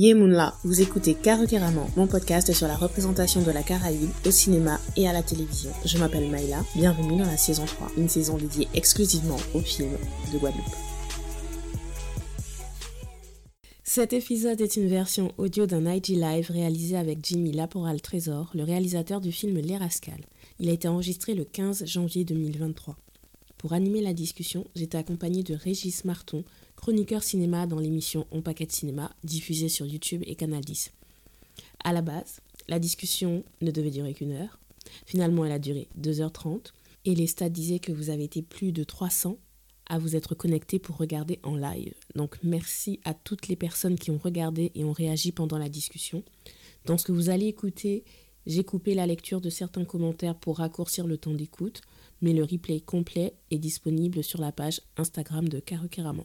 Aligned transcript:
Yemunla, 0.00 0.54
vous 0.62 0.80
écoutez 0.80 1.14
Karukeraman, 1.14 1.88
mon 1.96 2.06
podcast 2.06 2.52
sur 2.52 2.68
la 2.68 2.76
représentation 2.76 3.42
de 3.42 3.50
la 3.50 3.64
Caraïbe 3.64 4.10
au 4.24 4.30
cinéma 4.30 4.78
et 4.96 5.08
à 5.08 5.12
la 5.12 5.24
télévision. 5.24 5.72
Je 5.84 5.98
m'appelle 5.98 6.30
Maïla, 6.30 6.64
bienvenue 6.76 7.18
dans 7.18 7.26
la 7.26 7.36
saison 7.36 7.64
3, 7.64 7.90
une 7.96 8.08
saison 8.08 8.36
dédiée 8.36 8.68
exclusivement 8.74 9.38
aux 9.54 9.60
films 9.60 9.98
de 10.32 10.38
Guadeloupe. 10.38 10.62
Cet 13.82 14.12
épisode 14.12 14.60
est 14.60 14.76
une 14.76 14.86
version 14.86 15.32
audio 15.36 15.66
d'un 15.66 15.92
IG 15.92 16.10
Live 16.10 16.52
réalisé 16.52 16.96
avec 16.96 17.18
Jimmy 17.24 17.50
Laporal 17.50 18.00
Trésor, 18.00 18.52
le 18.54 18.62
réalisateur 18.62 19.20
du 19.20 19.32
film 19.32 19.56
Les 19.56 19.78
Rascals. 19.78 20.26
Il 20.60 20.68
a 20.68 20.72
été 20.74 20.86
enregistré 20.86 21.34
le 21.34 21.44
15 21.44 21.86
janvier 21.86 22.24
2023. 22.24 22.94
Pour 23.56 23.72
animer 23.72 24.00
la 24.00 24.14
discussion, 24.14 24.64
j'étais 24.76 24.98
accompagnée 24.98 25.42
de 25.42 25.54
Régis 25.54 26.04
Marton, 26.04 26.44
chroniqueur 26.78 27.24
cinéma 27.24 27.66
dans 27.66 27.80
l'émission 27.80 28.28
On 28.30 28.40
Paquet 28.40 28.68
Cinéma, 28.70 29.10
diffusée 29.24 29.68
sur 29.68 29.84
YouTube 29.84 30.22
et 30.24 30.36
Canal 30.36 30.64
10. 30.64 30.92
À 31.82 31.92
la 31.92 32.02
base, 32.02 32.40
la 32.68 32.78
discussion 32.78 33.42
ne 33.60 33.72
devait 33.72 33.90
durer 33.90 34.14
qu'une 34.14 34.30
heure. 34.30 34.60
Finalement, 35.04 35.44
elle 35.44 35.52
a 35.52 35.58
duré 35.58 35.88
2h30 36.00 36.72
et 37.04 37.16
les 37.16 37.26
stats 37.26 37.48
disaient 37.48 37.80
que 37.80 37.90
vous 37.90 38.10
avez 38.10 38.22
été 38.22 38.42
plus 38.42 38.70
de 38.70 38.84
300 38.84 39.38
à 39.86 39.98
vous 39.98 40.14
être 40.14 40.36
connectés 40.36 40.78
pour 40.78 40.96
regarder 40.96 41.40
en 41.42 41.56
live. 41.56 41.94
Donc 42.14 42.38
merci 42.44 43.00
à 43.04 43.12
toutes 43.12 43.48
les 43.48 43.56
personnes 43.56 43.98
qui 43.98 44.12
ont 44.12 44.18
regardé 44.18 44.70
et 44.76 44.84
ont 44.84 44.92
réagi 44.92 45.32
pendant 45.32 45.58
la 45.58 45.68
discussion. 45.68 46.22
Dans 46.84 46.96
ce 46.96 47.04
que 47.04 47.12
vous 47.12 47.28
allez 47.28 47.46
écouter, 47.46 48.04
j'ai 48.46 48.62
coupé 48.62 48.94
la 48.94 49.08
lecture 49.08 49.40
de 49.40 49.50
certains 49.50 49.84
commentaires 49.84 50.36
pour 50.36 50.58
raccourcir 50.58 51.08
le 51.08 51.18
temps 51.18 51.34
d'écoute, 51.34 51.80
mais 52.22 52.32
le 52.32 52.44
replay 52.44 52.80
complet 52.80 53.34
est 53.50 53.58
disponible 53.58 54.22
sur 54.22 54.40
la 54.40 54.52
page 54.52 54.80
Instagram 54.96 55.48
de 55.48 55.58
Karukeraman. 55.58 56.24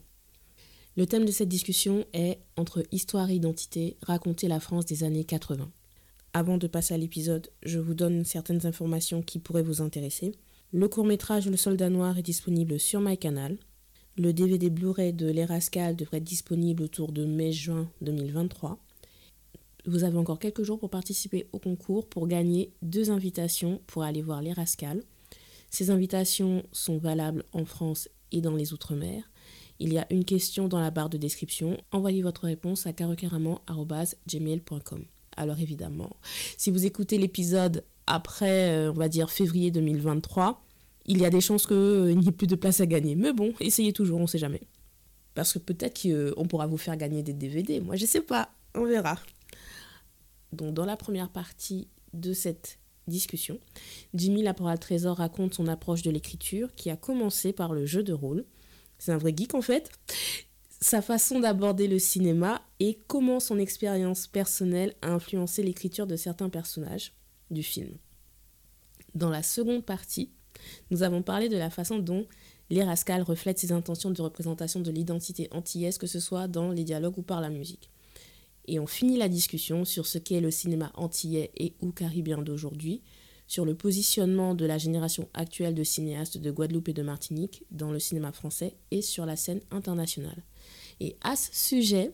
Le 0.95 1.07
thème 1.07 1.25
de 1.25 1.31
cette 1.31 1.49
discussion 1.49 2.05
est 2.13 2.37
Entre 2.55 2.83
histoire 2.91 3.31
et 3.31 3.35
identité, 3.35 3.97
raconter 4.03 4.47
la 4.47 4.59
France 4.59 4.85
des 4.85 5.03
années 5.03 5.23
80. 5.23 5.71
Avant 6.33 6.59
de 6.59 6.67
passer 6.67 6.93
à 6.93 6.99
l'épisode, 6.99 7.49
je 7.63 7.79
vous 7.79 7.95
donne 7.95 8.25
certaines 8.25 8.67
informations 8.67 9.23
qui 9.23 9.39
pourraient 9.39 9.63
vous 9.63 9.81
intéresser. 9.81 10.35
Le 10.71 10.87
court-métrage 10.87 11.47
Le 11.47 11.57
Soldat 11.57 11.89
Noir 11.89 12.19
est 12.19 12.23
disponible 12.23 12.79
sur 12.79 13.01
MyCanal. 13.01 13.57
Le 14.17 14.33
DVD 14.33 14.69
Blu-ray 14.69 15.13
de 15.13 15.31
Les 15.31 15.45
Rascals 15.45 15.95
devrait 15.95 16.17
être 16.17 16.23
disponible 16.23 16.83
autour 16.83 17.11
de 17.11 17.25
mai-juin 17.25 17.89
2023. 18.01 18.77
Vous 19.87 20.03
avez 20.03 20.17
encore 20.19 20.37
quelques 20.37 20.63
jours 20.63 20.77
pour 20.77 20.91
participer 20.91 21.47
au 21.53 21.59
concours 21.59 22.07
pour 22.07 22.27
gagner 22.27 22.71
deux 22.83 23.09
invitations 23.09 23.81
pour 23.87 24.03
aller 24.03 24.21
voir 24.21 24.43
Les 24.43 24.53
Rascals. 24.53 25.01
Ces 25.71 25.89
invitations 25.89 26.63
sont 26.71 26.99
valables 26.99 27.45
en 27.51 27.65
France 27.65 28.09
et 28.31 28.41
dans 28.41 28.55
les 28.55 28.73
Outre-mer. 28.73 29.23
Il 29.79 29.93
y 29.93 29.97
a 29.97 30.05
une 30.11 30.25
question 30.25 30.67
dans 30.67 30.79
la 30.79 30.91
barre 30.91 31.09
de 31.09 31.17
description. 31.17 31.77
Envoyez 31.91 32.21
votre 32.21 32.43
réponse 32.45 32.85
à 32.87 32.93
carocaramon.gmail.com. 32.93 35.05
Alors 35.35 35.59
évidemment, 35.59 36.15
si 36.57 36.71
vous 36.71 36.85
écoutez 36.85 37.17
l'épisode 37.17 37.83
après, 38.05 38.69
euh, 38.69 38.91
on 38.91 38.95
va 38.95 39.09
dire, 39.09 39.31
février 39.31 39.71
2023, 39.71 40.63
il 41.05 41.19
y 41.19 41.25
a 41.25 41.29
des 41.29 41.41
chances 41.41 41.67
qu'il 41.67 41.75
euh, 41.75 42.13
n'y 42.13 42.27
ait 42.27 42.31
plus 42.31 42.47
de 42.47 42.55
place 42.55 42.81
à 42.81 42.85
gagner. 42.85 43.15
Mais 43.15 43.33
bon, 43.33 43.53
essayez 43.59 43.93
toujours, 43.93 44.19
on 44.19 44.23
ne 44.23 44.27
sait 44.27 44.37
jamais. 44.37 44.61
Parce 45.33 45.53
que 45.53 45.59
peut-être 45.59 46.01
qu'on 46.01 46.47
pourra 46.47 46.67
vous 46.67 46.77
faire 46.77 46.95
gagner 46.95 47.23
des 47.23 47.33
DVD. 47.33 47.79
Moi, 47.79 47.95
je 47.95 48.03
ne 48.03 48.07
sais 48.07 48.21
pas. 48.21 48.49
On 48.75 48.85
verra. 48.85 49.17
Donc, 50.51 50.73
dans 50.73 50.85
la 50.85 50.97
première 50.97 51.29
partie 51.29 51.87
de 52.13 52.33
cette 52.33 52.77
discussion, 53.07 53.59
Jimmy 54.13 54.43
Laporal 54.43 54.79
Trésor 54.79 55.17
raconte 55.17 55.55
son 55.55 55.67
approche 55.67 56.03
de 56.03 56.11
l'écriture 56.11 56.73
qui 56.75 56.89
a 56.89 56.95
commencé 56.95 57.51
par 57.51 57.73
le 57.73 57.85
jeu 57.85 58.03
de 58.03 58.13
rôle 58.13 58.45
c'est 59.03 59.11
un 59.11 59.17
vrai 59.17 59.33
geek 59.35 59.53
en 59.53 59.61
fait, 59.61 59.91
sa 60.79 61.01
façon 61.01 61.41
d'aborder 61.41 61.89
le 61.89 61.99
cinéma 61.99 62.61
et 62.79 62.99
comment 63.07 63.41
son 63.41 63.59
expérience 63.59 64.27
personnelle 64.27 64.95
a 65.01 65.09
influencé 65.09 65.61
l'écriture 65.61 66.07
de 66.07 66.15
certains 66.15 66.47
personnages 66.47 67.11
du 67.51 67.63
film. 67.63 67.97
Dans 69.13 69.29
la 69.29 69.43
seconde 69.43 69.83
partie, 69.83 70.31
nous 70.89 71.03
avons 71.03 71.21
parlé 71.21 71.49
de 71.49 71.57
la 71.57 71.69
façon 71.69 71.99
dont 71.99 72.25
Les 72.69 72.81
Rascals 72.81 73.23
reflètent 73.23 73.59
ses 73.59 73.73
intentions 73.73 74.09
de 74.09 74.21
représentation 74.21 74.79
de 74.79 74.89
l'identité 74.89 75.49
antillaise, 75.51 75.97
que 75.97 76.07
ce 76.07 76.21
soit 76.21 76.47
dans 76.47 76.71
les 76.71 76.85
dialogues 76.85 77.17
ou 77.17 77.23
par 77.23 77.41
la 77.41 77.49
musique. 77.49 77.89
Et 78.67 78.79
on 78.79 78.87
finit 78.87 79.17
la 79.17 79.27
discussion 79.27 79.83
sur 79.83 80.07
ce 80.07 80.17
qu'est 80.17 80.39
le 80.39 80.49
cinéma 80.49 80.93
antillais 80.95 81.51
et 81.57 81.73
ou 81.81 81.91
caribéen 81.91 82.41
d'aujourd'hui, 82.41 83.01
sur 83.47 83.65
le 83.65 83.75
positionnement 83.75 84.55
de 84.55 84.65
la 84.65 84.77
génération 84.77 85.29
actuelle 85.33 85.75
de 85.75 85.83
cinéastes 85.83 86.37
de 86.37 86.51
Guadeloupe 86.51 86.89
et 86.89 86.93
de 86.93 87.03
Martinique 87.03 87.63
dans 87.71 87.91
le 87.91 87.99
cinéma 87.99 88.31
français 88.31 88.75
et 88.91 89.01
sur 89.01 89.25
la 89.25 89.35
scène 89.35 89.61
internationale. 89.71 90.43
Et 90.99 91.15
à 91.21 91.35
ce 91.35 91.49
sujet, 91.53 92.11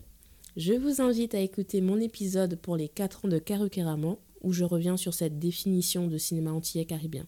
je 0.58 0.74
vous 0.74 1.02
invite 1.02 1.36
à 1.36 1.40
écouter 1.40 1.82
mon 1.82 2.00
épisode 2.00 2.56
pour 2.56 2.76
les 2.76 2.90
4 2.90 3.26
ans 3.26 3.30
de 3.30 3.40
Karukeraman 3.40 4.18
où 4.42 4.54
je 4.54 4.64
reviens 4.64 4.98
sur 4.98 5.14
cette 5.14 5.40
définition 5.40 6.08
de 6.08 6.18
cinéma 6.18 6.52
antillais 6.52 6.86
caribéen. 6.86 7.28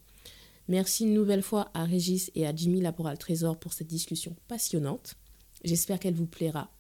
Merci 0.68 1.04
une 1.04 1.14
nouvelle 1.14 1.42
fois 1.42 1.70
à 1.74 1.84
Régis 1.84 2.32
et 2.36 2.48
à 2.48 2.56
Jimmy 2.56 2.82
Laporal 2.82 3.18
Trésor 3.18 3.60
pour 3.60 3.74
cette 3.74 3.88
discussion 3.88 4.36
passionnante. 4.48 5.16
J'espère 5.64 6.00
qu'elle 6.00 6.14
vous 6.14 6.28
plaira. 6.28 6.72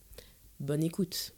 Bonne 0.60 0.84
écoute. 0.84 1.34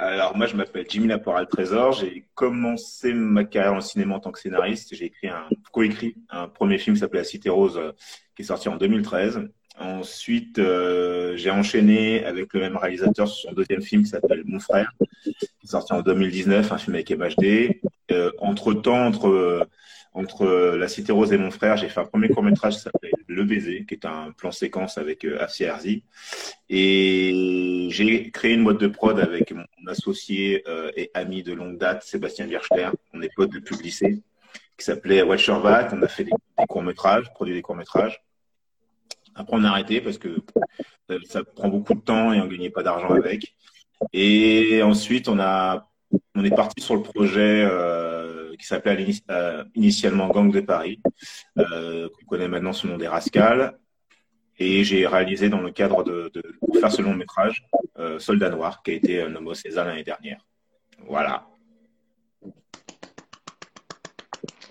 Alors 0.00 0.36
moi, 0.36 0.46
je 0.46 0.54
m'appelle 0.54 0.86
Jimmy 0.88 1.08
Laporal 1.08 1.48
Trésor. 1.48 1.90
J'ai 1.90 2.24
commencé 2.36 3.12
ma 3.12 3.42
carrière 3.42 3.74
en 3.74 3.80
cinéma 3.80 4.14
en 4.14 4.20
tant 4.20 4.30
que 4.30 4.38
scénariste. 4.38 4.94
J'ai 4.94 5.06
écrit 5.06 5.26
un 5.26 5.48
coécrit 5.72 6.14
un 6.30 6.46
premier 6.46 6.78
film 6.78 6.94
qui 6.94 7.00
s'appelait 7.00 7.18
La 7.18 7.24
Cité 7.24 7.50
Rose, 7.50 7.76
euh, 7.76 7.90
qui 8.36 8.42
est 8.42 8.44
sorti 8.44 8.68
en 8.68 8.76
2013. 8.76 9.40
Ensuite, 9.80 10.60
euh, 10.60 11.36
j'ai 11.36 11.50
enchaîné 11.50 12.24
avec 12.24 12.54
le 12.54 12.60
même 12.60 12.76
réalisateur 12.76 13.26
sur 13.26 13.50
son 13.50 13.56
deuxième 13.56 13.82
film 13.82 14.04
qui 14.04 14.10
s'appelle 14.10 14.44
Mon 14.44 14.60
frère, 14.60 14.92
qui 15.24 15.30
est 15.64 15.66
sorti 15.66 15.92
en 15.92 16.00
2019, 16.00 16.70
un 16.70 16.78
film 16.78 16.94
avec 16.94 17.10
MHD. 17.10 17.80
Euh, 18.12 18.30
entre 18.38 18.74
temps, 18.74 19.04
entre 19.04 19.66
entre 20.14 20.76
La 20.76 20.88
Cité 20.88 21.12
Rose 21.12 21.32
et 21.32 21.38
Mon 21.38 21.50
frère, 21.50 21.76
j'ai 21.76 21.88
fait 21.88 22.00
un 22.00 22.04
premier 22.04 22.28
court 22.28 22.42
métrage 22.42 22.76
qui 22.76 22.80
s'appelait 22.80 23.07
Le 23.28 23.44
baiser, 23.44 23.84
qui 23.86 23.94
est 23.94 24.06
un 24.06 24.32
plan 24.32 24.50
séquence 24.50 24.96
avec 24.96 25.24
euh. 25.24 25.46
Et 26.70 27.88
j'ai 27.90 28.30
créé 28.30 28.54
une 28.54 28.64
boîte 28.64 28.80
de 28.80 28.88
prod 28.88 29.20
avec 29.20 29.52
mon 29.52 29.64
associé 29.86 30.64
euh, 30.66 30.90
et 30.96 31.10
ami 31.12 31.42
de 31.42 31.52
longue 31.52 31.76
date, 31.76 32.02
Sébastien 32.02 32.46
Virchler. 32.46 32.88
On 33.12 33.20
est 33.20 33.28
potes 33.34 33.52
depuis 33.52 33.76
le 33.76 33.82
lycée, 33.82 34.22
qui 34.78 34.84
s'appelait 34.84 35.22
Watcher. 35.22 35.52
On 35.52 35.64
a 35.64 36.08
fait 36.08 36.24
des, 36.24 36.32
courts 36.68 36.82
métrages, 36.82 37.30
produit 37.34 37.54
des 37.54 37.62
courts 37.62 37.76
métrages. 37.76 38.22
Après, 39.34 39.56
on 39.56 39.64
a 39.64 39.68
arrêté 39.68 40.00
parce 40.00 40.18
que 40.18 40.38
ça 41.26 41.44
prend 41.44 41.68
beaucoup 41.68 41.94
de 41.94 42.00
temps 42.00 42.32
et 42.32 42.40
on 42.40 42.46
gagnait 42.46 42.70
pas 42.70 42.82
d'argent 42.82 43.10
avec. 43.10 43.54
Et 44.12 44.82
ensuite, 44.82 45.28
on 45.28 45.38
a, 45.38 45.90
on 46.34 46.44
est 46.44 46.54
parti 46.54 46.82
sur 46.82 46.96
le 46.96 47.02
projet 47.02 47.66
euh, 47.70 48.37
qui 48.58 48.66
s'appelait 48.66 49.06
euh, 49.30 49.64
initialement 49.74 50.28
Gang 50.28 50.52
de 50.52 50.60
Paris, 50.60 51.00
euh, 51.58 52.08
qu'on 52.08 52.26
connaît 52.26 52.48
maintenant 52.48 52.72
sous 52.72 52.86
le 52.86 52.92
nom 52.92 52.98
des 52.98 53.08
Rascals. 53.08 53.78
Et 54.58 54.82
j'ai 54.82 55.06
réalisé 55.06 55.48
dans 55.48 55.60
le 55.60 55.70
cadre 55.70 56.02
de, 56.02 56.30
de 56.34 56.42
faire 56.80 56.90
ce 56.90 57.00
long 57.00 57.14
métrage 57.14 57.64
euh, 57.98 58.18
Soldat 58.18 58.50
Noir, 58.50 58.82
qui 58.82 58.90
a 58.90 58.94
été 58.94 59.28
nommé 59.28 59.54
César 59.54 59.86
l'année 59.86 60.02
dernière. 60.02 60.44
Voilà. 61.06 61.46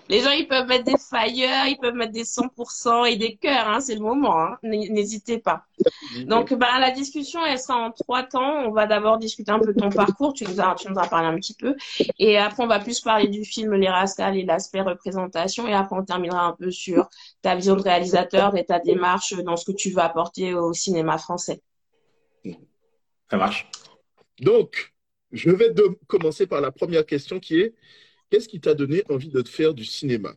Les 0.08 0.20
gens, 0.20 0.30
ils 0.30 0.48
peuvent 0.48 0.66
mettre 0.66 0.84
des 0.84 0.96
fire, 0.98 1.66
ils 1.66 1.78
peuvent 1.80 1.94
mettre 1.94 2.12
des 2.12 2.24
100% 2.24 3.10
et 3.10 3.16
des 3.16 3.36
cœurs, 3.36 3.68
hein, 3.68 3.80
c'est 3.80 3.94
le 3.94 4.00
moment, 4.00 4.40
hein. 4.40 4.58
n'hésitez 4.62 5.38
pas. 5.38 5.64
Donc, 6.26 6.54
bah, 6.54 6.78
la 6.80 6.90
discussion, 6.90 7.44
elle 7.44 7.58
sera 7.58 7.76
en 7.76 7.90
trois 7.92 8.22
temps. 8.22 8.64
On 8.66 8.70
va 8.70 8.86
d'abord 8.86 9.18
discuter 9.18 9.50
un 9.50 9.58
peu 9.58 9.72
de 9.72 9.78
ton 9.78 9.90
parcours, 9.90 10.32
tu 10.32 10.44
nous, 10.44 10.60
as, 10.60 10.74
tu 10.74 10.92
parlé 10.92 11.28
un 11.28 11.36
petit 11.36 11.54
peu. 11.54 11.76
Et 12.18 12.38
après, 12.38 12.62
on 12.62 12.66
va 12.66 12.80
plus 12.80 13.00
parler 13.00 13.28
du 13.28 13.44
film 13.44 13.74
Les 13.74 13.88
Rascals 13.88 14.36
et 14.36 14.44
l'aspect 14.44 14.80
représentation. 14.80 15.66
Et 15.68 15.74
après, 15.74 15.96
on 15.96 16.04
terminera 16.04 16.46
un 16.46 16.52
peu 16.52 16.70
sur 16.70 17.08
ta 17.42 17.54
vision 17.54 17.76
de 17.76 17.82
réalisateur 17.82 18.56
et 18.56 18.64
ta 18.64 18.78
démarche 18.78 19.34
dans 19.34 19.56
ce 19.56 19.70
que 19.70 19.76
tu 19.76 19.90
veux 19.90 20.00
apporter 20.00 20.54
au 20.54 20.72
cinéma 20.72 21.18
français. 21.18 21.60
Ça 23.30 23.36
marche. 23.36 23.68
Donc, 24.40 24.94
je 25.32 25.50
vais 25.50 25.72
commencer 26.06 26.46
par 26.46 26.60
la 26.60 26.70
première 26.70 27.04
question 27.04 27.38
qui 27.38 27.60
est 27.60 27.74
Qu'est-ce 28.30 28.48
qui 28.48 28.60
t'a 28.60 28.74
donné 28.74 29.02
envie 29.08 29.30
de 29.30 29.40
te 29.40 29.48
faire 29.48 29.74
du 29.74 29.84
cinéma? 29.84 30.34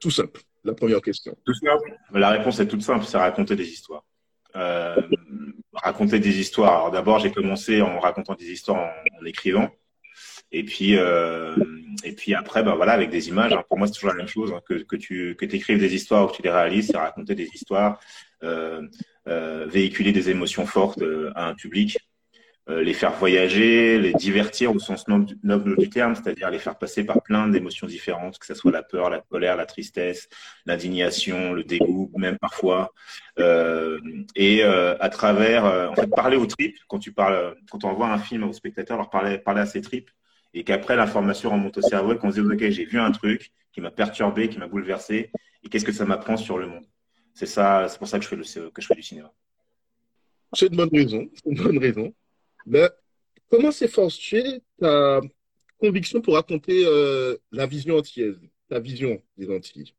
Tout 0.00 0.10
simple, 0.10 0.42
la 0.64 0.74
première 0.74 1.00
question. 1.00 1.36
Tout 1.44 1.54
simple. 1.54 1.96
La 2.12 2.30
réponse 2.30 2.58
est 2.60 2.66
toute 2.66 2.82
simple, 2.82 3.04
c'est 3.04 3.16
raconter 3.16 3.56
des 3.56 3.68
histoires. 3.68 4.04
Euh, 4.56 4.96
raconter 5.72 6.18
des 6.18 6.38
histoires. 6.40 6.74
Alors 6.74 6.90
d'abord, 6.90 7.18
j'ai 7.18 7.30
commencé 7.30 7.80
en 7.82 8.00
racontant 8.00 8.34
des 8.34 8.50
histoires 8.50 8.90
en, 9.20 9.24
écrivant. 9.24 9.70
Et 10.50 10.64
puis, 10.64 10.96
euh, 10.96 11.54
et 12.04 12.12
puis 12.12 12.34
après, 12.34 12.62
bah 12.62 12.74
voilà, 12.74 12.92
avec 12.92 13.10
des 13.10 13.28
images. 13.28 13.52
Hein. 13.52 13.64
Pour 13.68 13.78
moi, 13.78 13.86
c'est 13.86 13.94
toujours 13.94 14.10
la 14.10 14.16
même 14.16 14.28
chose. 14.28 14.52
Hein, 14.52 14.60
que, 14.66 14.74
que 14.74 14.96
tu 14.96 15.36
que 15.36 15.44
écrives 15.44 15.78
des 15.78 15.94
histoires 15.94 16.24
ou 16.24 16.28
que 16.28 16.36
tu 16.36 16.42
les 16.42 16.50
réalises, 16.50 16.88
c'est 16.88 16.96
raconter 16.96 17.34
des 17.34 17.48
histoires, 17.52 18.00
euh, 18.42 18.82
véhiculer 19.66 20.12
des 20.12 20.30
émotions 20.30 20.66
fortes 20.66 21.02
à 21.34 21.48
un 21.48 21.54
public. 21.54 21.98
Euh, 22.68 22.82
les 22.82 22.94
faire 22.94 23.12
voyager, 23.12 23.98
les 23.98 24.12
divertir 24.12 24.74
au 24.74 24.78
sens 24.78 25.06
noble 25.08 25.76
du 25.76 25.88
terme, 25.88 26.14
c'est-à-dire 26.14 26.50
les 26.50 26.58
faire 26.58 26.76
passer 26.76 27.04
par 27.04 27.22
plein 27.22 27.46
d'émotions 27.48 27.86
différentes, 27.86 28.38
que 28.38 28.46
ce 28.46 28.54
soit 28.54 28.72
la 28.72 28.82
peur, 28.82 29.08
la 29.08 29.20
colère, 29.20 29.56
la 29.56 29.66
tristesse, 29.66 30.28
l'indignation, 30.66 31.52
le 31.52 31.62
dégoût, 31.62 32.10
même 32.16 32.38
parfois. 32.38 32.92
Euh, 33.38 34.00
et 34.34 34.64
euh, 34.64 34.96
à 34.98 35.08
travers, 35.08 35.64
en 35.64 35.94
fait, 35.94 36.08
parler 36.08 36.36
aux 36.36 36.46
tripes, 36.46 36.76
quand 36.88 36.98
tu 36.98 37.12
parles, 37.12 37.54
quand 37.70 37.84
on 37.84 37.90
envoie 37.90 38.08
un 38.08 38.18
film 38.18 38.42
aux 38.44 38.52
spectateurs, 38.52 38.96
leur 38.96 39.10
parler, 39.10 39.38
parler 39.38 39.60
à 39.60 39.66
ses 39.66 39.80
tripes, 39.80 40.10
et 40.52 40.64
qu'après 40.64 40.96
l'information 40.96 41.50
remonte 41.50 41.76
au 41.78 41.82
cerveau 41.82 42.14
et 42.14 42.18
qu'on 42.18 42.32
se 42.32 42.40
dit, 42.40 42.46
OK, 42.46 42.70
j'ai 42.70 42.84
vu 42.84 42.98
un 42.98 43.12
truc 43.12 43.52
qui 43.72 43.80
m'a 43.80 43.90
perturbé, 43.90 44.48
qui 44.48 44.58
m'a 44.58 44.66
bouleversé, 44.66 45.30
et 45.62 45.68
qu'est-ce 45.68 45.84
que 45.84 45.92
ça 45.92 46.06
m'apprend 46.06 46.36
sur 46.36 46.58
le 46.58 46.66
monde? 46.66 46.86
C'est 47.34 47.46
ça, 47.46 47.86
c'est 47.88 47.98
pour 47.98 48.08
ça 48.08 48.18
que 48.18 48.24
je 48.24 48.28
fais, 48.30 48.36
le, 48.36 48.70
que 48.70 48.80
je 48.80 48.86
fais 48.86 48.94
du 48.94 49.02
cinéma. 49.02 49.30
C'est 50.54 50.68
une 50.68 50.76
bonne 50.76 50.88
raison, 50.90 51.28
c'est 51.34 51.50
une 51.50 51.62
bonne 51.62 51.78
raison. 51.78 52.14
Ben, 52.66 52.90
comment 53.48 53.70
s'efforce-tu 53.70 54.42
ta 54.80 55.20
conviction 55.78 56.20
pour 56.20 56.34
raconter 56.34 56.84
euh, 56.84 57.36
la 57.52 57.66
vision 57.66 57.96
antillaise, 57.96 58.40
ta 58.68 58.80
vision 58.80 59.22
des 59.36 59.54
Antilles? 59.54 59.94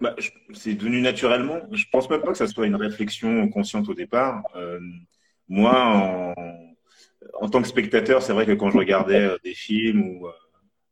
Bah, 0.00 0.16
C'est 0.54 0.74
devenu 0.74 1.02
naturellement. 1.02 1.60
Je 1.72 1.84
pense 1.92 2.08
même 2.08 2.22
pas 2.22 2.32
que 2.32 2.38
ça 2.38 2.46
soit 2.46 2.66
une 2.66 2.76
réflexion 2.76 3.48
consciente 3.50 3.88
au 3.88 3.94
départ. 3.94 4.44
Euh, 4.56 4.80
moi, 5.48 5.74
en, 5.74 6.34
en, 7.34 7.50
tant 7.50 7.60
que 7.60 7.68
spectateur, 7.68 8.22
c'est 8.22 8.32
vrai 8.32 8.46
que 8.46 8.52
quand 8.52 8.70
je 8.70 8.78
regardais 8.78 9.26
euh, 9.26 9.36
des 9.44 9.54
films 9.54 10.08
ou 10.08 10.28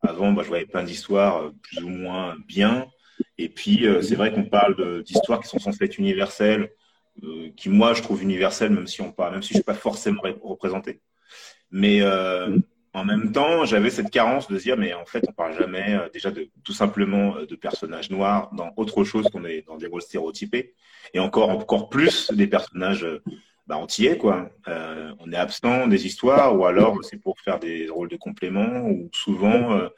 avant, 0.02 0.32
bah, 0.32 0.43
je 0.43 0.49
voyais 0.49 0.67
plein 0.67 0.85
d'histoires 0.85 1.50
plus 1.62 1.82
ou 1.82 1.88
moins 1.88 2.37
bien. 2.46 2.87
Et 3.38 3.49
puis, 3.49 3.87
c'est 4.02 4.17
vrai 4.17 4.32
qu'on 4.32 4.44
parle 4.44 5.02
d'histoires 5.02 5.41
qui 5.41 5.49
sont 5.49 5.58
censées 5.58 5.85
être 5.85 5.99
universelles 5.99 6.70
euh, 7.22 7.50
qui 7.56 7.69
moi 7.69 7.94
je 7.94 8.02
trouve 8.02 8.22
universel, 8.22 8.70
même 8.70 8.87
si 8.87 9.00
on 9.00 9.12
parle, 9.12 9.32
même 9.32 9.43
si 9.43 9.50
je 9.50 9.55
suis 9.55 9.62
pas 9.62 9.75
forcément 9.75 10.22
représenté. 10.43 11.00
Mais 11.70 12.00
euh, 12.02 12.56
en 12.93 13.05
même 13.05 13.32
temps, 13.32 13.64
j'avais 13.64 13.90
cette 13.90 14.11
carence 14.11 14.49
de 14.49 14.58
se 14.58 14.64
dire, 14.64 14.76
mais 14.76 14.94
en 14.94 15.05
fait, 15.06 15.25
on 15.28 15.32
parle 15.32 15.56
jamais 15.56 15.94
euh, 15.94 16.08
déjà 16.12 16.31
de 16.31 16.49
tout 16.64 16.72
simplement 16.72 17.37
de 17.49 17.56
personnages 17.56 18.11
noirs 18.11 18.50
dans 18.55 18.72
autre 18.76 19.05
chose 19.05 19.28
qu'on 19.31 19.44
est 19.44 19.66
dans 19.66 19.76
des 19.76 19.87
rôles 19.87 20.02
stéréotypés, 20.02 20.75
et 21.12 21.20
encore 21.20 21.50
encore 21.50 21.88
plus 21.88 22.32
des 22.32 22.46
personnages 22.46 23.06
bah, 23.67 23.78
antillais 23.78 24.19
quoi. 24.19 24.50
on 24.67 25.32
est 25.32 25.37
absent 25.37 25.87
des 25.87 26.06
histoires, 26.06 26.58
ou 26.58 26.67
alors 26.67 26.99
c'est 27.02 27.17
pour 27.17 27.38
faire 27.40 27.58
des 27.58 27.88
rôles 27.88 28.08
de 28.08 28.17
complément, 28.17 28.87
ou 28.88 29.08
souvent 29.12 29.88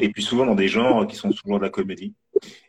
et 0.00 0.08
puis 0.08 0.22
souvent 0.22 0.46
dans 0.46 0.54
des 0.54 0.68
genres 0.68 1.06
qui 1.06 1.16
sont 1.16 1.30
toujours 1.30 1.58
de 1.58 1.64
la 1.64 1.70
comédie. 1.70 2.14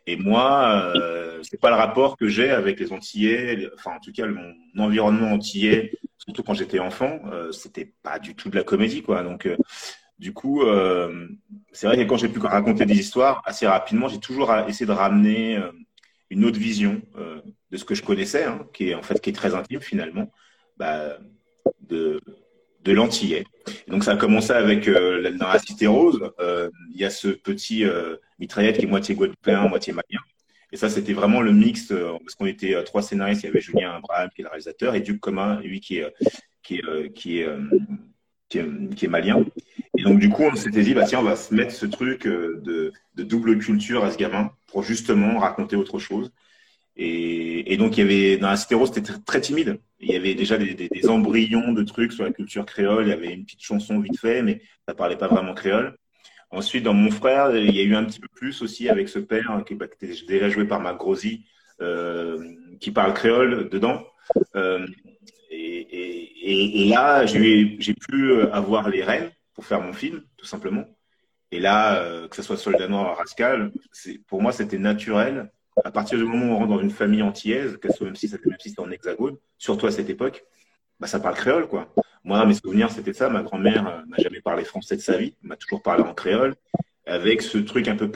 Et 0.06 0.16
moi, 0.16 0.92
euh, 0.96 1.40
c'est 1.42 1.60
pas 1.60 1.70
le 1.70 1.76
rapport 1.76 2.16
que 2.16 2.28
j'ai 2.28 2.50
avec 2.50 2.78
les 2.80 2.92
Antillais, 2.92 3.68
enfin 3.74 3.92
en 3.96 4.00
tout 4.00 4.12
cas 4.12 4.26
mon 4.26 4.54
environnement 4.78 5.32
antillais, 5.32 5.92
surtout 6.18 6.42
quand 6.42 6.54
j'étais 6.54 6.78
enfant, 6.78 7.20
euh, 7.32 7.52
c'était 7.52 7.92
pas 8.02 8.18
du 8.18 8.34
tout 8.34 8.48
de 8.48 8.56
la 8.56 8.64
comédie 8.64 9.02
quoi. 9.02 9.22
Donc 9.22 9.46
euh, 9.46 9.56
du 10.18 10.32
coup, 10.32 10.62
euh, 10.62 11.28
c'est 11.72 11.86
vrai 11.86 11.96
que 11.96 12.08
quand 12.08 12.16
j'ai 12.16 12.28
pu 12.28 12.38
raconter 12.40 12.86
des 12.86 12.98
histoires 12.98 13.42
assez 13.44 13.66
rapidement, 13.66 14.08
j'ai 14.08 14.20
toujours 14.20 14.52
essayé 14.68 14.86
de 14.86 14.92
ramener 14.92 15.56
euh, 15.56 15.70
une 16.30 16.44
autre 16.44 16.58
vision 16.58 17.02
de 17.70 17.76
ce 17.76 17.84
que 17.84 17.94
je 17.94 18.02
connaissais, 18.02 18.44
hein, 18.44 18.66
qui 18.72 18.90
est 18.90 18.94
en 18.94 19.02
fait 19.02 19.20
qui 19.20 19.30
est 19.30 19.34
très 19.34 19.54
intime 19.54 19.80
finalement, 19.80 20.32
bah, 20.76 21.18
de 21.80 22.20
de 22.82 22.92
l'antillais. 22.92 23.44
Donc 23.86 24.02
ça 24.02 24.12
a 24.12 24.16
commencé 24.16 24.52
avec 24.52 24.88
dans 24.88 25.48
la 25.48 25.58
cité 25.58 25.86
rose, 25.86 26.20
il 26.40 27.00
y 27.00 27.04
a 27.04 27.10
ce 27.10 27.28
petit 27.28 27.84
mitraillette 28.42 28.78
qui 28.78 28.84
est 28.84 28.88
moitié 28.88 29.14
guadeloupéen, 29.14 29.68
moitié 29.68 29.92
malien. 29.92 30.20
Et 30.72 30.76
ça, 30.76 30.88
c'était 30.88 31.12
vraiment 31.12 31.42
le 31.42 31.52
mix, 31.52 31.90
euh, 31.90 32.12
parce 32.20 32.34
qu'on 32.34 32.46
était 32.46 32.74
euh, 32.74 32.82
trois 32.82 33.02
scénaristes. 33.02 33.42
Il 33.42 33.46
y 33.46 33.48
avait 33.50 33.60
Julien 33.60 33.92
Abraham, 33.92 34.30
qui 34.34 34.40
est 34.40 34.44
le 34.44 34.48
réalisateur, 34.48 34.94
et 34.94 35.00
Duc 35.00 35.20
Commun, 35.20 35.60
lui, 35.60 35.80
qui 35.80 35.98
est, 35.98 36.12
est, 36.70 37.12
qui 37.12 37.40
est, 37.40 37.48
qui 38.48 39.04
est, 39.04 39.08
malien. 39.08 39.44
Et 39.98 40.02
donc, 40.02 40.18
du 40.18 40.30
coup, 40.30 40.42
on 40.44 40.56
s'était 40.56 40.82
dit, 40.82 40.94
bah, 40.94 41.04
tiens, 41.06 41.20
on 41.20 41.24
va 41.24 41.36
se 41.36 41.54
mettre 41.54 41.72
ce 41.72 41.86
truc 41.86 42.26
de, 42.26 42.92
double 43.16 43.58
culture 43.58 44.04
à 44.04 44.10
ce 44.10 44.18
gamin 44.18 44.50
pour 44.66 44.82
justement 44.82 45.38
raconter 45.38 45.76
autre 45.76 45.98
chose. 45.98 46.32
Et, 46.96 47.76
donc, 47.76 47.96
il 47.96 48.00
y 48.00 48.02
avait, 48.02 48.36
dans 48.38 48.54
rose, 48.78 48.92
c'était 48.94 49.12
très, 49.26 49.40
timide. 49.40 49.78
Il 50.00 50.10
y 50.10 50.16
avait 50.16 50.34
déjà 50.34 50.56
des, 50.56 50.74
des, 50.74 50.88
des, 50.88 51.08
embryons 51.08 51.72
de 51.72 51.82
trucs 51.82 52.12
sur 52.12 52.24
la 52.24 52.32
culture 52.32 52.64
créole. 52.64 53.06
Il 53.06 53.10
y 53.10 53.12
avait 53.12 53.32
une 53.32 53.44
petite 53.44 53.62
chanson 53.62 54.00
vite 54.00 54.18
fait, 54.18 54.42
mais 54.42 54.62
ça 54.88 54.94
parlait 54.94 55.16
pas 55.16 55.28
vraiment 55.28 55.54
créole. 55.54 55.96
Ensuite, 56.52 56.84
dans 56.84 56.92
Mon 56.92 57.10
Frère, 57.10 57.56
il 57.56 57.74
y 57.74 57.80
a 57.80 57.82
eu 57.82 57.94
un 57.94 58.04
petit 58.04 58.20
peu 58.20 58.28
plus 58.28 58.60
aussi 58.60 58.90
avec 58.90 59.08
ce 59.08 59.18
père 59.18 59.64
qui, 59.66 59.72
était 59.72 60.14
déjà 60.28 60.50
joué 60.50 60.66
par 60.66 60.80
Marc 60.80 60.98
Grosy, 60.98 61.46
euh, 61.80 62.46
qui 62.78 62.90
parle 62.90 63.14
créole 63.14 63.70
dedans. 63.70 64.04
Euh, 64.54 64.86
et, 65.50 66.88
là, 66.90 67.24
j'ai 67.24 67.94
pu 67.94 68.42
avoir 68.52 68.90
les 68.90 69.02
rênes 69.02 69.30
pour 69.54 69.64
faire 69.64 69.80
mon 69.80 69.94
film, 69.94 70.22
tout 70.36 70.44
simplement. 70.44 70.84
Et 71.50 71.60
là, 71.60 72.02
euh, 72.02 72.28
que 72.28 72.36
ce 72.36 72.42
soit 72.42 72.58
Soldat 72.58 72.88
Noir 72.88 73.12
ou 73.12 73.14
Rascal, 73.14 73.72
pour 74.26 74.42
moi, 74.42 74.52
c'était 74.52 74.78
naturel 74.78 75.50
à 75.84 75.90
partir 75.90 76.18
du 76.18 76.24
moment 76.24 76.46
où 76.46 76.50
on 76.50 76.58
rentre 76.58 76.68
dans 76.68 76.80
une 76.80 76.90
famille 76.90 77.22
antillaise, 77.22 77.78
même 78.02 78.16
si 78.16 78.28
c'est 78.28 78.44
même 78.44 78.58
si 78.58 78.74
en 78.76 78.90
hexagone, 78.90 79.36
surtout 79.56 79.86
à 79.86 79.90
cette 79.90 80.10
époque, 80.10 80.44
bah, 81.00 81.06
ça 81.06 81.18
parle 81.18 81.34
créole, 81.34 81.66
quoi. 81.66 81.92
Moi, 82.24 82.44
mes 82.46 82.54
souvenirs, 82.54 82.90
c'était 82.90 83.12
ça. 83.12 83.28
Ma 83.28 83.42
grand-mère 83.42 83.88
euh, 83.88 84.00
n'a 84.06 84.16
jamais 84.18 84.40
parlé 84.40 84.64
français 84.64 84.96
de 84.96 85.00
sa 85.00 85.16
vie, 85.16 85.34
m'a 85.42 85.56
toujours 85.56 85.82
parlé 85.82 86.04
en 86.04 86.14
créole, 86.14 86.54
avec 87.06 87.42
ce 87.42 87.58
truc 87.58 87.88
un 87.88 87.96
peu, 87.96 88.10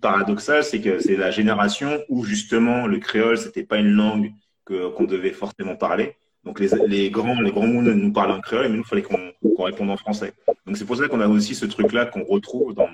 paradoxal, 0.00 0.64
c'est 0.64 0.80
que 0.80 0.98
c'est 0.98 1.16
la 1.16 1.30
génération 1.30 1.98
où 2.08 2.24
justement 2.24 2.86
le 2.86 2.98
créole, 2.98 3.38
c'était 3.38 3.64
pas 3.64 3.78
une 3.78 3.90
langue 3.90 4.32
qu'on 4.64 5.04
devait 5.04 5.32
forcément 5.32 5.76
parler. 5.76 6.14
Donc 6.44 6.60
les, 6.60 7.10
grands, 7.10 7.40
les 7.40 7.50
grands 7.50 7.66
mondes 7.66 7.86
nous 7.88 8.12
parlent 8.12 8.32
en 8.32 8.40
créole, 8.40 8.68
mais 8.68 8.76
nous, 8.76 8.82
il 8.82 8.88
fallait 8.88 9.02
qu'on, 9.02 9.32
réponde 9.64 9.90
en 9.90 9.96
français. 9.96 10.34
Donc 10.66 10.76
c'est 10.76 10.84
pour 10.84 10.96
ça 10.96 11.08
qu'on 11.08 11.20
a 11.20 11.26
aussi 11.26 11.54
ce 11.54 11.66
truc-là 11.66 12.06
qu'on 12.06 12.24
retrouve 12.24 12.74
dans, 12.74 12.88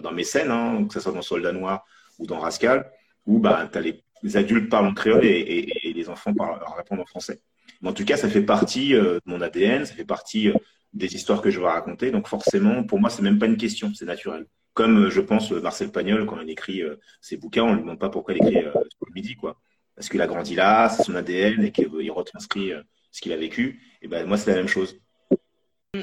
dans 0.00 0.12
mes 0.12 0.24
scènes, 0.24 0.50
hein, 0.50 0.84
que 0.86 0.94
ce 0.94 1.00
soit 1.00 1.12
dans 1.12 1.22
Soldat 1.22 1.52
Noir 1.52 1.84
ou 2.18 2.26
dans 2.26 2.40
Rascal, 2.40 2.90
où 3.26 3.38
bah, 3.38 3.68
as 3.72 3.80
les, 3.80 4.02
adultes 4.36 4.70
parlent 4.70 4.86
en 4.86 4.94
créole 4.94 5.24
et, 5.24 5.92
les 5.94 6.08
enfants 6.08 6.34
parlent, 6.34 6.60
répondent 6.76 7.00
en 7.00 7.06
français. 7.06 7.40
En 7.84 7.92
tout 7.92 8.04
cas, 8.04 8.16
ça 8.16 8.28
fait 8.28 8.42
partie 8.42 8.94
euh, 8.94 9.14
de 9.14 9.20
mon 9.26 9.40
ADN, 9.40 9.84
ça 9.84 9.94
fait 9.94 10.04
partie 10.04 10.48
euh, 10.48 10.54
des 10.92 11.14
histoires 11.14 11.42
que 11.42 11.50
je 11.50 11.60
vais 11.60 11.66
raconter. 11.66 12.10
Donc 12.10 12.28
forcément, 12.28 12.84
pour 12.84 13.00
moi, 13.00 13.10
c'est 13.10 13.22
même 13.22 13.38
pas 13.38 13.46
une 13.46 13.56
question, 13.56 13.92
c'est 13.94 14.04
naturel. 14.04 14.46
Comme 14.74 15.06
euh, 15.06 15.10
je 15.10 15.20
pense 15.20 15.50
Marcel 15.50 15.90
Pagnol, 15.90 16.26
quand 16.26 16.40
il 16.40 16.50
écrit 16.50 16.82
ses 17.20 17.36
bouquins, 17.36 17.64
on 17.64 17.74
lui 17.74 17.82
demande 17.82 17.98
pas 17.98 18.08
pourquoi 18.08 18.34
il 18.34 18.36
écrit 18.38 18.62
sur 18.62 19.06
le 19.06 19.12
midi, 19.14 19.36
quoi. 19.36 19.60
Parce 19.96 20.08
qu'il 20.08 20.20
a 20.22 20.26
grandi 20.26 20.54
là, 20.54 20.88
c'est 20.88 21.02
son 21.02 21.14
ADN 21.14 21.64
et 21.64 21.72
qu'il 21.72 22.10
retranscrit 22.10 22.72
ce 23.10 23.20
qu'il 23.20 23.32
a 23.32 23.36
vécu. 23.36 23.82
Et 24.00 24.08
ben 24.08 24.26
moi, 24.26 24.38
c'est 24.38 24.50
la 24.50 24.56
même 24.56 24.68
chose. 24.68 24.98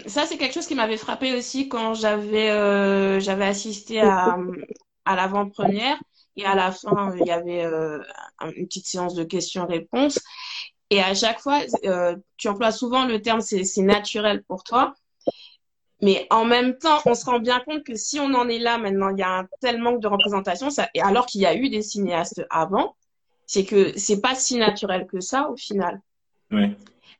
Ça, 0.05 0.27
c'est 0.27 0.37
quelque 0.37 0.53
chose 0.53 0.67
qui 0.67 0.75
m'avait 0.75 0.97
frappé 0.97 1.35
aussi 1.35 1.69
quand 1.69 1.95
j'avais 1.95 2.49
assisté 3.41 4.01
à, 4.01 4.37
à 5.05 5.15
l'avant-première. 5.15 5.97
Et 6.35 6.45
à 6.45 6.53
la 6.53 6.71
fin, 6.71 7.15
il 7.19 7.25
y 7.25 7.31
avait 7.31 7.63
une 7.63 8.67
petite 8.67 8.85
séance 8.85 9.15
de 9.15 9.23
questions-réponses. 9.23 10.19
Et 10.89 11.01
à 11.01 11.13
chaque 11.13 11.39
fois, 11.39 11.61
euh, 11.85 12.15
tu 12.37 12.47
emploies 12.47 12.71
souvent 12.71 13.05
le 13.05 13.21
terme 13.21 13.41
c'est 13.41 13.81
naturel 13.81 14.43
pour 14.43 14.63
toi. 14.63 14.95
Mais 16.01 16.27
en 16.29 16.45
même 16.45 16.77
temps, 16.77 16.99
on 17.05 17.13
se 17.13 17.25
rend 17.25 17.39
bien 17.39 17.59
compte 17.59 17.83
que 17.83 17.95
si 17.95 18.19
on 18.19 18.33
en 18.33 18.47
est 18.47 18.59
là 18.59 18.77
maintenant, 18.77 19.09
il 19.09 19.19
y 19.19 19.23
a 19.23 19.39
un 19.39 19.47
tel 19.59 19.79
manque 19.79 20.01
de 20.01 20.07
représentation, 20.07 20.69
ça, 20.69 20.87
et 20.93 21.01
alors 21.01 21.25
qu'il 21.25 21.41
y 21.41 21.45
a 21.45 21.55
eu 21.55 21.69
des 21.69 21.81
cinéastes 21.81 22.41
avant, 22.49 22.95
c'est 23.45 23.65
que 23.65 23.97
c'est 23.97 24.21
pas 24.21 24.33
si 24.33 24.57
naturel 24.57 25.07
que 25.07 25.19
ça 25.19 25.49
au 25.49 25.57
final. 25.57 26.01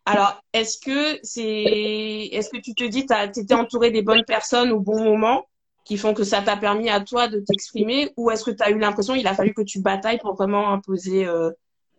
Alors, 0.06 0.42
est-ce 0.54 0.78
que 0.80 1.20
c'est, 1.24 2.30
est-ce 2.32 2.50
que 2.50 2.58
tu 2.58 2.74
te 2.74 2.84
dis, 2.84 3.06
tu 3.06 3.40
étais 3.40 3.54
entouré 3.54 3.92
des 3.92 4.02
bonnes 4.02 4.24
personnes 4.24 4.72
au 4.72 4.80
bon 4.80 5.04
moment 5.04 5.46
qui 5.86 5.98
font 5.98 6.14
que 6.14 6.24
ça 6.24 6.42
t'a 6.42 6.56
permis 6.56 6.90
à 6.90 7.02
toi 7.02 7.28
de 7.28 7.40
t'exprimer 7.40 8.12
ou 8.16 8.32
est-ce 8.32 8.44
que 8.44 8.52
tu 8.52 8.64
as 8.64 8.70
eu 8.70 8.80
l'impression 8.80 9.16
qu'il 9.16 9.28
a 9.28 9.34
fallu 9.34 9.54
que 9.54 9.62
tu 9.62 9.82
batailles 9.82 10.20
pour 10.20 10.36
vraiment 10.36 10.72
imposer 10.72 11.26
euh, 11.26 11.52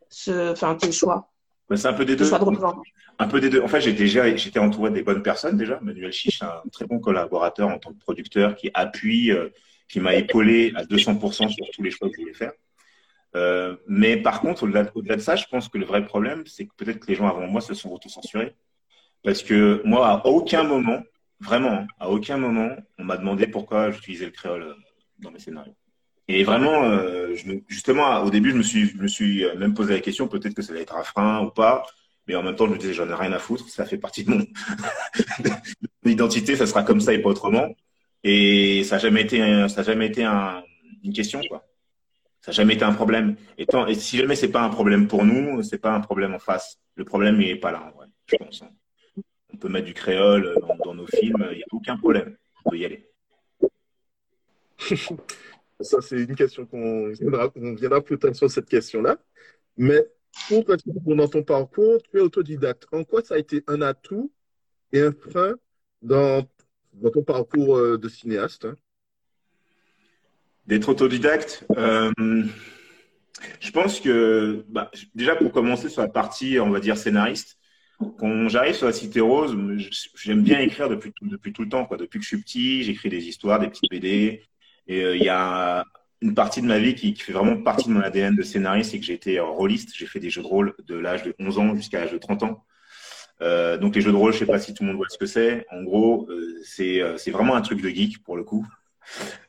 ce, 0.08 0.52
enfin, 0.52 0.74
tes 0.76 0.92
choix? 0.92 1.29
Bah, 1.70 1.76
C'est 1.76 1.88
un 1.88 1.94
peu 1.94 2.04
des 2.04 2.16
deux. 2.16 2.24
un 3.18 3.28
peu 3.28 3.40
des 3.40 3.48
deux. 3.48 3.62
En 3.62 3.68
fait, 3.68 3.80
j'étais, 3.80 4.06
j'étais 4.06 4.58
entouré 4.58 4.90
des 4.90 5.02
bonnes 5.02 5.22
personnes 5.22 5.56
déjà. 5.56 5.78
Manuel 5.80 6.12
Chiche, 6.12 6.42
un 6.42 6.62
très 6.70 6.86
bon 6.86 6.98
collaborateur 6.98 7.68
en 7.68 7.78
tant 7.78 7.92
que 7.92 7.98
producteur 7.98 8.56
qui 8.56 8.70
appuie, 8.74 9.30
euh, 9.30 9.48
qui 9.88 10.00
m'a 10.00 10.14
épaulé 10.14 10.72
à 10.76 10.84
200% 10.84 11.48
sur 11.48 11.66
tous 11.72 11.82
les 11.82 11.90
choix 11.90 12.08
que 12.08 12.16
je 12.16 12.20
voulais 12.20 12.34
faire. 12.34 12.52
Euh, 13.36 13.76
mais 13.86 14.16
par 14.18 14.40
contre, 14.40 14.64
au-delà, 14.64 15.16
de 15.16 15.20
ça, 15.22 15.36
je 15.36 15.46
pense 15.50 15.68
que 15.68 15.78
le 15.78 15.86
vrai 15.86 16.04
problème, 16.04 16.42
c'est 16.46 16.66
que 16.66 16.74
peut-être 16.76 16.98
que 16.98 17.06
les 17.06 17.14
gens 17.14 17.28
avant 17.28 17.46
moi 17.46 17.60
se 17.60 17.72
sont 17.72 17.90
autocensurés. 17.90 18.54
Parce 19.22 19.42
que 19.42 19.80
moi, 19.84 20.08
à 20.08 20.26
aucun 20.26 20.64
moment, 20.64 21.02
Vraiment, 21.40 21.86
à 21.98 22.10
aucun 22.10 22.36
moment, 22.36 22.76
on 22.98 23.04
m'a 23.04 23.16
demandé 23.16 23.46
pourquoi 23.46 23.90
j'utilisais 23.90 24.26
le 24.26 24.30
créole 24.30 24.62
euh, 24.62 24.74
dans 25.18 25.30
mes 25.30 25.38
scénarios. 25.38 25.74
Et 26.32 26.44
vraiment, 26.44 26.84
euh, 26.84 27.34
justement, 27.68 28.22
au 28.22 28.30
début, 28.30 28.50
je 28.50 28.56
me 28.96 29.08
suis, 29.08 29.44
euh, 29.44 29.56
même 29.56 29.74
posé 29.74 29.94
la 29.94 30.00
question, 30.00 30.28
peut-être 30.28 30.54
que 30.54 30.62
ça 30.62 30.72
va 30.72 30.78
être 30.78 30.96
un 30.96 31.02
frein 31.02 31.42
ou 31.42 31.50
pas. 31.50 31.84
Mais 32.28 32.36
en 32.36 32.42
même 32.42 32.54
temps, 32.54 32.66
je 32.66 32.72
me 32.72 32.78
disais, 32.78 32.92
j'en 32.92 33.08
ai 33.08 33.14
rien 33.14 33.32
à 33.32 33.40
foutre. 33.40 33.68
Ça 33.68 33.84
fait 33.84 33.98
partie 33.98 34.22
de 34.24 34.30
mon 34.30 34.46
identité. 36.04 36.54
Ça 36.54 36.66
sera 36.66 36.84
comme 36.84 37.00
ça 37.00 37.12
et 37.12 37.18
pas 37.18 37.30
autrement. 37.30 37.68
Et 38.22 38.84
ça 38.84 38.96
n'a 38.96 39.02
jamais 39.02 39.22
été, 39.22 39.38
ça 39.68 39.82
jamais 39.82 40.06
été 40.06 40.22
un, 40.22 40.62
une 41.02 41.12
question, 41.12 41.40
quoi. 41.48 41.64
Ça 42.42 42.52
n'a 42.52 42.54
jamais 42.54 42.74
été 42.74 42.84
un 42.84 42.92
problème. 42.92 43.36
Et, 43.58 43.66
si 43.94 44.16
jamais 44.16 44.36
c'est 44.36 44.52
pas 44.52 44.62
un 44.62 44.70
problème 44.70 45.08
pour 45.08 45.24
nous, 45.24 45.62
c'est 45.62 45.78
pas 45.78 45.92
un 45.92 46.00
problème 46.00 46.34
en 46.34 46.38
face. 46.38 46.78
Le 46.94 47.04
problème, 47.04 47.40
il 47.40 47.48
est 47.48 47.56
pas 47.56 47.72
là, 47.72 47.82
en 47.82 47.96
vrai. 47.96 48.06
je 48.26 48.36
pense. 48.36 48.62
Hein. 48.62 48.70
On 49.52 49.56
peut 49.56 49.68
mettre 49.68 49.86
du 49.86 49.94
créole 49.94 50.54
dans, 50.84 50.94
nos 50.94 51.06
films, 51.06 51.44
il 51.50 51.56
n'y 51.56 51.62
a 51.62 51.66
aucun 51.72 51.96
problème. 51.96 52.36
On 52.64 52.70
peut 52.70 52.78
y 52.78 52.84
aller. 52.84 53.10
Ça, 55.80 56.00
c'est 56.00 56.20
une 56.20 56.34
question 56.34 56.66
qu'on 56.66 57.08
viendra, 57.08 58.00
plus 58.02 58.18
tard 58.18 58.34
sur 58.34 58.50
cette 58.50 58.68
question-là. 58.68 59.16
Mais 59.76 60.04
pour 60.48 60.64
dans 61.16 61.28
ton 61.28 61.42
parcours, 61.42 62.02
tu 62.02 62.18
es 62.18 62.20
autodidacte. 62.20 62.86
En 62.92 63.04
quoi 63.04 63.22
ça 63.22 63.34
a 63.34 63.38
été 63.38 63.64
un 63.66 63.82
atout 63.82 64.30
et 64.92 65.00
un 65.00 65.12
frein 65.12 65.54
dans, 66.02 66.46
dans 66.94 67.10
ton 67.10 67.22
parcours 67.22 67.76
euh, 67.76 67.98
de 67.98 68.08
cinéaste 68.08 68.64
hein? 68.64 68.74
D'être 70.66 70.88
autodidacte 70.88 71.64
euh, 71.76 72.12
Je 73.58 73.70
pense 73.70 74.00
que, 74.00 74.64
bah, 74.68 74.90
déjà 75.14 75.34
pour 75.34 75.50
commencer 75.50 75.88
sur 75.88 76.02
la 76.02 76.08
partie, 76.08 76.60
on 76.60 76.70
va 76.70 76.80
dire, 76.80 76.96
scénariste, 76.96 77.58
quand 78.18 78.48
j'arrive 78.48 78.74
sur 78.74 78.86
la 78.86 78.92
Cité 78.92 79.20
Rose, 79.20 79.56
j'aime 80.14 80.42
bien 80.42 80.60
écrire 80.60 80.88
depuis, 80.88 81.12
depuis 81.22 81.52
tout 81.52 81.62
le 81.62 81.68
temps. 81.68 81.88
Depuis 81.98 82.18
que 82.18 82.22
je 82.24 82.28
suis 82.28 82.40
petit, 82.40 82.82
j'écris 82.82 83.08
des 83.08 83.26
histoires, 83.26 83.58
des 83.58 83.68
petits 83.68 83.88
BD. 83.90 84.42
Et 84.90 85.04
euh, 85.04 85.16
il 85.16 85.22
y 85.22 85.28
a 85.28 85.84
une 86.20 86.34
partie 86.34 86.60
de 86.60 86.66
ma 86.66 86.80
vie 86.80 86.96
qui, 86.96 87.14
fait 87.14 87.32
vraiment 87.32 87.62
partie 87.62 87.88
de 87.88 87.94
mon 87.94 88.00
ADN 88.00 88.34
de 88.34 88.42
scénariste, 88.42 88.90
c'est 88.90 88.98
que 88.98 89.06
j'ai 89.06 89.14
été 89.14 89.38
rôliste. 89.38 89.90
J'ai 89.94 90.06
fait 90.06 90.18
des 90.18 90.30
jeux 90.30 90.42
de 90.42 90.48
rôle 90.48 90.74
de 90.84 90.96
l'âge 90.96 91.22
de 91.22 91.32
11 91.38 91.58
ans 91.58 91.76
jusqu'à 91.76 92.00
l'âge 92.00 92.12
de 92.12 92.18
30 92.18 92.42
ans. 92.42 92.64
Euh, 93.40 93.78
donc 93.78 93.94
les 93.94 94.00
jeux 94.00 94.10
de 94.10 94.16
rôle, 94.16 94.32
je 94.32 94.38
sais 94.38 94.46
pas 94.46 94.58
si 94.58 94.74
tout 94.74 94.82
le 94.82 94.88
monde 94.88 94.96
voit 94.96 95.06
ce 95.08 95.16
que 95.16 95.26
c'est. 95.26 95.64
En 95.70 95.84
gros, 95.84 96.26
euh, 96.28 96.60
c'est 96.64 97.00
euh, 97.00 97.16
vraiment 97.28 97.54
un 97.54 97.60
truc 97.60 97.80
de 97.80 97.88
geek 97.88 98.22
pour 98.24 98.36
le 98.36 98.42
coup. 98.42 98.66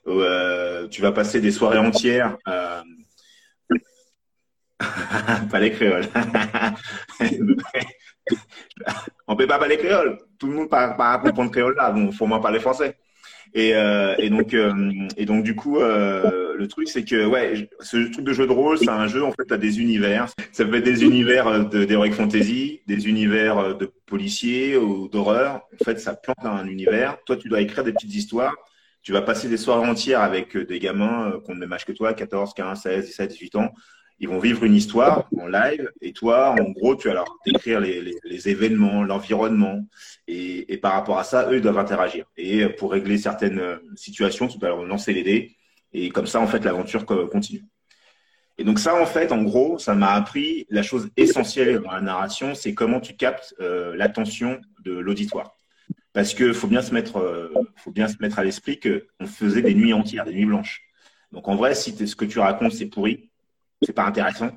Euh, 0.05 0.87
tu 0.89 1.01
vas 1.01 1.11
passer 1.11 1.41
des 1.41 1.51
soirées 1.51 1.79
entières. 1.79 2.37
Euh... 2.47 2.81
pas 5.51 5.59
les 5.59 5.71
créoles. 5.71 6.07
On 9.27 9.35
peut 9.35 9.45
pas 9.45 9.59
parler 9.59 9.77
créole. 9.77 10.17
Tout 10.39 10.47
le 10.47 10.53
monde 10.53 10.69
parle 10.69 10.97
pas 10.97 11.19
comprendre 11.19 11.51
créole 11.51 11.75
là. 11.75 11.91
Bon, 11.91 12.11
faut 12.11 12.25
moins 12.25 12.39
parler 12.39 12.59
français. 12.59 12.97
Et, 13.53 13.75
euh, 13.75 14.15
et 14.17 14.29
donc, 14.29 14.53
euh, 14.53 14.73
et 15.17 15.25
donc 15.25 15.43
du 15.43 15.55
coup, 15.55 15.79
euh, 15.79 16.55
le 16.57 16.67
truc 16.67 16.87
c'est 16.87 17.03
que 17.03 17.25
ouais, 17.25 17.69
ce 17.81 18.11
truc 18.11 18.23
de 18.25 18.33
jeu 18.33 18.47
de 18.47 18.51
rôle, 18.51 18.77
c'est 18.77 18.89
un 18.89 19.07
jeu 19.07 19.23
en 19.23 19.31
fait 19.31 19.51
à 19.51 19.57
des 19.57 19.79
univers. 19.79 20.27
Ça 20.51 20.63
peut 20.65 20.75
être 20.75 20.85
des 20.85 21.03
univers 21.03 21.67
d'heroic 21.67 22.11
fantasy, 22.11 22.81
des 22.87 23.09
univers 23.09 23.77
de 23.77 23.91
policiers 24.05 24.77
ou 24.77 25.09
d'horreur. 25.09 25.61
En 25.81 25.83
fait, 25.83 25.99
ça 25.99 26.13
plante 26.13 26.37
un 26.43 26.65
univers. 26.67 27.17
Toi, 27.25 27.35
tu 27.35 27.49
dois 27.49 27.61
écrire 27.61 27.83
des 27.83 27.91
petites 27.93 28.15
histoires. 28.15 28.55
Tu 29.03 29.11
vas 29.11 29.21
passer 29.21 29.49
des 29.49 29.57
soirées 29.57 29.87
entières 29.89 30.21
avec 30.21 30.55
des 30.55 30.79
gamins 30.79 31.39
qui 31.43 31.51
ont 31.51 31.53
le 31.55 31.59
même 31.59 31.73
âge 31.73 31.85
que 31.85 31.91
toi, 31.91 32.13
14, 32.13 32.53
15, 32.53 32.81
16, 32.81 33.05
17, 33.07 33.31
18 33.31 33.55
ans 33.55 33.71
ils 34.21 34.29
vont 34.29 34.39
vivre 34.39 34.63
une 34.63 34.75
histoire 34.75 35.27
en 35.35 35.47
live 35.47 35.91
et 35.99 36.13
toi, 36.13 36.51
en 36.51 36.69
gros, 36.69 36.95
tu 36.95 37.07
vas 37.07 37.15
leur 37.15 37.37
décrire 37.43 37.79
les, 37.79 38.47
événements, 38.47 39.03
l'environnement 39.03 39.83
et, 40.27 40.77
par 40.77 40.93
rapport 40.93 41.17
à 41.17 41.23
ça, 41.23 41.49
eux 41.49 41.55
ils 41.55 41.61
doivent 41.61 41.79
interagir. 41.79 42.25
Et 42.37 42.67
pour 42.69 42.91
régler 42.91 43.17
certaines 43.17 43.79
situations, 43.95 44.47
tu 44.47 44.59
dois 44.59 44.69
leur 44.69 44.85
lancer 44.85 45.11
les 45.11 45.23
dés 45.23 45.55
et 45.91 46.09
comme 46.09 46.27
ça, 46.27 46.39
en 46.39 46.45
fait, 46.45 46.63
l'aventure 46.63 47.03
continue. 47.05 47.65
Et 48.59 48.63
donc 48.63 48.77
ça, 48.77 49.01
en 49.01 49.07
fait, 49.07 49.31
en 49.31 49.41
gros, 49.41 49.79
ça 49.79 49.95
m'a 49.95 50.11
appris 50.11 50.67
la 50.69 50.83
chose 50.83 51.09
essentielle 51.17 51.79
dans 51.79 51.91
la 51.91 52.01
narration, 52.01 52.53
c'est 52.53 52.75
comment 52.75 52.99
tu 52.99 53.15
captes 53.15 53.55
euh, 53.59 53.95
l'attention 53.95 54.61
de 54.83 54.91
l'auditoire. 54.91 55.57
Parce 56.13 56.35
que 56.35 56.53
faut 56.53 56.67
bien 56.67 56.83
se 56.83 56.93
mettre, 56.93 57.17
euh, 57.17 57.51
faut 57.77 57.91
bien 57.91 58.07
se 58.07 58.17
mettre 58.19 58.37
à 58.37 58.43
l'esprit 58.43 58.79
que 58.79 59.07
on 59.19 59.25
faisait 59.25 59.63
des 59.63 59.73
nuits 59.73 59.93
entières, 59.93 60.25
des 60.25 60.33
nuits 60.33 60.45
blanches. 60.45 60.83
Donc 61.31 61.47
en 61.47 61.55
vrai, 61.55 61.73
si 61.73 61.95
ce 62.05 62.15
que 62.15 62.25
tu 62.25 62.37
racontes 62.37 62.73
c'est 62.73 62.85
pourri, 62.85 63.30
c'est 63.81 63.93
pas 63.93 64.05
intéressant. 64.05 64.51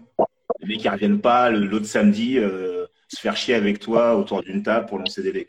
Les 0.61 0.69
mecs, 0.69 0.85
ils 0.85 0.89
reviennent 0.89 1.21
pas 1.21 1.51
l'autre 1.51 1.87
samedi 1.87 2.39
euh, 2.39 2.87
se 3.09 3.21
faire 3.21 3.37
chier 3.37 3.55
avec 3.55 3.79
toi 3.79 4.17
autour 4.17 4.43
d'une 4.43 4.63
table 4.63 4.87
pour 4.87 4.99
lancer 4.99 5.23
des 5.23 5.33
dés. 5.33 5.47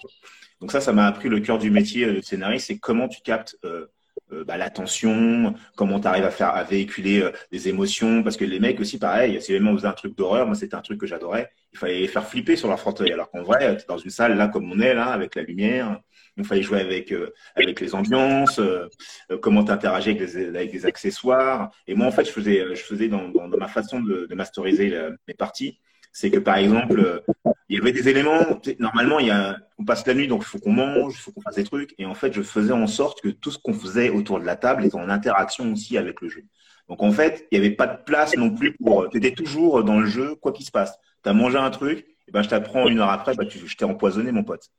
Donc 0.62 0.72
ça, 0.72 0.82
ça 0.82 0.94
m'a 0.94 1.08
appris 1.08 1.30
le 1.30 1.40
cœur 1.40 1.58
du 1.58 1.70
métier 1.70 2.06
de 2.06 2.22
scénariste, 2.22 2.68
c'est 2.68 2.78
comment 2.78 3.08
tu 3.08 3.22
captes 3.22 3.58
euh, 3.66 3.88
euh, 4.32 4.44
bah, 4.44 4.58
l'attention, 4.58 5.54
comment 5.76 6.00
tu 6.00 6.08
arrives 6.08 6.24
à 6.24 6.32
faire 6.32 6.50
à 6.50 6.64
véhiculer 6.64 7.22
euh, 7.22 7.32
des 7.52 7.68
émotions, 7.68 8.24
parce 8.24 8.38
que 8.38 8.46
les 8.46 8.60
mecs 8.60 8.80
aussi, 8.80 8.98
pareil, 8.98 9.42
si 9.42 9.52
les 9.52 9.60
mecs 9.60 9.76
faisaient 9.76 9.88
un 9.88 9.94
truc 9.94 10.18
d'horreur, 10.18 10.48
moi 10.48 10.56
c'était 10.56 10.76
un 10.76 10.82
truc 10.82 11.00
que 11.00 11.06
j'adorais, 11.06 11.52
il 11.74 11.78
fallait 11.78 12.00
les 12.00 12.08
faire 12.08 12.26
flipper 12.26 12.56
sur 12.56 12.68
leur 12.68 12.80
fauteuil, 12.80 13.12
alors 13.12 13.30
qu'en 13.30 13.44
vrai, 13.44 13.78
tu 13.78 13.86
dans 13.88 13.98
une 13.98 14.10
salle 14.10 14.36
là 14.36 14.48
comme 14.48 14.72
on 14.72 14.80
est 14.80 14.94
là, 14.94 15.08
avec 15.08 15.36
la 15.36 15.44
lumière, 15.44 16.00
il 16.38 16.46
fallait 16.46 16.62
jouer 16.62 16.80
avec 16.80 17.12
euh, 17.12 17.34
avec 17.56 17.80
les 17.80 17.96
ambiances, 17.96 18.60
euh, 18.60 18.88
euh, 19.32 19.38
comment 19.38 19.64
t'interagir 19.64 20.16
avec 20.16 20.36
avec 20.36 20.72
des 20.72 20.86
accessoires. 20.86 21.72
Et 21.88 21.96
moi 21.96 22.08
en 22.08 22.12
fait, 22.12 22.26
je 22.26 22.32
faisais 22.32 22.76
je 22.76 22.82
faisais 22.82 23.08
dans, 23.08 23.32
ma 23.48 23.68
façon 23.68 24.02
de, 24.02 24.26
de 24.30 24.36
masteriser 24.36 24.94
mes 25.28 25.34
parties, 25.34 25.80
c'est 26.12 26.30
que 26.32 26.40
par 26.40 26.58
exemple, 26.58 27.24
il 27.70 27.78
y 27.78 27.80
avait 27.80 27.92
des 27.92 28.10
éléments. 28.10 28.60
Normalement, 28.80 29.20
il 29.20 29.28
y 29.28 29.32
a, 29.32 29.58
on 29.78 29.86
passe 29.86 30.06
la 30.08 30.14
nuit, 30.14 30.28
donc 30.28 30.44
il 30.44 30.46
faut 30.48 30.60
qu'on 30.60 30.74
mange, 30.74 31.14
il 31.16 31.20
faut 31.20 31.32
qu'on 31.32 31.42
fasse 31.42 31.56
des 31.56 31.64
trucs. 31.64 31.94
Et 31.98 32.06
en 32.06 32.14
fait, 32.14 32.34
je 32.34 32.42
faisais 32.42 32.74
en 32.74 32.88
sorte 32.88 33.22
que 33.22 33.30
tout 33.30 33.52
ce 33.52 33.58
qu'on 33.58 33.74
faisait 33.74 34.10
autour 34.10 34.40
de 34.40 34.46
la 34.46 34.56
table 34.56 34.86
était 34.86 34.96
en 34.96 35.10
interaction 35.10 35.72
aussi 35.72 35.98
avec 35.98 36.22
le 36.22 36.30
jeu. 36.30 36.44
Donc 36.90 37.02
en 37.02 37.12
fait, 37.12 37.48
il 37.52 37.60
n'y 37.60 37.66
avait 37.66 37.76
pas 37.76 37.88
de 37.88 38.04
place 38.04 38.36
non 38.38 38.52
plus 38.54 38.74
pour. 38.74 39.10
Tu 39.10 39.18
étais 39.18 39.32
toujours 39.32 39.84
dans 39.84 40.00
le 40.00 40.06
jeu, 40.06 40.36
quoi 40.36 40.52
qu'il 40.52 40.66
se 40.66 40.72
passe. 40.72 40.98
Tu 41.24 41.30
as 41.30 41.34
mangé 41.34 41.58
un 41.58 41.72
truc, 41.72 42.06
et 42.28 42.32
ben 42.32 42.42
je 42.44 42.50
t'apprends 42.50 42.88
une 42.88 43.00
heure 43.00 43.10
après, 43.10 43.36
bah, 43.36 43.46
tu, 43.46 43.60
je 43.66 43.76
t'ai 43.76 43.86
empoisonné, 43.86 44.32
mon 44.32 44.44
pote. 44.44 44.70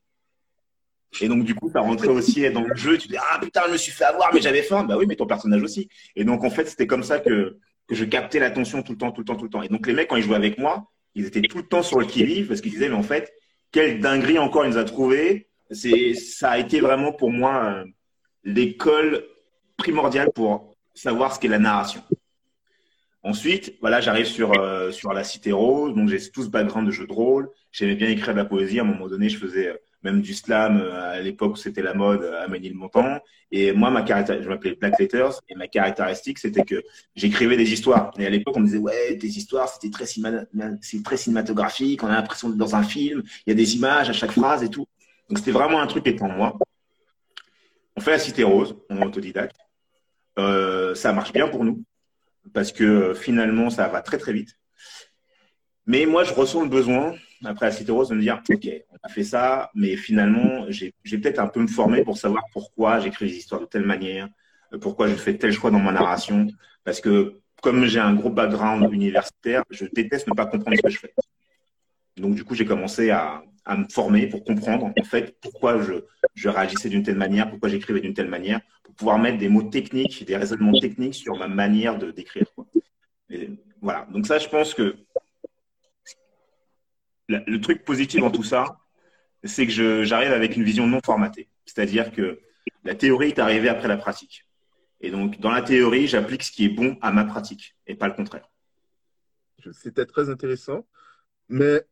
Et 1.20 1.28
donc, 1.28 1.44
du 1.44 1.54
coup, 1.54 1.70
tu 1.70 1.76
as 1.76 1.80
rentré 1.80 2.08
aussi 2.08 2.48
dans 2.50 2.62
le 2.62 2.74
jeu. 2.74 2.98
Tu 2.98 3.08
dis, 3.08 3.16
ah 3.16 3.38
putain, 3.40 3.62
je 3.66 3.72
me 3.72 3.76
suis 3.76 3.92
fait 3.92 4.04
avoir, 4.04 4.32
mais 4.34 4.40
j'avais 4.40 4.62
faim. 4.62 4.84
Bah 4.84 4.96
oui, 4.98 5.06
mais 5.06 5.16
ton 5.16 5.26
personnage 5.26 5.62
aussi. 5.62 5.88
Et 6.14 6.24
donc, 6.24 6.44
en 6.44 6.50
fait, 6.50 6.66
c'était 6.66 6.86
comme 6.86 7.02
ça 7.02 7.18
que, 7.18 7.58
que 7.86 7.94
je 7.94 8.04
captais 8.04 8.38
l'attention 8.38 8.82
tout 8.82 8.92
le 8.92 8.98
temps, 8.98 9.12
tout 9.12 9.20
le 9.20 9.24
temps, 9.24 9.36
tout 9.36 9.44
le 9.44 9.50
temps. 9.50 9.62
Et 9.62 9.68
donc, 9.68 9.86
les 9.86 9.92
mecs, 9.92 10.08
quand 10.08 10.16
ils 10.16 10.22
jouaient 10.22 10.36
avec 10.36 10.58
moi, 10.58 10.90
ils 11.14 11.26
étaient 11.26 11.42
tout 11.42 11.58
le 11.58 11.66
temps 11.66 11.82
sur 11.82 11.98
le 11.98 12.06
qui-vive 12.06 12.48
parce 12.48 12.60
qu'ils 12.60 12.72
disaient, 12.72 12.88
mais 12.88 12.94
en 12.94 13.02
fait, 13.02 13.32
quelle 13.72 14.00
dinguerie 14.00 14.38
encore 14.38 14.64
il 14.64 14.70
nous 14.70 14.78
a 14.78 14.84
trouvé. 14.84 15.48
C'est, 15.70 16.14
ça 16.14 16.50
a 16.50 16.58
été 16.58 16.80
vraiment 16.80 17.12
pour 17.12 17.30
moi 17.30 17.64
euh, 17.64 17.84
l'école 18.44 19.24
primordiale 19.76 20.30
pour 20.32 20.76
savoir 20.94 21.34
ce 21.34 21.40
qu'est 21.40 21.48
la 21.48 21.58
narration. 21.58 22.02
Ensuite, 23.22 23.74
voilà, 23.80 24.00
j'arrive 24.00 24.26
sur 24.26 24.52
euh, 24.60 24.92
sur 24.92 25.12
la 25.12 25.24
Cité 25.24 25.50
Rose, 25.50 25.94
donc 25.94 26.08
j'ai 26.08 26.30
tout 26.30 26.44
ce 26.44 26.48
background 26.48 26.86
de 26.86 26.92
jeu 26.92 27.08
de 27.08 27.12
rôle. 27.12 27.50
J'aimais 27.72 27.96
bien 27.96 28.08
écrire 28.08 28.34
de 28.34 28.38
la 28.38 28.44
poésie. 28.44 28.78
À 28.78 28.82
un 28.82 28.86
moment 28.86 29.08
donné, 29.08 29.28
je 29.28 29.36
faisais 29.36 29.66
euh, 29.66 29.76
même 30.06 30.22
du 30.22 30.34
slam 30.34 30.80
euh, 30.80 31.18
à 31.18 31.20
l'époque 31.20 31.54
où 31.54 31.56
c'était 31.56 31.82
la 31.82 31.94
mode 31.94 32.24
à 32.24 32.46
Ménilmontant. 32.48 33.18
Et 33.50 33.72
moi, 33.72 33.90
ma 33.90 34.04
je 34.04 34.48
m'appelais 34.48 34.74
Black 34.74 34.98
Letters, 34.98 35.34
et 35.48 35.54
ma 35.54 35.68
caractéristique, 35.68 36.38
c'était 36.38 36.62
que 36.62 36.82
j'écrivais 37.14 37.56
des 37.56 37.72
histoires. 37.72 38.10
Et 38.18 38.26
à 38.26 38.30
l'époque, 38.30 38.56
on 38.56 38.60
me 38.60 38.66
disait, 38.66 38.78
ouais, 38.78 39.16
tes 39.18 39.26
histoires, 39.26 39.68
c'était 39.68 39.90
très, 39.90 40.06
très 41.04 41.16
cinématographique, 41.16 42.02
on 42.02 42.08
a 42.08 42.16
l'impression 42.20 42.48
d'être 42.48 42.58
dans 42.58 42.74
un 42.74 42.82
film, 42.82 43.22
il 43.46 43.50
y 43.50 43.52
a 43.52 43.56
des 43.56 43.76
images 43.76 44.08
à 44.10 44.12
chaque 44.12 44.32
phrase 44.32 44.62
et 44.62 44.68
tout. 44.68 44.86
Donc 45.28 45.38
c'était 45.38 45.52
vraiment 45.52 45.80
un 45.80 45.86
truc 45.86 46.04
en 46.20 46.28
moi. 46.28 46.56
On 47.96 48.00
fait 48.00 48.12
la 48.12 48.18
Cité 48.18 48.44
Rose, 48.44 48.76
on 48.90 49.00
est 49.00 49.04
autodidacte. 49.04 49.56
Euh, 50.38 50.94
ça 50.94 51.12
marche 51.12 51.32
bien 51.32 51.48
pour 51.48 51.64
nous, 51.64 51.82
parce 52.52 52.72
que 52.72 53.14
finalement, 53.14 53.70
ça 53.70 53.88
va 53.88 54.02
très 54.02 54.18
très 54.18 54.32
vite. 54.32 54.50
Mais 55.86 56.04
moi, 56.04 56.24
je 56.24 56.32
ressens 56.32 56.62
le 56.62 56.68
besoin 56.68 57.14
après 57.44 57.66
la 57.66 57.72
Cité 57.72 57.92
Rose, 57.92 58.08
de 58.08 58.14
me 58.14 58.20
dire, 58.20 58.42
OK, 58.48 58.68
on 58.90 58.96
a 59.02 59.08
fait 59.08 59.24
ça, 59.24 59.70
mais 59.74 59.96
finalement, 59.96 60.66
j'ai 60.70 60.92
peut-être 61.18 61.38
un 61.38 61.48
peu 61.48 61.60
me 61.60 61.66
former 61.66 62.02
pour 62.02 62.16
savoir 62.16 62.44
pourquoi 62.52 63.00
j'écris 63.00 63.26
les 63.26 63.36
histoires 63.36 63.60
de 63.60 63.66
telle 63.66 63.84
manière, 63.84 64.28
pourquoi 64.80 65.08
je 65.08 65.14
fais 65.14 65.36
tel 65.36 65.52
choix 65.52 65.70
dans 65.70 65.78
ma 65.78 65.92
narration. 65.92 66.46
Parce 66.84 67.00
que 67.00 67.40
comme 67.62 67.84
j'ai 67.86 68.00
un 68.00 68.14
gros 68.14 68.30
background 68.30 68.92
universitaire, 68.92 69.64
je 69.70 69.86
déteste 69.92 70.28
ne 70.28 70.34
pas 70.34 70.46
comprendre 70.46 70.76
ce 70.76 70.82
que 70.82 70.90
je 70.90 70.98
fais. 70.98 71.14
Donc, 72.16 72.34
du 72.34 72.44
coup, 72.44 72.54
j'ai 72.54 72.64
commencé 72.64 73.10
à, 73.10 73.42
à, 73.64 73.76
me 73.76 73.86
former 73.90 74.26
pour 74.28 74.44
comprendre, 74.44 74.86
en 74.98 75.04
fait, 75.04 75.36
pourquoi 75.40 75.82
je, 75.82 75.94
je 76.34 76.48
réagissais 76.48 76.88
d'une 76.88 77.02
telle 77.02 77.16
manière, 77.16 77.50
pourquoi 77.50 77.68
j'écrivais 77.68 78.00
d'une 78.00 78.14
telle 78.14 78.28
manière, 78.28 78.60
pour 78.82 78.94
pouvoir 78.94 79.18
mettre 79.18 79.38
des 79.38 79.48
mots 79.48 79.64
techniques, 79.64 80.24
des 80.24 80.36
raisonnements 80.36 80.78
techniques 80.78 81.14
sur 81.14 81.36
ma 81.36 81.48
manière 81.48 81.98
de 81.98 82.10
d'écrire. 82.10 82.46
Voilà. 83.82 84.06
Donc 84.10 84.26
ça, 84.26 84.38
je 84.38 84.48
pense 84.48 84.72
que 84.72 84.96
le 87.28 87.60
truc 87.60 87.84
positif 87.84 88.20
dans 88.20 88.30
tout 88.30 88.44
ça, 88.44 88.78
c'est 89.44 89.66
que 89.66 90.04
j'arrive 90.04 90.32
avec 90.32 90.56
une 90.56 90.64
vision 90.64 90.86
non 90.86 91.00
formatée. 91.04 91.48
C'est-à-dire 91.64 92.12
que 92.12 92.40
la 92.84 92.94
théorie 92.94 93.28
est 93.28 93.38
arrivée 93.38 93.68
après 93.68 93.88
la 93.88 93.96
pratique. 93.96 94.46
Et 95.00 95.10
donc, 95.10 95.38
dans 95.40 95.50
la 95.50 95.62
théorie, 95.62 96.06
j'applique 96.06 96.42
ce 96.42 96.50
qui 96.50 96.64
est 96.64 96.70
bon 96.70 96.96
à 97.02 97.12
ma 97.12 97.24
pratique 97.24 97.76
et 97.86 97.94
pas 97.94 98.08
le 98.08 98.14
contraire. 98.14 98.48
C'était 99.72 100.06
très 100.06 100.30
intéressant. 100.30 100.86
Mais 101.48 101.82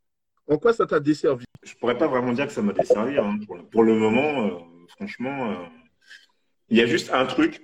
en 0.48 0.58
quoi 0.58 0.72
ça 0.72 0.86
t'a 0.86 1.00
desservi? 1.00 1.44
Je 1.62 1.74
pourrais 1.74 1.98
pas 1.98 2.06
vraiment 2.06 2.32
dire 2.32 2.46
que 2.46 2.52
ça 2.52 2.62
m'a 2.62 2.72
desservi. 2.72 3.18
Hein. 3.18 3.38
Pour, 3.70 3.82
le 3.82 3.94
moment, 3.94 4.46
euh, 4.46 4.50
franchement, 4.88 5.50
euh, 5.50 5.54
il 6.68 6.78
y 6.78 6.80
a 6.80 6.86
juste 6.86 7.10
un 7.12 7.26
truc. 7.26 7.62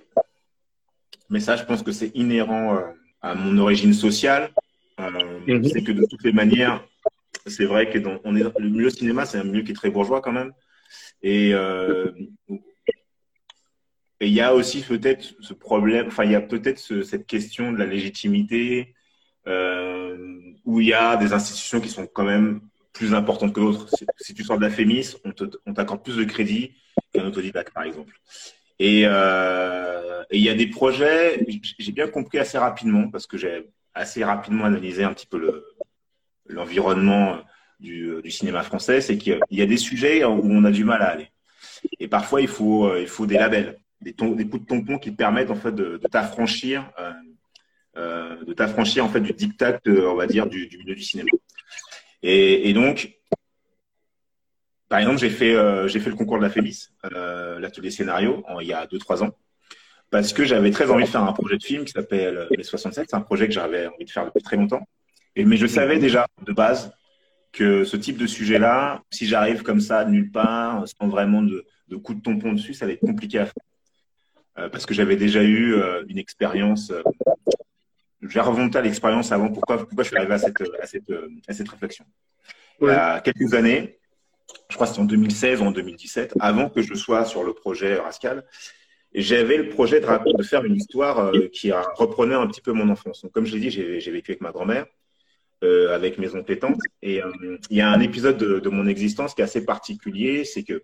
Mais 1.29 1.39
ça, 1.39 1.55
je 1.55 1.63
pense 1.63 1.81
que 1.81 1.91
c'est 1.91 2.11
inhérent 2.15 2.75
euh, 2.75 2.91
à 3.21 3.35
mon 3.35 3.57
origine 3.57 3.93
sociale. 3.93 4.51
Mhm. 4.99 5.63
C'est 5.65 5.83
que 5.83 5.91
de 5.91 6.05
toutes 6.05 6.23
les 6.23 6.33
manières, 6.33 6.85
c'est 7.47 7.65
vrai 7.65 7.89
que 7.89 7.97
le 7.97 8.69
milieu 8.69 8.89
cinéma, 8.89 9.25
c'est 9.25 9.37
un 9.37 9.43
milieu 9.43 9.63
qui 9.63 9.71
est 9.71 9.75
très 9.75 9.89
bourgeois 9.89 10.21
quand 10.21 10.31
même. 10.31 10.51
Et 11.21 11.53
euh, 11.53 12.11
il 14.19 14.29
y 14.29 14.41
a 14.41 14.53
aussi 14.53 14.81
peut-être 14.81 15.33
ce 15.39 15.53
problème, 15.53 16.07
enfin 16.07 16.23
il 16.23 16.31
y 16.31 16.35
a 16.35 16.41
peut-être 16.41 16.79
cette 17.03 17.25
question 17.25 17.71
de 17.71 17.77
la 17.77 17.85
légitimité 17.85 18.93
euh, 19.47 20.17
où 20.65 20.79
il 20.79 20.87
y 20.87 20.93
a 20.93 21.17
des 21.17 21.33
institutions 21.33 21.81
qui 21.81 21.89
sont 21.89 22.07
quand 22.07 22.23
même 22.23 22.61
plus 22.93 23.13
importantes 23.13 23.53
que 23.53 23.59
d'autres. 23.59 23.87
Si 24.19 24.33
tu 24.33 24.43
sors 24.43 24.57
de 24.57 24.63
la 24.63 24.69
FEMIS, 24.69 25.15
on 25.65 25.73
t'accorde 25.73 26.03
plus 26.03 26.17
de 26.17 26.23
crédit 26.23 26.75
qu'un 27.13 27.25
autodidacte, 27.25 27.73
par 27.73 27.83
exemple. 27.83 28.13
Euh, 28.81 30.23
et 30.29 30.37
il 30.37 30.43
y 30.43 30.49
a 30.49 30.55
des 30.55 30.67
projets, 30.67 31.45
j'ai 31.79 31.91
bien 31.91 32.07
compris 32.07 32.39
assez 32.39 32.57
rapidement, 32.57 33.09
parce 33.09 33.27
que 33.27 33.37
j'ai 33.37 33.69
assez 33.93 34.23
rapidement 34.23 34.65
analysé 34.65 35.03
un 35.03 35.13
petit 35.13 35.27
peu 35.27 35.63
l'environnement 36.53 37.37
du, 37.81 38.21
cinéma 38.29 38.63
français, 38.63 39.01
c'est 39.01 39.17
qu'il 39.17 39.39
y 39.49 39.61
a 39.61 39.65
des 39.65 39.77
sujets 39.77 40.23
où 40.23 40.41
on 40.43 40.63
a 40.63 40.71
du 40.71 40.83
mal 40.83 41.01
à 41.01 41.09
aller. 41.09 41.29
Et 41.99 42.07
parfois, 42.07 42.41
il 42.41 42.47
faut, 42.47 42.85
euh, 42.85 43.01
il 43.01 43.07
faut 43.07 43.25
des 43.25 43.37
labels, 43.37 43.79
des, 44.01 44.13
des 44.13 44.47
coups 44.47 44.63
de 44.63 44.67
tampon 44.67 44.99
qui 44.99 45.11
permettent 45.11 45.51
en 45.51 45.55
fait 45.55 45.71
de, 45.71 45.99
t'affranchir, 46.11 46.89
euh, 46.99 47.11
euh, 47.97 48.43
de 48.45 48.53
t'affranchir 48.53 49.03
en 49.05 49.09
fait 49.09 49.21
du 49.21 49.33
diktat, 49.33 49.79
on 49.87 50.15
va 50.15 50.27
dire, 50.27 50.47
du, 50.47 50.67
du 50.67 50.77
milieu 50.77 50.95
du 50.95 51.03
cinéma. 51.03 51.29
Et, 52.23 52.71
donc, 52.73 53.17
par 54.87 54.99
exemple, 54.99 55.17
j'ai 55.17 55.31
fait, 55.31 55.55
j'ai 55.87 55.99
fait 55.99 56.11
le 56.11 56.15
concours 56.15 56.37
de 56.37 56.43
la 56.43 56.51
FEMIS, 56.51 56.89
euh, 57.11 57.59
l'atelier 57.59 57.89
scénario, 57.89 58.43
il 58.61 58.67
y 58.67 58.73
a 58.73 58.85
2-3 58.85 59.23
ans, 59.23 59.31
parce 60.11 60.31
que 60.31 60.43
j'avais 60.43 60.69
très 60.69 60.91
envie 60.91 61.05
de 61.05 61.09
faire 61.09 61.23
un 61.23 61.33
projet 61.33 61.57
de 61.57 61.63
film 61.63 61.83
qui 61.83 61.93
s'appelle 61.93 62.47
Les 62.51 62.63
67. 62.63 63.07
C'est 63.09 63.15
un 63.15 63.21
projet 63.21 63.47
que 63.47 63.53
j'avais 63.53 63.87
envie 63.87 64.05
de 64.05 64.11
faire 64.11 64.25
depuis 64.25 64.43
très 64.43 64.57
longtemps. 64.57 64.85
Et, 65.35 65.45
mais 65.45 65.57
je 65.57 65.67
savais 65.67 65.99
déjà 65.99 66.27
de 66.45 66.53
base 66.53 66.91
que 67.51 67.83
ce 67.83 67.97
type 67.97 68.17
de 68.17 68.27
sujet-là, 68.27 69.03
si 69.11 69.27
j'arrive 69.27 69.61
comme 69.63 69.81
ça, 69.81 70.05
nulle 70.05 70.31
part, 70.31 70.85
sans 70.87 71.07
vraiment 71.07 71.41
de, 71.41 71.65
de 71.89 71.95
coup 71.97 72.13
de 72.13 72.21
tampon 72.21 72.53
dessus, 72.53 72.73
ça 72.73 72.85
va 72.85 72.93
être 72.93 73.01
compliqué 73.01 73.39
à 73.39 73.45
faire. 73.45 73.63
Euh, 74.57 74.69
parce 74.69 74.85
que 74.85 74.93
j'avais 74.93 75.15
déjà 75.15 75.43
eu 75.43 75.73
euh, 75.73 76.03
une 76.07 76.17
expérience, 76.17 76.91
euh, 76.91 77.01
j'ai 78.21 78.39
remonté 78.39 78.77
à 78.77 78.81
l'expérience 78.81 79.31
avant 79.31 79.49
pourquoi, 79.49 79.77
pourquoi 79.77 80.03
je 80.03 80.09
suis 80.09 80.17
arrivé 80.17 80.33
à 80.33 80.37
cette, 80.37 80.61
à 80.81 80.85
cette, 80.85 81.11
à 81.47 81.53
cette 81.53 81.69
réflexion? 81.69 82.05
Ouais. 82.79 82.91
Il 82.91 82.95
y 82.95 82.97
a 82.97 83.21
quelques 83.21 83.53
années, 83.53 83.97
je 84.69 84.75
crois 84.75 84.87
que 84.87 84.93
c'était 84.93 85.03
en 85.03 85.05
2016 85.05 85.61
ou 85.61 85.65
en 85.65 85.71
2017, 85.71 86.35
avant 86.39 86.69
que 86.69 86.81
je 86.81 86.93
sois 86.93 87.25
sur 87.25 87.43
le 87.43 87.53
projet 87.53 87.95
Rascal. 87.95 88.45
J'avais 89.13 89.57
le 89.57 89.69
projet 89.69 89.99
de, 89.99 90.37
de, 90.37 90.43
faire 90.43 90.63
une 90.63 90.75
histoire 90.75 91.19
euh, 91.19 91.49
qui 91.51 91.71
reprenait 91.71 92.35
un 92.35 92.47
petit 92.47 92.61
peu 92.61 92.71
mon 92.71 92.89
enfance. 92.89 93.21
Donc, 93.21 93.31
comme 93.33 93.45
je 93.45 93.53
l'ai 93.53 93.59
dit, 93.59 93.69
j'ai 93.69 94.11
vécu 94.11 94.31
avec 94.31 94.41
ma 94.41 94.51
grand-mère, 94.51 94.85
euh, 95.63 95.93
avec 95.93 96.17
mes 96.17 96.33
oncles 96.35 96.57
et 97.01 97.21
euh, 97.21 97.31
il 97.69 97.77
y 97.77 97.81
a 97.81 97.89
un 97.89 97.99
épisode 97.99 98.37
de, 98.37 98.69
mon 98.69 98.87
existence 98.87 99.33
qui 99.33 99.41
est 99.41 99.43
assez 99.43 99.65
particulier, 99.65 100.43
c'est 100.45 100.63
que 100.63 100.83